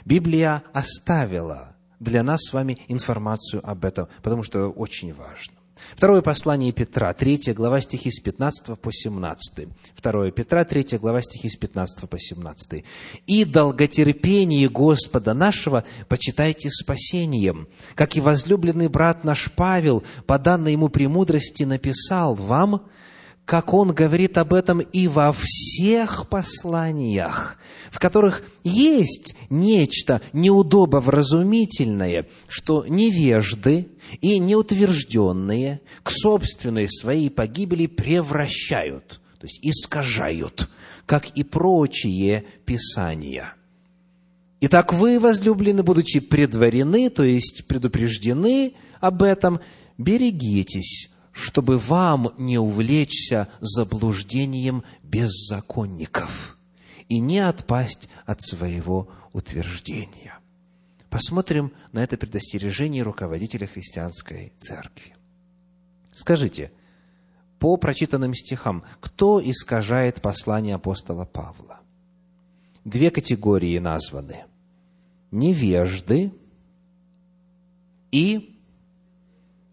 Библия 0.05 0.63
оставила 0.73 1.75
для 1.99 2.23
нас 2.23 2.41
с 2.43 2.53
вами 2.53 2.77
информацию 2.87 3.67
об 3.67 3.85
этом, 3.85 4.07
потому 4.21 4.43
что 4.43 4.69
очень 4.69 5.13
важно. 5.13 5.54
Второе 5.95 6.21
послание 6.21 6.71
Петра, 6.71 7.13
3 7.13 7.53
глава 7.53 7.81
стихи 7.81 8.09
с 8.09 8.19
15 8.19 8.79
по 8.79 8.91
17. 8.91 9.67
Второе 9.95 10.31
Петра, 10.31 10.63
3 10.63 10.97
глава 10.97 11.21
стихи 11.21 11.49
с 11.49 11.55
15 11.55 12.09
по 12.09 12.17
17. 12.17 12.83
«И 13.27 13.45
долготерпение 13.45 14.69
Господа 14.69 15.33
нашего 15.33 15.83
почитайте 16.07 16.69
спасением, 16.69 17.67
как 17.95 18.15
и 18.15 18.21
возлюбленный 18.21 18.87
брат 18.87 19.23
наш 19.23 19.51
Павел, 19.51 20.03
по 20.25 20.39
данной 20.39 20.73
ему 20.73 20.89
премудрости, 20.89 21.63
написал 21.63 22.35
вам, 22.35 22.87
как 23.45 23.73
он 23.73 23.93
говорит 23.93 24.37
об 24.37 24.53
этом 24.53 24.79
и 24.79 25.07
во 25.07 25.31
всех 25.31 26.27
посланиях, 26.29 27.57
в 27.91 27.99
которых 27.99 28.43
есть 28.63 29.35
нечто 29.49 30.21
неудобовразумительное, 30.33 32.27
что 32.47 32.85
невежды 32.87 33.89
и 34.21 34.39
неутвержденные 34.39 35.81
к 36.03 36.11
собственной 36.11 36.87
своей 36.89 37.29
погибели 37.29 37.87
превращают, 37.87 39.21
то 39.39 39.47
есть 39.47 39.59
искажают, 39.61 40.69
как 41.05 41.29
и 41.31 41.43
прочие 41.43 42.45
писания. 42.65 43.53
Итак, 44.61 44.93
вы, 44.93 45.19
возлюблены, 45.19 45.83
будучи 45.83 46.19
предварены, 46.19 47.09
то 47.09 47.23
есть 47.23 47.65
предупреждены 47.67 48.73
об 48.99 49.21
этом, 49.21 49.59
берегитесь, 49.97 51.09
чтобы 51.31 51.77
вам 51.77 52.33
не 52.37 52.57
увлечься 52.57 53.49
заблуждением 53.59 54.83
беззаконников 55.03 56.57
и 57.09 57.19
не 57.19 57.39
отпасть 57.39 58.09
от 58.25 58.41
своего 58.41 59.09
утверждения. 59.33 60.34
Посмотрим 61.15 61.71
на 61.93 62.03
это 62.03 62.17
предостережение 62.17 63.01
руководителя 63.01 63.67
христианской 63.67 64.51
церкви. 64.57 65.15
Скажите, 66.13 66.73
по 67.57 67.77
прочитанным 67.77 68.33
стихам, 68.33 68.83
кто 68.99 69.41
искажает 69.41 70.21
послание 70.21 70.75
апостола 70.75 71.23
Павла? 71.23 71.79
Две 72.83 73.11
категории 73.11 73.79
названы. 73.79 74.43
Невежды 75.31 76.33
и 78.11 78.59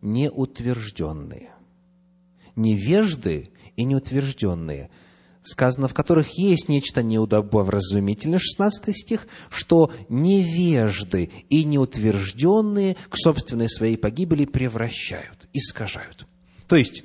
неутвержденные 0.01 1.53
невежды 2.57 3.51
и 3.76 3.84
неутвержденные, 3.84 4.90
сказано, 5.43 5.88
в 5.88 5.95
которых 5.95 6.38
есть 6.38 6.68
нечто 6.68 7.03
неудобовразумительное, 7.03 8.38
16 8.38 8.97
стих, 8.97 9.26
что 9.51 9.93
невежды 10.09 11.30
и 11.49 11.64
неутвержденные 11.64 12.97
к 13.09 13.16
собственной 13.16 13.68
своей 13.68 13.97
погибели 13.97 14.45
превращают, 14.45 15.49
искажают. 15.53 16.26
То 16.66 16.76
есть, 16.76 17.03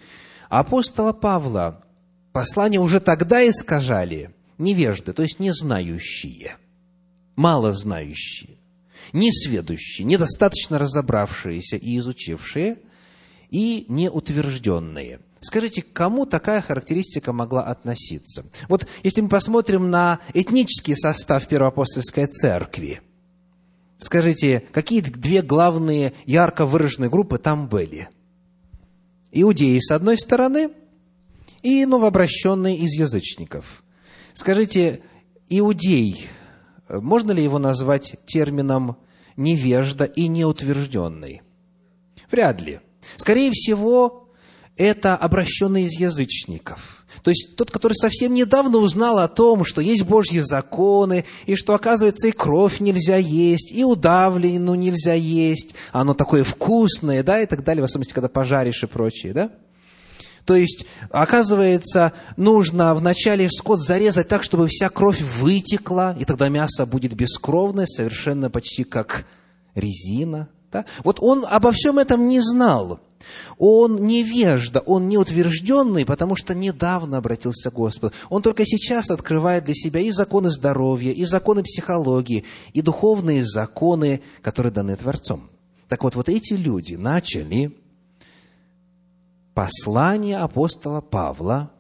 апостола 0.50 1.14
Павла 1.14 1.84
послание 2.32 2.80
уже 2.80 3.00
тогда 3.00 3.48
искажали 3.48 4.34
невежды, 4.58 5.14
то 5.14 5.24
есть 5.24 5.40
незнающие, 5.40 6.58
малознающие, 7.36 8.58
несведущие, 9.14 10.06
недостаточно 10.06 10.78
разобравшиеся 10.78 11.78
и 11.78 11.98
изучившие, 11.98 12.80
и 13.50 13.86
неутвержденные– 13.88 15.22
Скажите, 15.42 15.82
к 15.82 15.94
кому 15.94 16.26
такая 16.26 16.62
характеристика 16.62 17.34
могла 17.34 17.64
относиться? 17.64 18.46
Вот 18.68 18.88
если 19.04 19.22
мы 19.22 19.30
посмотрим 19.30 19.90
на 19.90 20.20
этнический 20.34 20.96
состав 20.96 21.48
Первоапостольской 21.48 22.26
церкви, 22.26 23.02
скажите, 23.98 24.64
какие 24.72 25.02
две 25.02 25.42
главные 25.42 26.14
ярко 26.26 26.66
выраженные 26.66 27.10
группы 27.10 27.38
там 27.38 27.68
были? 27.68 28.10
Иудеи 29.32 29.80
с 29.80 29.92
одной 29.92 30.18
стороны 30.18 30.72
и 31.62 31.86
новообращенные 31.86 32.78
из 32.78 32.94
язычников. 32.94 33.84
Скажите, 34.34 35.02
иудей, 35.50 36.28
можно 36.90 37.32
ли 37.32 37.44
его 37.44 37.60
назвать 37.60 38.16
термином 38.26 38.98
невежда 39.36 40.06
и 40.06 40.28
неутвержденный? 40.28 41.42
Вряд 42.32 42.62
ли. 42.62 42.80
Скорее 43.18 43.52
всего, 43.52 44.27
это 44.78 45.16
обращенный 45.16 45.84
из 45.84 46.00
язычников. 46.00 47.06
То 47.24 47.32
есть 47.32 47.56
тот, 47.56 47.72
который 47.72 47.94
совсем 47.94 48.34
недавно 48.34 48.78
узнал 48.78 49.20
о 49.20 49.28
том, 49.28 49.66
что 49.66 49.82
есть 49.82 50.04
Божьи 50.04 50.40
законы, 50.40 51.26
и 51.46 51.56
что, 51.56 51.74
оказывается, 51.74 52.28
и 52.28 52.32
кровь 52.32 52.80
нельзя 52.80 53.18
есть, 53.18 53.72
и 53.72 53.84
удавленину 53.84 54.76
нельзя 54.76 55.14
есть, 55.14 55.76
а 55.92 56.02
оно 56.02 56.14
такое 56.14 56.44
вкусное, 56.44 57.24
да, 57.24 57.42
и 57.42 57.46
так 57.46 57.64
далее, 57.64 57.82
в 57.82 57.86
особенности, 57.86 58.14
когда 58.14 58.30
пожаришь 58.30 58.84
и 58.84 58.88
прочее, 58.88 59.34
да. 59.34 59.52
То 60.46 60.56
есть, 60.56 60.86
оказывается, 61.12 62.14
нужно 62.38 62.96
вначале 62.96 63.50
скот 63.50 63.82
зарезать 63.82 64.30
так, 64.30 64.44
чтобы 64.44 64.68
вся 64.68 64.88
кровь 64.88 65.20
вытекла, 65.20 66.16
и 66.18 66.24
тогда 66.24 66.48
мясо 66.48 66.86
будет 66.86 67.14
бескровное, 67.14 67.86
совершенно 67.86 68.50
почти 68.50 68.86
как 68.86 69.26
резина. 69.76 70.48
Да? 70.72 70.86
Вот 71.04 71.20
он 71.22 71.46
обо 71.48 71.72
всем 71.72 72.00
этом 72.00 72.28
не 72.28 72.40
знал. 72.40 73.00
Он 73.58 74.04
невежда, 74.04 74.80
он 74.80 75.08
неутвержденный, 75.10 76.06
потому 76.06 76.36
что 76.36 76.54
недавно 76.54 77.18
обратился 77.18 77.72
к 77.72 77.74
Господу. 77.74 78.14
Он 78.30 78.42
только 78.42 78.66
сейчас 78.66 79.10
открывает 79.10 79.66
для 79.66 79.74
себя 79.74 80.00
и 80.00 80.12
законы 80.12 80.50
здоровья, 80.50 81.12
и 81.12 81.26
законы 81.26 81.64
психологии, 81.64 82.46
и 82.74 82.82
духовные 82.82 83.44
законы, 83.44 84.22
которые 84.42 84.72
даны 84.72 84.96
Творцом. 84.96 85.50
Так 85.90 86.04
вот, 86.04 86.16
вот 86.16 86.30
эти 86.30 86.54
люди 86.54 86.96
начали 86.96 87.76
послание 89.54 90.38
апостола 90.38 91.02
Павла 91.02 91.72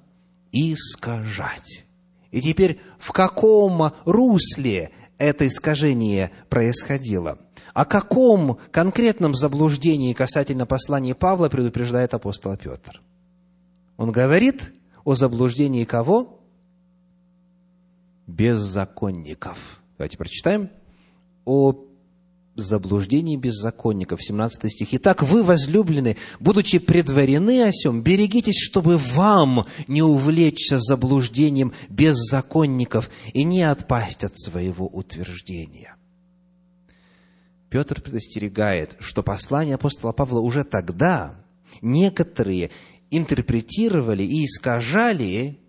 искажать. 0.51 1.85
И 2.31 2.41
теперь 2.41 2.79
в 2.97 3.11
каком 3.11 3.91
русле 4.05 4.91
это 5.17 5.47
искажение 5.47 6.31
происходило? 6.49 7.37
О 7.77 7.85
каком 7.85 8.57
конкретном 8.71 9.35
заблуждении 9.35 10.11
касательно 10.13 10.65
послания 10.65 11.13
Павла 11.13 11.47
предупреждает 11.47 12.15
апостол 12.15 12.57
Петр? 12.57 13.03
Он 13.97 14.11
говорит 14.11 14.73
о 15.05 15.13
заблуждении 15.13 15.83
кого? 15.85 16.39
Беззаконников. 18.25 19.79
Давайте 19.99 20.17
прочитаем 20.17 20.71
о 21.45 21.85
заблуждении 22.55 23.37
беззаконников, 23.37 24.23
17 24.23 24.71
стих. 24.71 24.87
«Итак, 24.93 25.21
вы, 25.21 25.43
возлюблены, 25.43 26.17
будучи 26.39 26.79
предварены 26.79 27.61
о 27.61 27.71
сем, 27.71 28.01
берегитесь, 28.01 28.59
чтобы 28.59 28.97
вам 28.97 29.67
не 29.87 30.01
увлечься 30.01 30.79
заблуждением 30.79 31.73
беззаконников 31.89 33.11
и 33.33 33.43
не 33.43 33.61
отпасть 33.61 34.23
от 34.23 34.35
своего 34.35 34.87
утверждения». 34.87 35.96
Петр 37.69 38.01
предостерегает, 38.01 38.95
что 38.99 39.23
послание 39.23 39.75
апостола 39.75 40.13
Павла 40.13 40.39
уже 40.39 40.63
тогда 40.63 41.35
некоторые 41.81 42.71
интерпретировали 43.11 44.23
и 44.23 44.45
искажали 44.45 45.59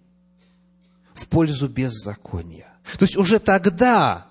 в 1.14 1.26
пользу 1.26 1.68
беззакония. 1.68 2.68
То 2.99 3.05
есть 3.05 3.16
уже 3.16 3.38
тогда 3.40 4.28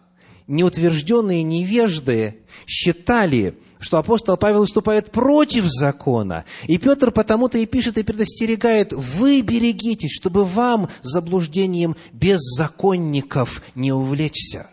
неутвержденные 0.47 1.43
невежды 1.43 2.41
считали 2.65 3.57
что 3.79 3.97
апостол 3.97 4.37
Павел 4.37 4.61
выступает 4.61 5.11
против 5.11 5.65
закона. 5.67 6.45
И 6.65 6.77
Петр 6.77 7.11
потому-то 7.11 7.57
и 7.57 7.65
пишет 7.65 7.97
и 7.99 8.03
предостерегает, 8.03 8.91
вы 8.93 9.41
берегитесь, 9.41 10.11
чтобы 10.11 10.45
вам 10.45 10.89
заблуждением 11.03 11.95
беззаконников 12.11 13.61
не 13.75 13.91
увлечься. 13.91 14.67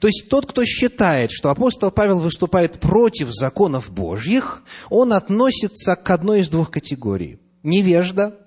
То 0.00 0.08
есть 0.08 0.28
тот, 0.28 0.46
кто 0.46 0.64
считает, 0.64 1.30
что 1.30 1.50
апостол 1.50 1.90
Павел 1.90 2.18
выступает 2.18 2.80
против 2.80 3.30
законов 3.30 3.90
Божьих, 3.90 4.62
он 4.90 5.12
относится 5.12 5.96
к 5.96 6.10
одной 6.10 6.40
из 6.40 6.48
двух 6.48 6.70
категорий. 6.70 7.38
Невежда, 7.62 8.38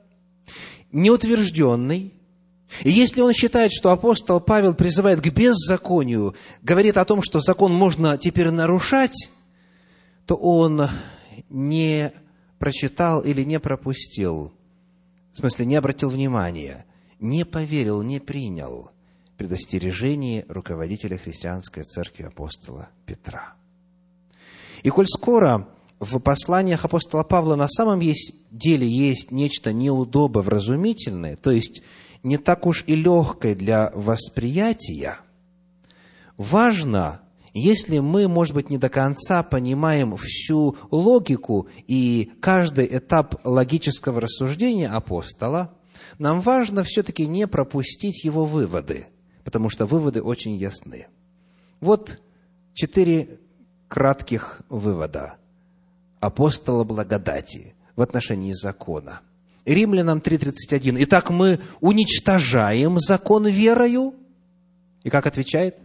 неутвержденный, 0.91 2.13
и 2.83 2.89
если 2.89 3.21
он 3.21 3.33
считает, 3.33 3.73
что 3.73 3.91
апостол 3.91 4.39
Павел 4.39 4.73
призывает 4.73 5.19
к 5.19 5.27
беззаконию, 5.27 6.35
говорит 6.61 6.97
о 6.97 7.05
том, 7.05 7.21
что 7.21 7.39
закон 7.39 7.73
можно 7.73 8.17
теперь 8.17 8.49
нарушать, 8.49 9.29
то 10.25 10.35
он 10.35 10.87
не 11.49 12.13
прочитал 12.59 13.21
или 13.21 13.43
не 13.43 13.59
пропустил, 13.59 14.53
в 15.33 15.37
смысле 15.37 15.65
не 15.65 15.75
обратил 15.75 16.09
внимания, 16.09 16.85
не 17.19 17.43
поверил, 17.43 18.01
не 18.01 18.19
принял 18.19 18.91
предостережение 19.41 20.45
руководителя 20.49 21.17
христианской 21.17 21.81
церкви 21.81 22.25
апостола 22.25 22.89
Петра. 23.07 23.55
И 24.83 24.89
коль 24.89 25.07
скоро 25.07 25.67
в 25.99 26.19
посланиях 26.19 26.85
апостола 26.85 27.23
Павла 27.23 27.55
на 27.55 27.67
самом 27.67 27.99
деле 28.51 28.87
есть 28.87 29.31
нечто 29.31 29.73
неудобо 29.73 30.41
вразумительное, 30.41 31.37
то 31.37 31.49
есть 31.49 31.81
не 32.21 32.37
так 32.37 32.67
уж 32.67 32.83
и 32.85 32.95
легкое 32.95 33.55
для 33.55 33.91
восприятия, 33.95 35.17
важно, 36.37 37.21
если 37.55 37.97
мы, 37.97 38.27
может 38.27 38.53
быть, 38.53 38.69
не 38.69 38.77
до 38.77 38.89
конца 38.89 39.41
понимаем 39.41 40.17
всю 40.17 40.77
логику 40.91 41.67
и 41.87 42.31
каждый 42.41 42.85
этап 42.85 43.43
логического 43.43 44.21
рассуждения 44.21 44.87
апостола, 44.87 45.73
нам 46.19 46.41
важно 46.41 46.83
все-таки 46.83 47.25
не 47.25 47.47
пропустить 47.47 48.23
его 48.23 48.45
выводы, 48.45 49.07
потому 49.51 49.67
что 49.67 49.85
выводы 49.85 50.21
очень 50.21 50.55
ясны. 50.55 51.07
Вот 51.81 52.21
четыре 52.73 53.41
кратких 53.89 54.61
вывода 54.69 55.35
апостола 56.21 56.85
благодати 56.85 57.75
в 57.97 58.01
отношении 58.01 58.53
закона– 58.53 59.19
Римлянам 59.65 60.19
3.31. 60.19 60.95
Итак, 61.01 61.29
мы 61.29 61.59
уничтожаем 61.81 62.99
закон 62.99 63.45
верою? 63.45 64.15
И 65.03 65.09
как 65.09 65.27
отвечает? 65.27 65.77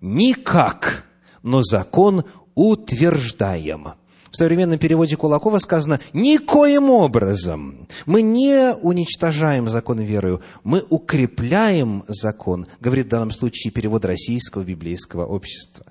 Никак, 0.00 1.04
но 1.42 1.62
закон 1.62 2.24
утверждаем. 2.54 3.94
В 4.32 4.36
современном 4.38 4.78
переводе 4.78 5.14
Кулакова 5.14 5.58
сказано 5.58 6.00
«никоим 6.14 6.88
образом». 6.88 7.86
Мы 8.06 8.22
не 8.22 8.72
уничтожаем 8.72 9.68
закон 9.68 10.00
верою, 10.00 10.40
мы 10.64 10.82
укрепляем 10.88 12.02
закон, 12.08 12.66
говорит 12.80 13.06
в 13.06 13.10
данном 13.10 13.30
случае 13.30 13.72
перевод 13.72 14.06
российского 14.06 14.62
библейского 14.62 15.26
общества. 15.26 15.84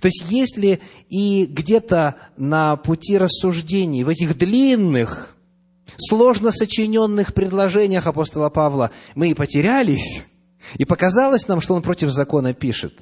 То 0.00 0.08
есть, 0.08 0.24
если 0.30 0.80
и 1.10 1.44
где-то 1.44 2.14
на 2.38 2.76
пути 2.76 3.18
рассуждений, 3.18 4.02
в 4.02 4.08
этих 4.08 4.38
длинных 4.38 5.36
сложно 5.98 6.52
сочиненных 6.52 7.34
предложениях 7.34 8.06
апостола 8.06 8.48
Павла 8.48 8.92
мы 9.14 9.28
и 9.28 9.34
потерялись, 9.34 10.24
и 10.78 10.86
показалось 10.86 11.48
нам, 11.48 11.60
что 11.60 11.74
он 11.74 11.82
против 11.82 12.08
закона 12.08 12.54
пишет. 12.54 12.94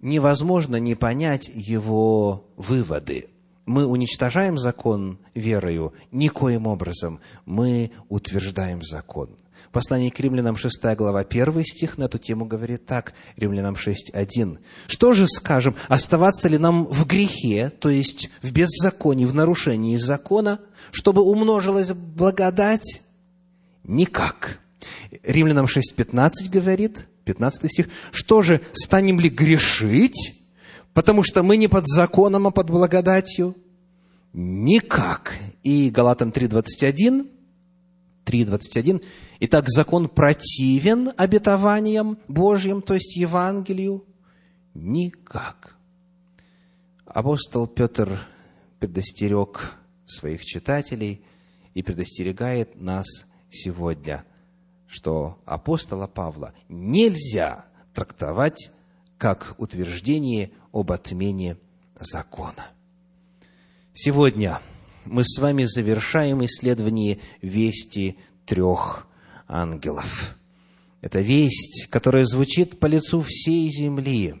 Невозможно 0.00 0.76
не 0.80 0.96
понять 0.96 1.48
его 1.54 2.44
выводы. 2.56 3.28
Мы 3.64 3.86
уничтожаем 3.86 4.58
закон 4.58 5.18
верою 5.34 5.94
никоим 6.10 6.66
образом. 6.66 7.20
Мы 7.46 7.92
утверждаем 8.08 8.82
закон. 8.82 9.36
В 9.68 9.72
послании 9.72 10.10
к 10.10 10.18
римлянам 10.18 10.56
6 10.56 10.82
глава 10.96 11.20
1 11.20 11.64
стих 11.64 11.96
на 11.96 12.04
эту 12.04 12.18
тему 12.18 12.44
говорит 12.44 12.84
так, 12.86 13.14
римлянам 13.36 13.74
6.1. 13.74 14.58
«Что 14.88 15.12
же 15.12 15.28
скажем, 15.28 15.76
оставаться 15.88 16.48
ли 16.48 16.58
нам 16.58 16.86
в 16.86 17.06
грехе, 17.06 17.70
то 17.70 17.88
есть 17.88 18.28
в 18.42 18.52
беззаконии, 18.52 19.24
в 19.24 19.34
нарушении 19.34 19.96
закона, 19.96 20.60
чтобы 20.90 21.22
умножилась 21.22 21.92
благодать? 21.92 23.00
Никак». 23.84 24.58
Римлянам 25.22 25.66
6.15 25.66 26.50
говорит, 26.50 27.06
15 27.24 27.70
стих, 27.70 27.88
«Что 28.10 28.42
же, 28.42 28.60
станем 28.72 29.20
ли 29.20 29.28
грешить, 29.28 30.41
потому 30.94 31.22
что 31.22 31.42
мы 31.42 31.56
не 31.56 31.68
под 31.68 31.86
законом, 31.86 32.46
а 32.46 32.50
под 32.50 32.70
благодатью?» 32.70 33.56
Никак. 34.32 35.36
И 35.62 35.90
Галатам 35.90 36.30
3.21, 36.30 37.30
3.21. 38.24 39.04
Итак, 39.40 39.68
закон 39.68 40.08
противен 40.08 41.12
обетованиям 41.16 42.18
Божьим, 42.28 42.80
то 42.80 42.94
есть 42.94 43.16
Евангелию? 43.16 44.04
Никак. 44.74 45.76
Апостол 47.04 47.66
Петр 47.66 48.26
предостерег 48.78 49.74
своих 50.06 50.44
читателей 50.44 51.22
и 51.74 51.82
предостерегает 51.82 52.80
нас 52.80 53.06
сегодня, 53.50 54.24
что 54.86 55.38
апостола 55.44 56.06
Павла 56.06 56.54
нельзя 56.68 57.66
трактовать 57.92 58.70
как 59.18 59.54
утверждение 59.58 60.52
об 60.72 60.92
отмене 60.92 61.56
закона. 62.00 62.66
Сегодня 63.94 64.60
мы 65.04 65.24
с 65.24 65.38
вами 65.38 65.64
завершаем 65.64 66.44
исследование 66.44 67.18
вести 67.42 68.16
трех 68.46 69.06
ангелов. 69.48 70.36
Это 71.00 71.20
весть, 71.20 71.88
которая 71.90 72.24
звучит 72.24 72.78
по 72.78 72.86
лицу 72.86 73.20
всей 73.20 73.68
земли, 73.70 74.36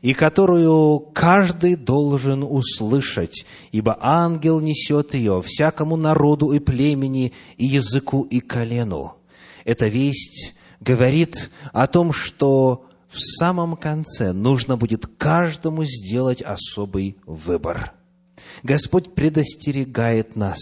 и 0.00 0.14
которую 0.14 1.00
каждый 1.00 1.76
должен 1.76 2.42
услышать, 2.42 3.46
ибо 3.72 3.98
ангел 4.00 4.60
несет 4.60 5.14
ее 5.14 5.42
всякому 5.42 5.96
народу 5.96 6.52
и 6.52 6.60
племени, 6.60 7.32
и 7.56 7.66
языку, 7.66 8.22
и 8.22 8.40
колену. 8.40 9.16
Эта 9.64 9.88
весть 9.88 10.54
говорит 10.80 11.50
о 11.72 11.86
том, 11.86 12.12
что 12.12 12.86
в 13.14 13.20
самом 13.20 13.76
конце 13.76 14.32
нужно 14.32 14.76
будет 14.76 15.06
каждому 15.06 15.84
сделать 15.84 16.42
особый 16.42 17.16
выбор– 17.26 17.92
Господь 18.62 19.14
предостерегает 19.14 20.36
нас 20.36 20.58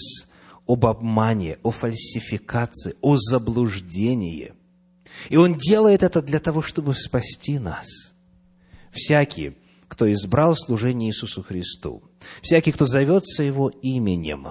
об 0.67 0.87
обмане, 0.87 1.59
о 1.63 1.71
фальсификации, 1.71 2.95
о 3.01 3.17
заблуждении. 3.17 4.53
И 5.29 5.37
Он 5.37 5.57
делает 5.57 6.03
это 6.03 6.23
для 6.23 6.41
того, 6.41 6.63
чтобы 6.63 6.95
спасти 6.95 7.59
нас. 7.59 7.87
Всякий, 8.93 9.57
кто 9.89 10.11
избрал 10.13 10.57
служение 10.57 11.11
Иисусу 11.11 11.43
Христу, 11.43 12.03
всякий, 12.41 12.73
кто 12.73 12.87
зовется 12.87 13.43
Его 13.43 13.69
именем, 13.69 14.49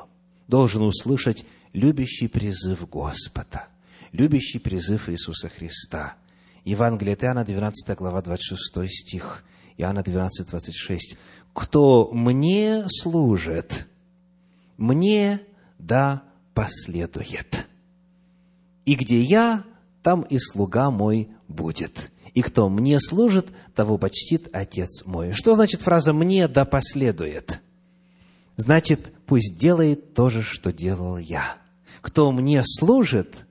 должен 0.47 0.83
услышать 0.83 1.45
любящий 1.73 2.27
призыв 2.27 2.87
Господа, 2.89 3.67
любящий 4.11 4.59
призыв 4.59 5.09
Иисуса 5.09 5.49
Христа. 5.49 6.15
Евангелие 6.63 7.13
от 7.13 7.23
Иоанна, 7.23 7.45
12 7.45 7.97
глава, 7.97 8.21
26 8.21 8.89
стих. 8.89 9.43
Иоанна 9.77 10.03
12, 10.03 10.49
26 10.49 11.17
кто 11.53 12.09
мне 12.11 12.85
служит, 12.87 13.87
мне 14.77 15.41
да 15.77 16.23
последует. 16.53 17.67
И 18.85 18.95
где 18.95 19.21
я, 19.21 19.63
там 20.01 20.21
и 20.23 20.39
слуга 20.39 20.91
мой 20.91 21.29
будет. 21.47 22.11
И 22.33 22.41
кто 22.41 22.69
мне 22.69 22.99
служит, 22.99 23.47
того 23.75 23.97
почтит 23.97 24.49
Отец 24.53 25.05
мой. 25.05 25.33
Что 25.33 25.55
значит 25.55 25.81
фраза 25.81 26.13
«мне 26.13 26.47
да 26.47 26.63
последует»? 26.65 27.61
Значит, 28.55 29.13
пусть 29.25 29.57
делает 29.57 30.13
то 30.13 30.29
же, 30.29 30.41
что 30.41 30.71
делал 30.71 31.17
я. 31.17 31.57
Кто 32.01 32.31
мне 32.31 32.63
служит, 32.65 33.45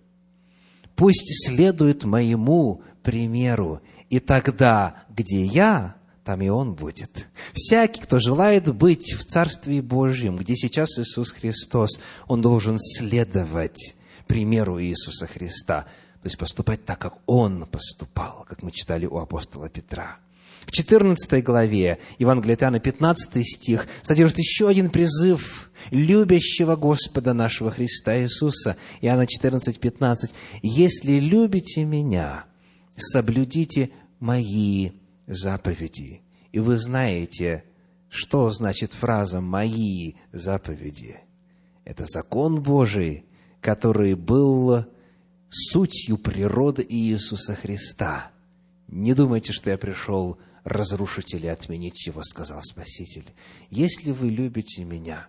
пусть 0.97 1.47
следует 1.47 2.05
моему 2.05 2.83
примеру. 3.03 3.81
И 4.09 4.21
тогда, 4.21 5.05
где 5.09 5.45
я, 5.45 5.97
там 6.25 6.43
и 6.43 6.49
он 6.49 6.75
будет. 6.75 7.29
Всякий, 7.53 8.01
кто 8.01 8.21
желает 8.21 8.75
быть 8.75 9.15
в 9.15 9.25
Царстве 9.25 9.83
Божьем, 9.83 10.37
где 10.37 10.55
сейчас 10.55 10.99
Иисус 10.99 11.33
Христос, 11.33 12.01
он 12.27 12.43
должен 12.43 12.79
следовать 12.79 13.95
примеру 14.31 14.81
Иисуса 14.81 15.27
Христа, 15.27 15.87
то 16.23 16.27
есть 16.27 16.39
поступать 16.39 16.85
так, 16.85 17.01
как 17.01 17.19
Он 17.27 17.67
поступал, 17.67 18.45
как 18.49 18.63
мы 18.63 18.71
читали 18.71 19.05
у 19.05 19.19
апостола 19.19 19.69
Петра. 19.69 20.19
В 20.67 20.71
14 20.71 21.43
главе 21.43 21.99
Евангелия 22.21 22.57
Иоанна, 22.57 22.79
15 22.79 23.45
стих, 23.45 23.89
содержит 24.03 24.39
еще 24.39 24.69
один 24.69 24.91
призыв 24.91 25.69
любящего 25.91 26.77
Господа 26.77 27.33
нашего 27.33 27.73
Христа 27.73 28.17
Иисуса. 28.21 28.77
Иоанна 29.01 29.27
14, 29.27 29.81
15. 29.81 30.31
«Если 30.63 31.19
любите 31.19 31.85
Меня, 31.85 32.45
соблюдите 32.97 33.91
Мои 34.19 34.91
заповеди. 35.27 36.23
И 36.53 36.59
вы 36.59 36.77
знаете, 36.77 37.65
Что 38.11 38.51
значит 38.51 38.93
фраза 38.93 39.41
«мои 39.41 40.15
заповеди»? 40.33 41.21
Это 41.85 42.07
закон 42.07 42.61
Божий, 42.61 43.25
который 43.61 44.15
был 44.15 44.85
сутью 45.49 46.19
природы 46.19 46.85
Иисуса 46.89 47.55
Христа. 47.55 48.33
Не 48.89 49.15
думайте, 49.15 49.53
что 49.53 49.71
я 49.71 49.79
пришел 49.79 50.39
разрушить 50.65 51.35
или 51.35 51.47
отменить 51.47 52.05
его, 52.07 52.25
сказал 52.25 52.61
Спаситель. 52.63 53.33
Если 53.71 54.11
вы 54.11 54.31
любите 54.31 54.85
меня, 54.85 55.29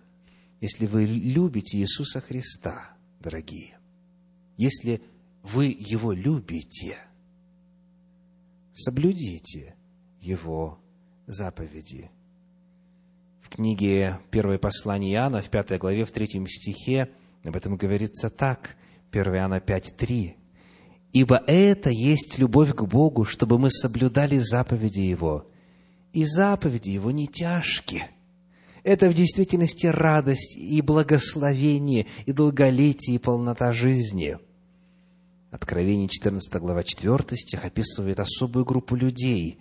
если 0.60 0.86
вы 0.86 1.04
любите 1.06 1.78
Иисуса 1.78 2.20
Христа, 2.20 2.96
дорогие, 3.20 3.78
если 4.56 5.02
вы 5.42 5.66
Его 5.66 6.12
любите, 6.12 6.96
соблюдите 8.72 9.74
Его 10.20 10.78
заповеди. 11.26 12.10
В 13.40 13.48
книге 13.48 14.18
Первое 14.30 14.58
послание 14.58 15.14
Иоанна, 15.14 15.42
в 15.42 15.50
пятой 15.50 15.78
главе, 15.78 16.04
в 16.04 16.12
третьем 16.12 16.46
стихе, 16.46 17.10
об 17.44 17.56
этом 17.56 17.76
говорится 17.76 18.30
так, 18.30 18.76
1 19.10 19.34
Иоанна 19.34 19.60
5, 19.60 19.94
3. 19.96 20.36
«Ибо 21.12 21.42
это 21.46 21.90
есть 21.90 22.38
любовь 22.38 22.74
к 22.74 22.82
Богу, 22.84 23.24
чтобы 23.24 23.58
мы 23.58 23.70
соблюдали 23.70 24.38
заповеди 24.38 25.00
Его, 25.00 25.46
и 26.14 26.24
заповеди 26.24 26.90
Его 26.90 27.10
не 27.10 27.26
тяжкие». 27.26 28.08
Это 28.82 29.08
в 29.08 29.14
действительности 29.14 29.86
радость 29.86 30.56
и 30.56 30.80
благословение, 30.80 32.06
и 32.26 32.32
долголетие, 32.32 33.16
и 33.16 33.18
полнота 33.18 33.72
жизни– 33.72 34.38
Откровение 35.52 36.08
14 36.08 36.54
глава 36.62 36.82
4 36.82 37.36
стих 37.36 37.66
описывает 37.66 38.18
особую 38.18 38.64
группу 38.64 38.96
людей. 38.96 39.58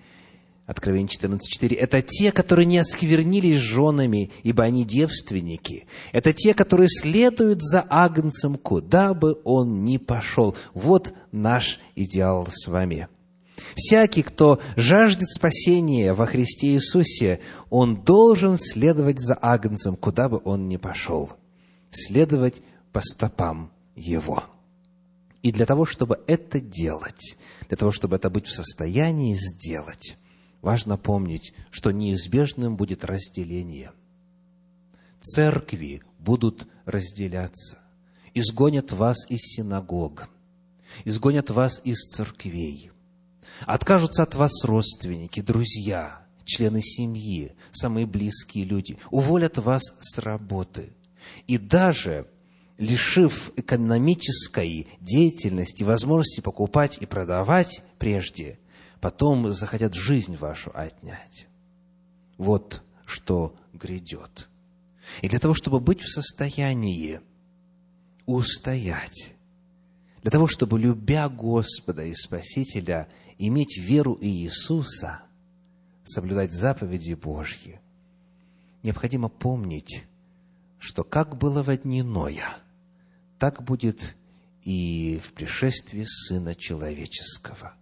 Откровение 0.65 1.09
14.4. 1.09 1.75
Это 1.75 2.01
те, 2.01 2.31
которые 2.31 2.65
не 2.65 2.77
осквернились 2.77 3.57
женами, 3.57 4.31
ибо 4.43 4.63
они 4.63 4.85
девственники. 4.85 5.87
Это 6.13 6.31
те, 6.31 6.53
которые 6.53 6.87
следуют 6.87 7.61
за 7.61 7.85
Агнцем, 7.89 8.55
куда 8.55 9.13
бы 9.13 9.41
он 9.43 9.83
ни 9.83 9.97
пошел. 9.97 10.55
Вот 10.73 11.13
наш 11.33 11.77
идеал 11.97 12.47
с 12.49 12.67
вами. 12.67 13.09
Всякий, 13.75 14.23
кто 14.23 14.61
жаждет 14.77 15.29
спасения 15.29 16.13
во 16.13 16.25
Христе 16.25 16.67
Иисусе, 16.67 17.41
он 17.69 18.01
должен 18.01 18.57
следовать 18.57 19.19
за 19.19 19.37
Агнцем, 19.41 19.97
куда 19.97 20.29
бы 20.29 20.39
он 20.45 20.69
ни 20.69 20.77
пошел. 20.77 21.31
Следовать 21.89 22.61
по 22.93 23.01
стопам 23.01 23.73
Его. 23.93 24.45
И 25.41 25.51
для 25.51 25.65
того, 25.65 25.85
чтобы 25.85 26.23
это 26.27 26.59
делать, 26.59 27.37
для 27.67 27.77
того, 27.77 27.91
чтобы 27.91 28.15
это 28.15 28.29
быть 28.29 28.47
в 28.47 28.53
состоянии 28.53 29.33
сделать, 29.33 30.17
важно 30.61 30.97
помнить, 30.97 31.53
что 31.71 31.91
неизбежным 31.91 32.77
будет 32.77 33.03
разделение. 33.03 33.91
Церкви 35.19 36.03
будут 36.19 36.67
разделяться, 36.85 37.79
изгонят 38.33 38.91
вас 38.91 39.29
из 39.29 39.39
синагог, 39.39 40.29
изгонят 41.05 41.49
вас 41.49 41.81
из 41.83 41.97
церквей, 42.09 42.91
откажутся 43.65 44.23
от 44.23 44.35
вас 44.35 44.63
родственники, 44.63 45.41
друзья, 45.41 46.25
члены 46.45 46.81
семьи, 46.81 47.55
самые 47.71 48.05
близкие 48.05 48.65
люди, 48.65 48.97
уволят 49.09 49.57
вас 49.57 49.83
с 49.99 50.17
работы. 50.19 50.93
И 51.47 51.57
даже 51.57 52.27
лишив 52.81 53.53
экономической 53.57 54.87
деятельности, 55.01 55.83
возможности 55.83 56.41
покупать 56.41 56.97
и 56.99 57.05
продавать 57.05 57.83
прежде, 57.99 58.57
потом 58.99 59.51
захотят 59.51 59.93
жизнь 59.93 60.35
вашу 60.35 60.71
отнять. 60.73 61.45
Вот 62.39 62.81
что 63.05 63.55
грядет. 63.71 64.49
И 65.21 65.29
для 65.29 65.37
того, 65.37 65.53
чтобы 65.53 65.79
быть 65.79 66.01
в 66.01 66.11
состоянии 66.11 67.21
устоять, 68.25 69.35
для 70.23 70.31
того, 70.31 70.47
чтобы, 70.47 70.79
любя 70.79 71.29
Господа 71.29 72.03
и 72.03 72.15
Спасителя, 72.15 73.07
иметь 73.37 73.77
веру 73.77 74.17
Иисуса, 74.19 75.21
соблюдать 76.03 76.51
заповеди 76.51 77.13
Божьи, 77.13 77.79
необходимо 78.81 79.29
помнить, 79.29 80.03
что 80.79 81.03
как 81.03 81.37
было 81.37 81.61
в 81.61 81.77
дни 81.77 82.01
Ноя– 82.01 82.57
так 83.41 83.63
будет 83.63 84.15
и 84.61 85.19
в 85.23 85.33
пришествии 85.33 86.05
Сына 86.05 86.53
Человеческого. 86.53 87.73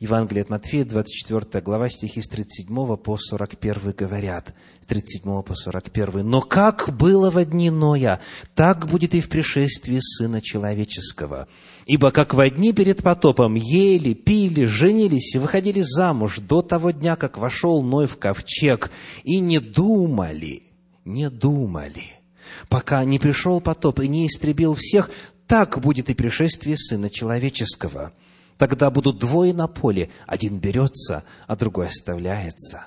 Евангелие 0.00 0.42
от 0.42 0.50
Матфея, 0.50 0.84
24 0.84 1.62
глава, 1.62 1.88
стихи 1.88 2.20
с 2.20 2.26
37 2.26 2.96
по 2.96 3.16
41 3.16 3.92
говорят, 3.92 4.52
с 4.82 4.86
37 4.86 5.42
по 5.44 5.54
41. 5.54 6.28
«Но 6.28 6.40
как 6.40 6.92
было 6.92 7.30
во 7.30 7.44
дни 7.44 7.70
Ноя, 7.70 8.20
так 8.56 8.88
будет 8.88 9.14
и 9.14 9.20
в 9.20 9.28
пришествии 9.28 10.00
Сына 10.00 10.40
Человеческого. 10.40 11.46
Ибо 11.86 12.10
как 12.10 12.34
во 12.34 12.50
дни 12.50 12.72
перед 12.72 13.04
потопом 13.04 13.54
ели, 13.54 14.12
пили, 14.12 14.64
женились 14.64 15.36
и 15.36 15.38
выходили 15.38 15.82
замуж 15.82 16.40
до 16.40 16.62
того 16.62 16.90
дня, 16.90 17.14
как 17.14 17.38
вошел 17.38 17.80
Ной 17.80 18.08
в 18.08 18.16
ковчег, 18.16 18.90
и 19.22 19.38
не 19.38 19.60
думали, 19.60 20.64
не 21.04 21.30
думали, 21.30 22.25
пока 22.68 23.04
не 23.04 23.18
пришел 23.18 23.60
потоп 23.60 24.00
и 24.00 24.08
не 24.08 24.26
истребил 24.26 24.74
всех, 24.74 25.10
так 25.46 25.78
будет 25.80 26.10
и 26.10 26.14
пришествие 26.14 26.76
Сына 26.76 27.10
Человеческого. 27.10 28.12
Тогда 28.58 28.90
будут 28.90 29.18
двое 29.18 29.52
на 29.52 29.68
поле, 29.68 30.10
один 30.26 30.58
берется, 30.58 31.24
а 31.46 31.56
другой 31.56 31.88
оставляется. 31.88 32.84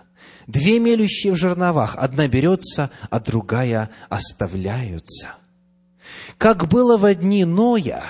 Две 0.48 0.80
мелющие 0.80 1.32
в 1.32 1.38
жерновах, 1.38 1.96
одна 1.96 2.28
берется, 2.28 2.90
а 3.10 3.20
другая 3.20 3.90
оставляются. 4.10 5.36
Как 6.38 6.68
было 6.68 6.98
в 6.98 7.14
дни 7.14 7.46
Ноя, 7.46 8.04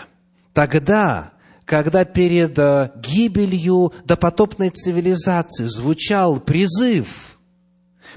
тогда, 0.53 1.33
когда 1.65 2.05
перед 2.05 2.57
э, 2.57 2.91
гибелью 2.95 3.93
допотопной 4.05 4.69
цивилизации 4.69 5.65
звучал 5.65 6.39
призыв 6.39 7.37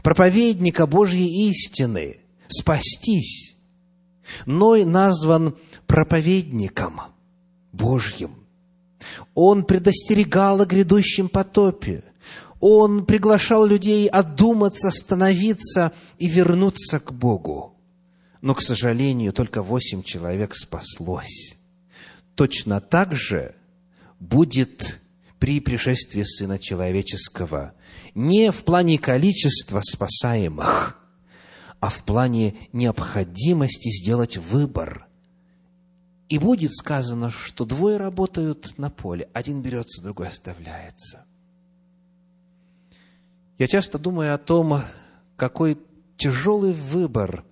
проповедника 0.02 0.86
Божьей 0.86 1.48
истины– 1.50 2.18
спастись. 2.52 3.56
Ной 4.46 4.84
назван 4.84 5.56
проповедником 5.86 7.00
Божьим. 7.72 8.46
Он 9.34 9.64
предостерегал 9.64 10.60
о 10.60 10.66
грядущем 10.66 11.28
потопе. 11.28 12.04
Он 12.60 13.04
приглашал 13.04 13.66
людей 13.66 14.08
одуматься, 14.08 14.88
остановиться 14.88 15.92
и 16.18 16.28
вернуться 16.28 17.00
к 17.00 17.12
Богу. 17.12 17.76
Но, 18.40 18.54
к 18.54 18.62
сожалению, 18.62 19.32
только 19.32 19.62
восемь 19.62 20.02
человек 20.02 20.54
спаслось. 20.54 21.56
Точно 22.34 22.80
так 22.80 23.14
же 23.14 23.54
будет 24.20 25.00
при 25.38 25.58
пришествии 25.58 26.22
Сына 26.22 26.58
Человеческого. 26.58 27.74
Не 28.14 28.52
в 28.52 28.62
плане 28.62 28.98
количества 28.98 29.80
спасаемых, 29.82 31.01
а 31.82 31.88
в 31.88 32.04
плане 32.04 32.54
необходимости 32.72 33.88
сделать 33.88 34.36
выбор. 34.36 35.08
И 36.28 36.38
будет 36.38 36.70
сказано, 36.72 37.28
что 37.28 37.64
двое 37.64 37.96
работают 37.96 38.78
на 38.78 38.88
поле, 38.88 39.28
один 39.32 39.62
берется, 39.62 40.00
другой 40.00 40.28
оставляется. 40.28 41.24
Я 43.58 43.66
часто 43.66 43.98
думаю 43.98 44.32
о 44.32 44.38
том, 44.38 44.80
какой 45.36 45.76
тяжелый 46.16 46.72
выбор 46.72 47.44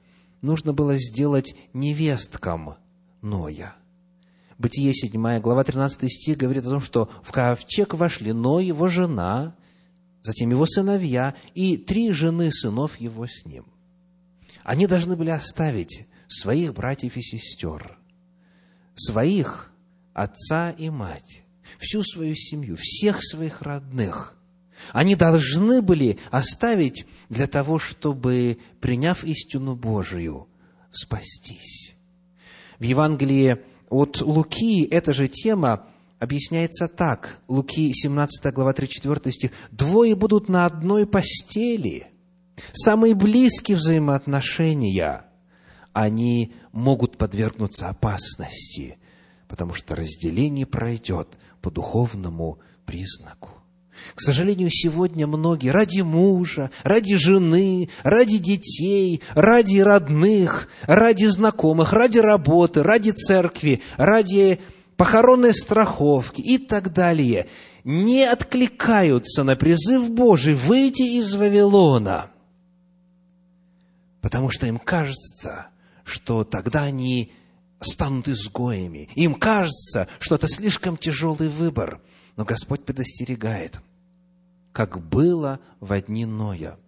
нужно 0.43 0.73
было 0.73 0.97
сделать 0.97 1.57
невесткам 1.73 2.77
Ноя. 3.23 3.74
Бытие 4.59 4.94
7 4.94 5.40
глава 5.40 5.65
13 5.65 6.09
стих 6.09 6.36
говорит 6.36 6.65
о 6.66 6.70
том, 6.70 6.81
что 6.81 7.11
в 7.24 7.32
ковчег 7.32 7.94
вошли 7.94 8.32
Ной, 8.32 8.66
его 8.66 8.86
жена, 8.86 9.57
затем 10.23 10.51
его 10.51 10.66
сыновья 10.66 11.35
и 11.55 11.77
три 11.77 12.12
жены 12.12 12.52
сынов 12.52 13.01
его 13.01 13.27
с 13.27 13.44
ним– 13.44 13.65
они 14.65 14.87
должны 14.87 15.16
были 15.16 15.31
оставить 15.31 16.07
своих 16.28 16.74
братьев 16.74 17.16
и 17.16 17.23
сестер, 17.23 17.99
своих 18.95 19.73
отца 20.12 20.70
и 20.70 20.91
мать, 20.91 21.43
всю 21.78 22.03
свою 22.03 22.35
семью, 22.35 22.77
всех 22.78 23.23
своих 23.23 23.62
родных. 23.62 24.37
Они 24.93 25.15
должны 25.15 25.82
были 25.82 26.19
оставить 26.31 27.07
для 27.28 27.47
того, 27.47 27.78
чтобы, 27.78 28.59
приняв 28.81 29.24
истину 29.24 29.77
Божию, 29.77 30.49
спастись. 30.91 31.95
В 32.78 32.82
Евангелии 32.82 33.59
от 33.91 34.23
Луки 34.23 34.85
эта 34.85 35.12
же 35.12 35.28
тема 35.28 35.87
объясняется 36.19 36.89
так. 36.89 37.43
Луки 37.49 37.93
17 37.93 38.55
глава 38.55 38.73
34 38.73 39.32
стих. 39.32 39.51
«Двое 39.70 40.15
будут 40.15 40.49
на 40.49 40.65
одной 40.65 41.07
постели, 41.07 42.07
самые 42.73 43.15
близкие 43.15 43.77
взаимоотношения, 43.77 45.24
они 45.93 46.53
могут 46.73 47.16
подвергнуться 47.16 47.89
опасности, 47.89 48.99
потому 49.49 49.74
что 49.74 49.97
разделение 49.97 50.66
пройдет 50.66 51.39
по 51.61 51.70
духовному 51.70 52.59
признаку. 52.87 53.51
К 54.15 54.20
сожалению, 54.20 54.70
сегодня 54.70 55.27
многие 55.27 55.70
ради 55.70 56.01
мужа, 56.01 56.70
ради 56.85 57.16
жены, 57.16 57.91
ради 58.03 58.39
детей, 58.39 59.20
ради 59.35 59.78
родных, 59.78 60.69
ради 60.87 61.27
знакомых, 61.27 61.93
ради 61.93 62.19
работы, 62.19 62.82
ради 62.82 63.11
церкви, 63.11 63.82
ради 63.97 64.59
похоронной 64.97 65.55
страховки 65.55 66.41
и 66.41 66.59
так 66.59 66.93
далее 66.93 67.47
не 67.85 68.24
откликаются 68.24 69.45
на 69.45 69.57
призыв 69.57 70.11
Божий 70.11 70.55
выйти 70.55 71.19
из 71.19 71.35
Вавилона, 71.35 72.31
потому 74.21 74.51
что 74.51 74.67
им 74.67 74.79
кажется, 74.79 75.69
что 76.05 76.45
тогда 76.45 76.85
они 76.85 77.33
станут 77.81 78.29
изгоями. 78.29 79.09
Им 79.15 79.35
кажется, 79.35 80.09
что 80.19 80.35
это 80.35 80.49
слишком 80.49 80.97
тяжелый 80.97 81.49
выбор. 81.49 82.03
Но 82.37 82.45
Господь 82.45 82.85
предостерегает, 82.85 83.81
как 84.73 85.07
было 85.07 85.61
в 85.81 85.99
дни 86.01 86.27
Ноя, 86.27 86.79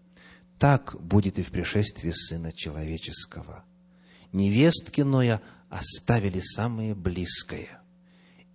так 0.59 0.97
будет 1.01 1.39
и 1.39 1.43
в 1.43 1.51
пришествии 1.51 2.11
Сына 2.11 2.53
Человеческого. 2.53 3.65
Невестки 4.33 5.01
Ноя 5.01 5.43
оставили 5.69 6.41
самое 6.41 6.95
близкое. 6.95 7.81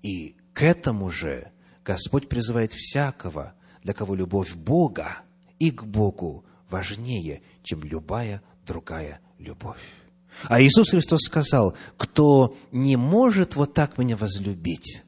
И 0.01 0.37
к 0.53 0.61
этому 0.61 1.11
же 1.11 1.51
Господь 1.83 2.29
призывает 2.29 2.73
всякого, 2.73 3.53
для 3.83 3.93
кого 3.93 4.15
любовь 4.15 4.55
Бога 4.55 5.19
и 5.59 5.71
к 5.71 5.83
Богу 5.83 6.45
важнее, 6.69 7.41
чем 7.63 7.83
любая 7.83 8.41
другая 8.67 9.19
любовь. 9.39 9.81
А 10.43 10.61
Иисус 10.61 10.91
Христос 10.91 11.21
сказал, 11.21 11.75
кто 11.97 12.55
не 12.71 12.95
может 12.95 13.55
вот 13.55 13.73
так 13.73 13.97
меня 13.97 14.15
возлюбить, 14.15 15.03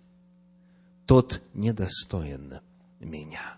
тот 1.05 1.41
недостоин 1.53 2.59
меня. 2.99 3.57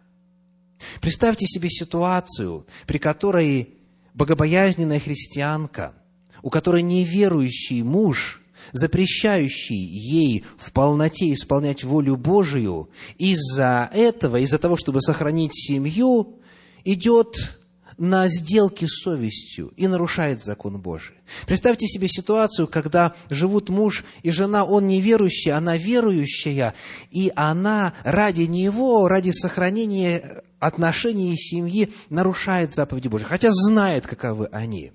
Представьте 1.00 1.46
себе 1.46 1.70
ситуацию, 1.70 2.66
при 2.88 2.98
которой 2.98 3.76
богобоязненная 4.14 5.00
христианка, 5.00 5.94
у 6.42 6.50
которой 6.50 6.82
неверующий 6.82 7.84
муж, 7.84 8.42
запрещающий 8.74 9.76
ей 9.76 10.46
в 10.58 10.72
полноте 10.72 11.32
исполнять 11.34 11.84
волю 11.84 12.18
Божию, 12.18 12.90
из-за 13.18 13.90
этого, 13.94 14.38
из-за 14.38 14.58
того, 14.58 14.76
чтобы 14.76 15.02
сохранить 15.02 15.54
семью, 15.54 16.40
идет 16.84 17.61
на 18.02 18.28
сделки 18.28 18.86
с 18.86 19.04
совестью 19.04 19.72
и 19.78 19.88
нарушает 19.88 20.44
закон 20.44 20.82
Божий. 20.82 21.16
Представьте 21.46 21.86
себе 21.86 22.08
ситуацию, 22.08 22.68
когда 22.68 23.14
живут 23.30 23.70
муж 23.70 24.04
и 24.24 24.32
жена, 24.32 24.66
он 24.66 24.88
неверующий, 24.88 25.52
она 25.52 25.78
верующая, 25.78 26.74
и 27.12 27.32
она 27.36 27.94
ради 28.04 28.44
него, 28.44 29.08
ради 29.08 29.30
сохранения 29.30 30.42
отношений 30.60 31.38
семьи 31.38 31.94
нарушает 32.10 32.74
заповеди 32.74 33.08
Божьи, 33.08 33.26
хотя 33.26 33.52
знает, 33.52 34.08
каковы 34.08 34.48
они. 34.52 34.94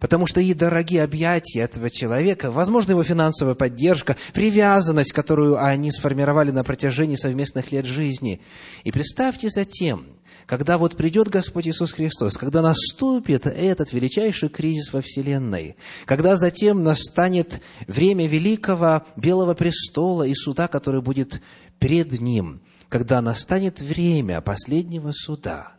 Потому 0.00 0.26
что 0.26 0.40
ей 0.40 0.54
дороги 0.54 0.96
объятия 0.96 1.60
этого 1.60 1.90
человека, 1.90 2.50
возможно, 2.50 2.90
его 2.90 3.04
финансовая 3.04 3.54
поддержка, 3.54 4.16
привязанность, 4.32 5.12
которую 5.12 5.64
они 5.64 5.92
сформировали 5.92 6.50
на 6.50 6.64
протяжении 6.64 7.14
совместных 7.14 7.70
лет 7.70 7.86
жизни. 7.86 8.40
И 8.82 8.90
представьте 8.90 9.48
затем, 9.48 10.13
когда 10.46 10.78
вот 10.78 10.96
придет 10.96 11.28
Господь 11.28 11.66
Иисус 11.66 11.92
Христос, 11.92 12.36
когда 12.36 12.60
наступит 12.62 13.46
этот 13.46 13.92
величайший 13.92 14.48
кризис 14.48 14.92
во 14.92 15.00
Вселенной, 15.00 15.76
когда 16.04 16.36
затем 16.36 16.82
настанет 16.82 17.62
время 17.86 18.26
великого 18.26 19.02
Белого 19.16 19.54
престола 19.54 20.24
и 20.24 20.34
суда, 20.34 20.68
который 20.68 21.00
будет 21.00 21.40
перед 21.78 22.20
Ним, 22.20 22.60
когда 22.88 23.20
настанет 23.22 23.80
время 23.80 24.40
последнего 24.40 25.12
суда, 25.12 25.72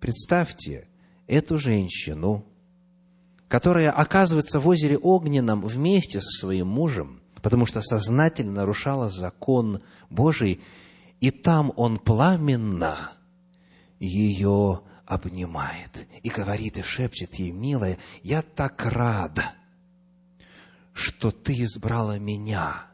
представьте 0.00 0.88
эту 1.26 1.58
женщину, 1.58 2.44
которая 3.48 3.90
оказывается 3.90 4.60
в 4.60 4.68
озере 4.68 4.98
Огненном 4.98 5.66
вместе 5.66 6.20
со 6.20 6.30
своим 6.40 6.68
мужем, 6.68 7.20
потому 7.42 7.66
что 7.66 7.82
сознательно 7.82 8.52
нарушала 8.52 9.08
закон 9.08 9.82
Божий, 10.10 10.60
и 11.20 11.30
там 11.30 11.72
он 11.76 11.98
пламенно 11.98 13.15
ее 13.98 14.82
обнимает 15.06 16.08
и 16.22 16.28
говорит 16.28 16.78
и 16.78 16.82
шепчет 16.82 17.36
ей, 17.36 17.52
милая, 17.52 17.98
я 18.22 18.42
так 18.42 18.84
рад, 18.84 19.38
что 20.92 21.30
ты 21.30 21.52
избрала 21.62 22.18
меня. 22.18 22.86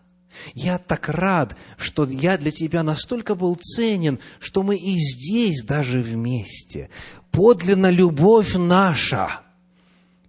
Я 0.55 0.79
так 0.79 1.09
рад, 1.09 1.57
что 1.77 2.07
я 2.07 2.39
для 2.39 2.51
тебя 2.51 2.83
настолько 2.83 3.35
был 3.35 3.55
ценен, 3.55 4.19
что 4.41 4.63
мы 4.63 4.77
и 4.77 4.97
здесь 4.97 5.63
даже 5.63 6.01
вместе. 6.01 6.89
Подлинно 7.31 7.91
любовь 7.91 8.55
наша 8.55 9.43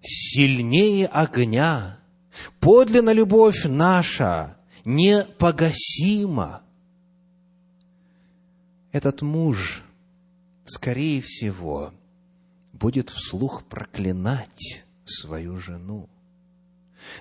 сильнее 0.02 1.08
огня. 1.08 2.00
Подлинно 2.60 3.14
любовь 3.14 3.64
наша 3.66 4.58
непогасима. 4.84 6.64
Этот 8.92 9.22
муж 9.22 9.82
скорее 10.66 11.22
всего, 11.22 11.94
будет 12.72 13.10
вслух 13.10 13.64
проклинать 13.66 14.84
свою 15.06 15.58
жену 15.58 16.10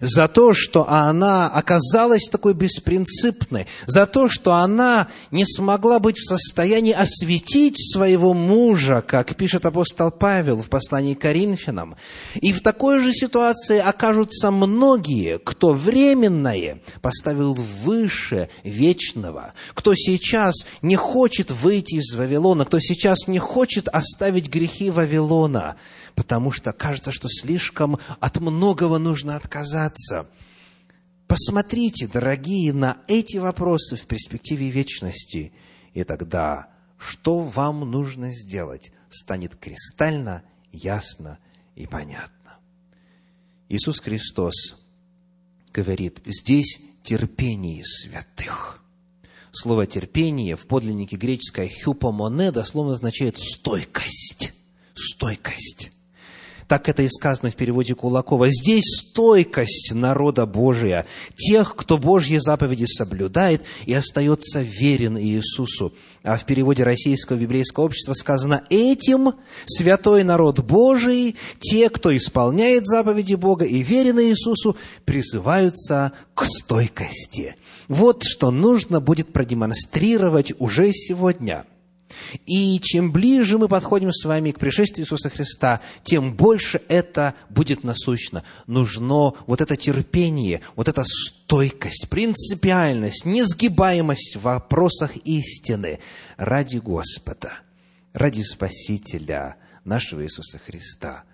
за 0.01 0.29
то, 0.29 0.53
что 0.53 0.89
она 0.89 1.49
оказалась 1.49 2.29
такой 2.31 2.55
беспринципной, 2.55 3.67
за 3.87 4.07
то, 4.07 4.29
что 4.29 4.55
она 4.55 5.09
не 5.31 5.45
смогла 5.45 5.99
быть 5.99 6.19
в 6.19 6.27
состоянии 6.27 6.93
осветить 6.93 7.77
своего 7.93 8.35
мужа, 8.35 9.03
как 9.07 9.37
пишет 9.37 9.67
апостол 9.67 10.11
Павел 10.11 10.59
в 10.59 10.69
послании 10.69 11.15
к 11.15 11.21
Коринфянам. 11.21 11.97
И 12.35 12.53
в 12.53 12.63
такой 12.63 12.99
же 13.01 13.13
ситуации 13.13 13.79
окажутся 13.79 14.51
многие, 14.51 15.39
кто 15.39 15.73
временное 15.73 16.81
поставил 17.01 17.55
выше 17.55 18.49
вечного, 18.65 19.55
кто 19.75 19.95
сейчас 19.95 20.55
не 20.83 20.97
хочет 20.97 21.51
выйти 21.51 21.97
из 21.97 22.15
Вавилона, 22.15 22.65
кто 22.65 22.79
сейчас 22.81 23.27
не 23.27 23.39
хочет 23.39 23.89
оставить 23.89 24.49
грехи 24.49 24.91
Вавилона– 24.91 25.77
потому 26.15 26.51
что 26.51 26.73
кажется, 26.73 27.13
что 27.13 27.29
слишком 27.29 27.99
от 28.21 28.41
многого 28.41 28.99
нужно 28.99 29.37
отказаться. 29.37 30.27
Посмотрите, 31.27 32.09
дорогие, 32.09 32.73
на 32.73 32.99
эти 33.09 33.39
вопросы 33.39 33.97
в 33.97 34.07
перспективе 34.07 34.71
вечности, 34.71 35.53
и 35.95 36.05
тогда 36.05 36.73
что 37.03 37.41
вам 37.41 37.81
нужно 37.91 38.31
сделать, 38.31 38.93
станет 39.11 39.57
кристально 39.57 40.45
ясно 40.73 41.39
и 41.75 41.87
понятно. 41.87 42.59
Иисус 43.69 44.01
Христос 44.01 44.79
говорит, 45.73 46.21
здесь 46.25 46.81
терпение 47.03 47.85
святых. 47.85 48.85
Слово 49.53 49.87
терпение 49.87 50.57
в 50.57 50.67
подлиннике 50.67 51.17
греческое 51.17 51.69
хюпомоне 51.69 52.53
дословно 52.53 52.93
означает 52.93 53.39
стойкость. 53.39 54.53
Стойкость. 54.95 55.93
Так 56.73 56.89
это 56.89 57.03
и 57.03 57.09
сказано 57.09 57.51
в 57.51 57.55
переводе 57.55 57.95
Кулакова. 57.95 58.49
Здесь 58.49 58.85
стойкость 58.87 59.93
народа 59.93 60.47
Божия, 60.47 61.05
тех, 61.37 61.77
кто 61.77 61.99
Божьи 61.99 62.39
заповеди 62.39 62.87
соблюдает 62.87 63.61
и 63.85 63.93
остается 63.93 64.63
верен 64.63 65.19
Иисусу. 65.19 65.93
А 66.23 66.39
в 66.39 66.47
переводе 66.47 66.83
Российского 66.83 67.37
библейского 67.37 67.85
общества 67.85 68.15
сказано, 68.15 68.65
этим 68.71 69.35
святой 69.67 70.25
народ 70.25 70.61
Божий, 70.61 71.37
те, 71.61 71.91
кто 71.91 72.17
исполняет 72.17 72.87
заповеди 72.87 73.35
Бога 73.35 73.67
и 73.67 73.83
верен 73.83 74.19
Иисусу, 74.21 74.75
призываются 75.05 76.13
к 76.33 76.47
стойкости. 76.47 77.55
Вот 77.89 78.23
что 78.25 78.51
нужно 78.51 79.01
будет 79.01 79.31
продемонстрировать 79.31 80.55
уже 80.59 80.91
сегодня– 80.93 81.67
и 82.47 82.79
чем 82.81 83.13
ближе 83.13 83.59
мы 83.59 83.69
подходим 83.69 84.13
с 84.13 84.25
вами 84.25 84.51
к 84.51 84.59
пришествию 84.59 85.05
Иисуса 85.05 85.31
Христа, 85.31 85.81
тем 86.05 86.35
больше 86.35 86.81
это 86.89 87.35
будет 87.49 87.85
насущно. 87.85 88.45
Нужно 88.67 89.33
вот 89.47 89.61
это 89.61 89.77
терпение, 89.77 90.61
вот 90.77 90.89
эта 90.89 91.05
стойкость, 91.05 92.09
принципиальность, 92.09 93.25
несгибаемость 93.25 94.37
в 94.37 94.43
вопросах 94.43 95.17
истины 95.19 96.01
ради 96.37 96.79
Господа, 96.79 97.53
ради 98.13 98.43
Спасителя 98.43 99.57
нашего 99.85 100.25
Иисуса 100.25 100.59
Христа. 100.59 101.25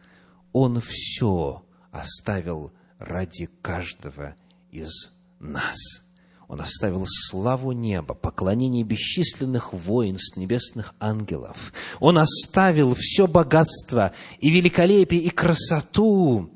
Он 0.53 0.81
все 0.81 1.65
оставил 1.91 2.73
ради 2.99 3.49
каждого 3.63 4.35
из 4.71 5.11
нас– 5.39 5.79
он 6.49 6.63
оставил 6.63 7.05
славу 7.07 7.73
неба, 7.73 8.15
поклонение 8.15 8.83
бесчисленных 8.83 9.75
воинств, 9.75 10.39
небесных 10.39 10.95
ангелов. 10.99 11.75
Он 12.01 12.17
оставил 12.17 12.95
все 12.99 13.27
богатство 13.27 14.13
и 14.41 14.51
великолепие, 14.51 15.21
и 15.21 15.29
красоту 15.29 16.51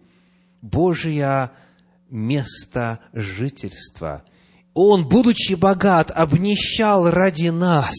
Божия 0.62 1.52
место 2.08 3.00
жительства. 3.12 4.24
Он, 4.72 5.06
будучи 5.06 5.52
богат, 5.52 6.10
обнищал 6.10 7.10
ради 7.10 7.48
нас. 7.48 7.94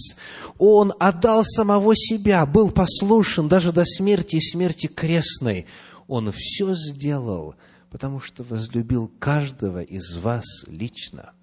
Он 0.58 0.94
отдал 1.00 1.44
самого 1.44 1.96
себя, 1.96 2.48
был 2.48 2.72
послушен 2.72 3.48
даже 3.48 3.72
до 3.72 3.86
смерти 3.86 4.38
и 4.38 4.42
смерти 4.42 4.88
крестной. 4.88 5.68
Он 6.08 6.32
все 6.32 6.74
сделал, 6.74 7.54
потому 7.92 8.20
что 8.20 8.44
возлюбил 8.44 9.12
каждого 9.20 9.84
из 9.84 10.18
вас 10.18 10.46
лично. 10.66 11.34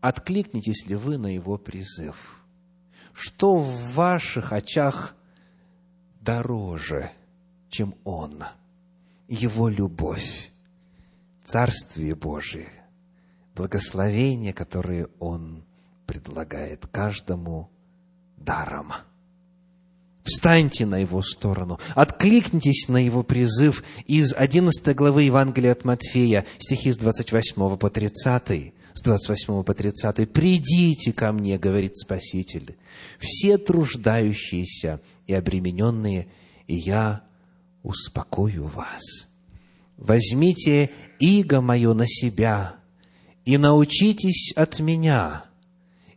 Откликнитесь 0.00 0.86
ли 0.86 0.94
вы 0.94 1.18
на 1.18 1.26
его 1.26 1.58
призыв? 1.58 2.44
Что 3.12 3.58
в 3.58 3.94
ваших 3.94 4.52
очах 4.52 5.16
дороже, 6.20 7.10
чем 7.68 7.96
он? 8.04 8.44
Его 9.26 9.68
любовь, 9.68 10.52
Царствие 11.44 12.14
Божие, 12.14 12.70
благословение, 13.54 14.52
которое 14.52 15.08
он 15.18 15.64
предлагает 16.06 16.86
каждому 16.86 17.70
даром. 18.36 18.92
Встаньте 20.24 20.86
на 20.86 20.98
его 20.98 21.22
сторону, 21.22 21.80
откликнитесь 21.94 22.88
на 22.88 22.98
его 22.98 23.22
призыв 23.22 23.82
из 24.06 24.34
11 24.34 24.94
главы 24.94 25.24
Евангелия 25.24 25.72
от 25.72 25.84
Матфея, 25.84 26.46
стихи 26.58 26.92
с 26.92 26.98
28 26.98 27.76
по 27.78 27.90
30 27.90 28.74
с 28.98 29.02
28 29.02 29.62
по 29.62 29.74
30. 29.74 30.30
«Придите 30.30 31.12
ко 31.12 31.32
мне,— 31.32 31.56
говорит 31.58 31.96
Спаситель,— 31.96 32.76
все 33.18 33.56
труждающиеся 33.56 35.00
и 35.26 35.34
обремененные, 35.34 36.28
и 36.66 36.74
я 36.74 37.22
успокою 37.82 38.66
вас. 38.66 39.28
Возьмите 39.96 40.90
иго 41.20 41.60
мое 41.60 41.94
на 41.94 42.06
себя 42.06 42.76
и 43.44 43.56
научитесь 43.56 44.52
от 44.56 44.80
меня, 44.80 45.44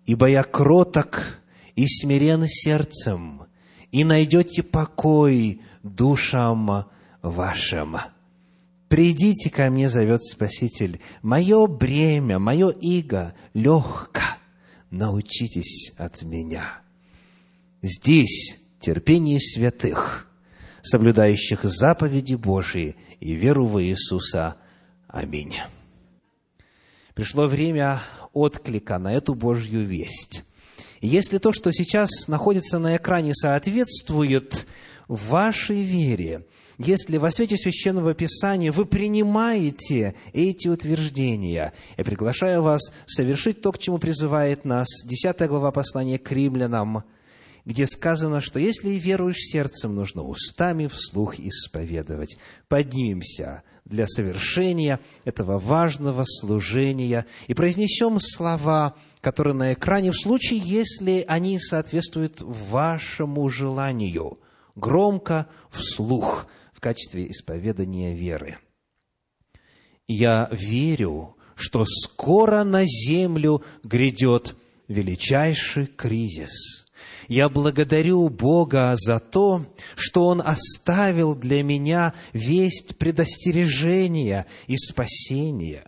ибо 0.05 0.27
я 0.27 0.43
кроток 0.43 1.39
и 1.75 1.85
смирен 1.87 2.47
сердцем, 2.47 3.43
и 3.91 4.03
найдете 4.03 4.63
покой 4.63 5.61
душам 5.83 6.85
вашим». 7.21 7.97
«Придите 8.91 9.49
ко 9.49 9.69
мне,— 9.69 9.87
зовет 9.89 10.21
Спаситель,— 10.21 10.99
мое 11.21 11.65
бремя, 11.65 12.39
мое 12.39 12.71
иго 12.71 13.33
легко, 13.53 14.19
научитесь 14.89 15.93
от 15.97 16.23
меня». 16.23 16.81
Здесь 17.81 18.57
терпение 18.81 19.39
святых, 19.39 20.29
соблюдающих 20.81 21.63
заповеди 21.63 22.35
Божии 22.35 22.97
и 23.21 23.33
веру 23.33 23.65
в 23.65 23.81
Иисуса. 23.81 24.57
Аминь. 25.07 25.55
Пришло 27.13 27.47
время 27.47 28.01
отклика 28.33 28.99
на 28.99 29.13
эту 29.13 29.35
Божью 29.35 29.85
весть. 29.87 30.43
И 30.99 31.07
если 31.07 31.37
то, 31.37 31.53
что 31.53 31.71
сейчас 31.71 32.27
находится 32.27 32.77
на 32.77 32.97
экране, 32.97 33.33
соответствует 33.35 34.67
вашей 35.07 35.81
вере, 35.81 36.45
если 36.83 37.17
во 37.17 37.31
свете 37.31 37.57
Священного 37.57 38.13
Писания 38.15 38.71
вы 38.71 38.85
принимаете 38.85 40.15
эти 40.33 40.67
утверждения, 40.67 41.73
я 41.97 42.03
приглашаю 42.03 42.63
вас 42.63 42.91
совершить 43.05 43.61
то, 43.61 43.71
к 43.71 43.77
чему 43.77 43.99
призывает 43.99 44.65
нас 44.65 44.87
10 45.05 45.47
глава 45.47 45.71
послания 45.71 46.17
к 46.17 46.31
римлянам, 46.31 47.03
где 47.65 47.85
сказано, 47.85 48.41
что 48.41 48.59
если 48.59 48.89
веруешь 48.89 49.37
сердцем, 49.37 49.93
нужно 49.93 50.23
устами 50.23 50.87
вслух 50.87 51.39
исповедовать. 51.39 52.37
Поднимемся 52.67 53.61
для 53.85 54.07
совершения 54.07 54.99
этого 55.23 55.59
важного 55.59 56.23
служения 56.25 57.27
и 57.45 57.53
произнесем 57.53 58.19
слова, 58.19 58.95
которые 59.21 59.53
на 59.53 59.73
экране, 59.73 60.11
в 60.11 60.19
случае, 60.19 60.59
если 60.59 61.23
они 61.27 61.59
соответствуют 61.59 62.41
вашему 62.41 63.47
желанию, 63.49 64.39
громко, 64.75 65.47
вслух– 65.69 66.47
качестве 66.81 67.29
исповедания 67.29 68.13
веры. 68.13 68.57
Я 70.07 70.49
верю, 70.51 71.37
что 71.55 71.85
скоро 71.85 72.65
на 72.65 72.83
землю 72.85 73.63
грядет 73.83 74.55
величайший 74.89 75.85
кризис. 75.85 76.85
Я 77.27 77.47
благодарю 77.47 78.27
Бога 78.29 78.95
за 78.97 79.19
то, 79.19 79.65
что 79.95 80.25
Он 80.27 80.41
оставил 80.43 81.35
для 81.35 81.63
меня 81.63 82.13
весть 82.33 82.97
предостережения 82.97 84.47
и 84.67 84.75
спасения. 84.75 85.85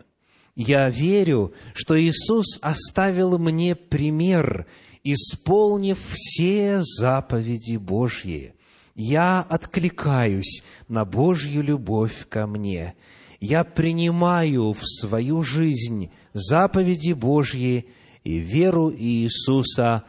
Я 0.55 0.89
верю, 0.89 1.53
что 1.73 1.99
Иисус 1.99 2.59
оставил 2.61 3.37
мне 3.39 3.75
пример, 3.75 4.67
исполнив 5.03 5.99
все 6.13 6.81
заповеди 6.81 7.77
Божьи– 7.77 8.52
я 8.95 9.41
откликаюсь 9.41 10.63
на 10.87 11.05
Божью 11.05 11.63
любовь 11.63 12.27
ко 12.29 12.47
мне. 12.47 12.95
Я 13.39 13.63
принимаю 13.63 14.73
в 14.73 14.81
свою 14.83 15.43
жизнь 15.43 16.11
заповеди 16.33 17.13
Божьи 17.13 17.89
и 18.23 18.37
веру 18.37 18.93
Иисуса. 18.93 20.03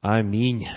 Аминь. 0.00 0.68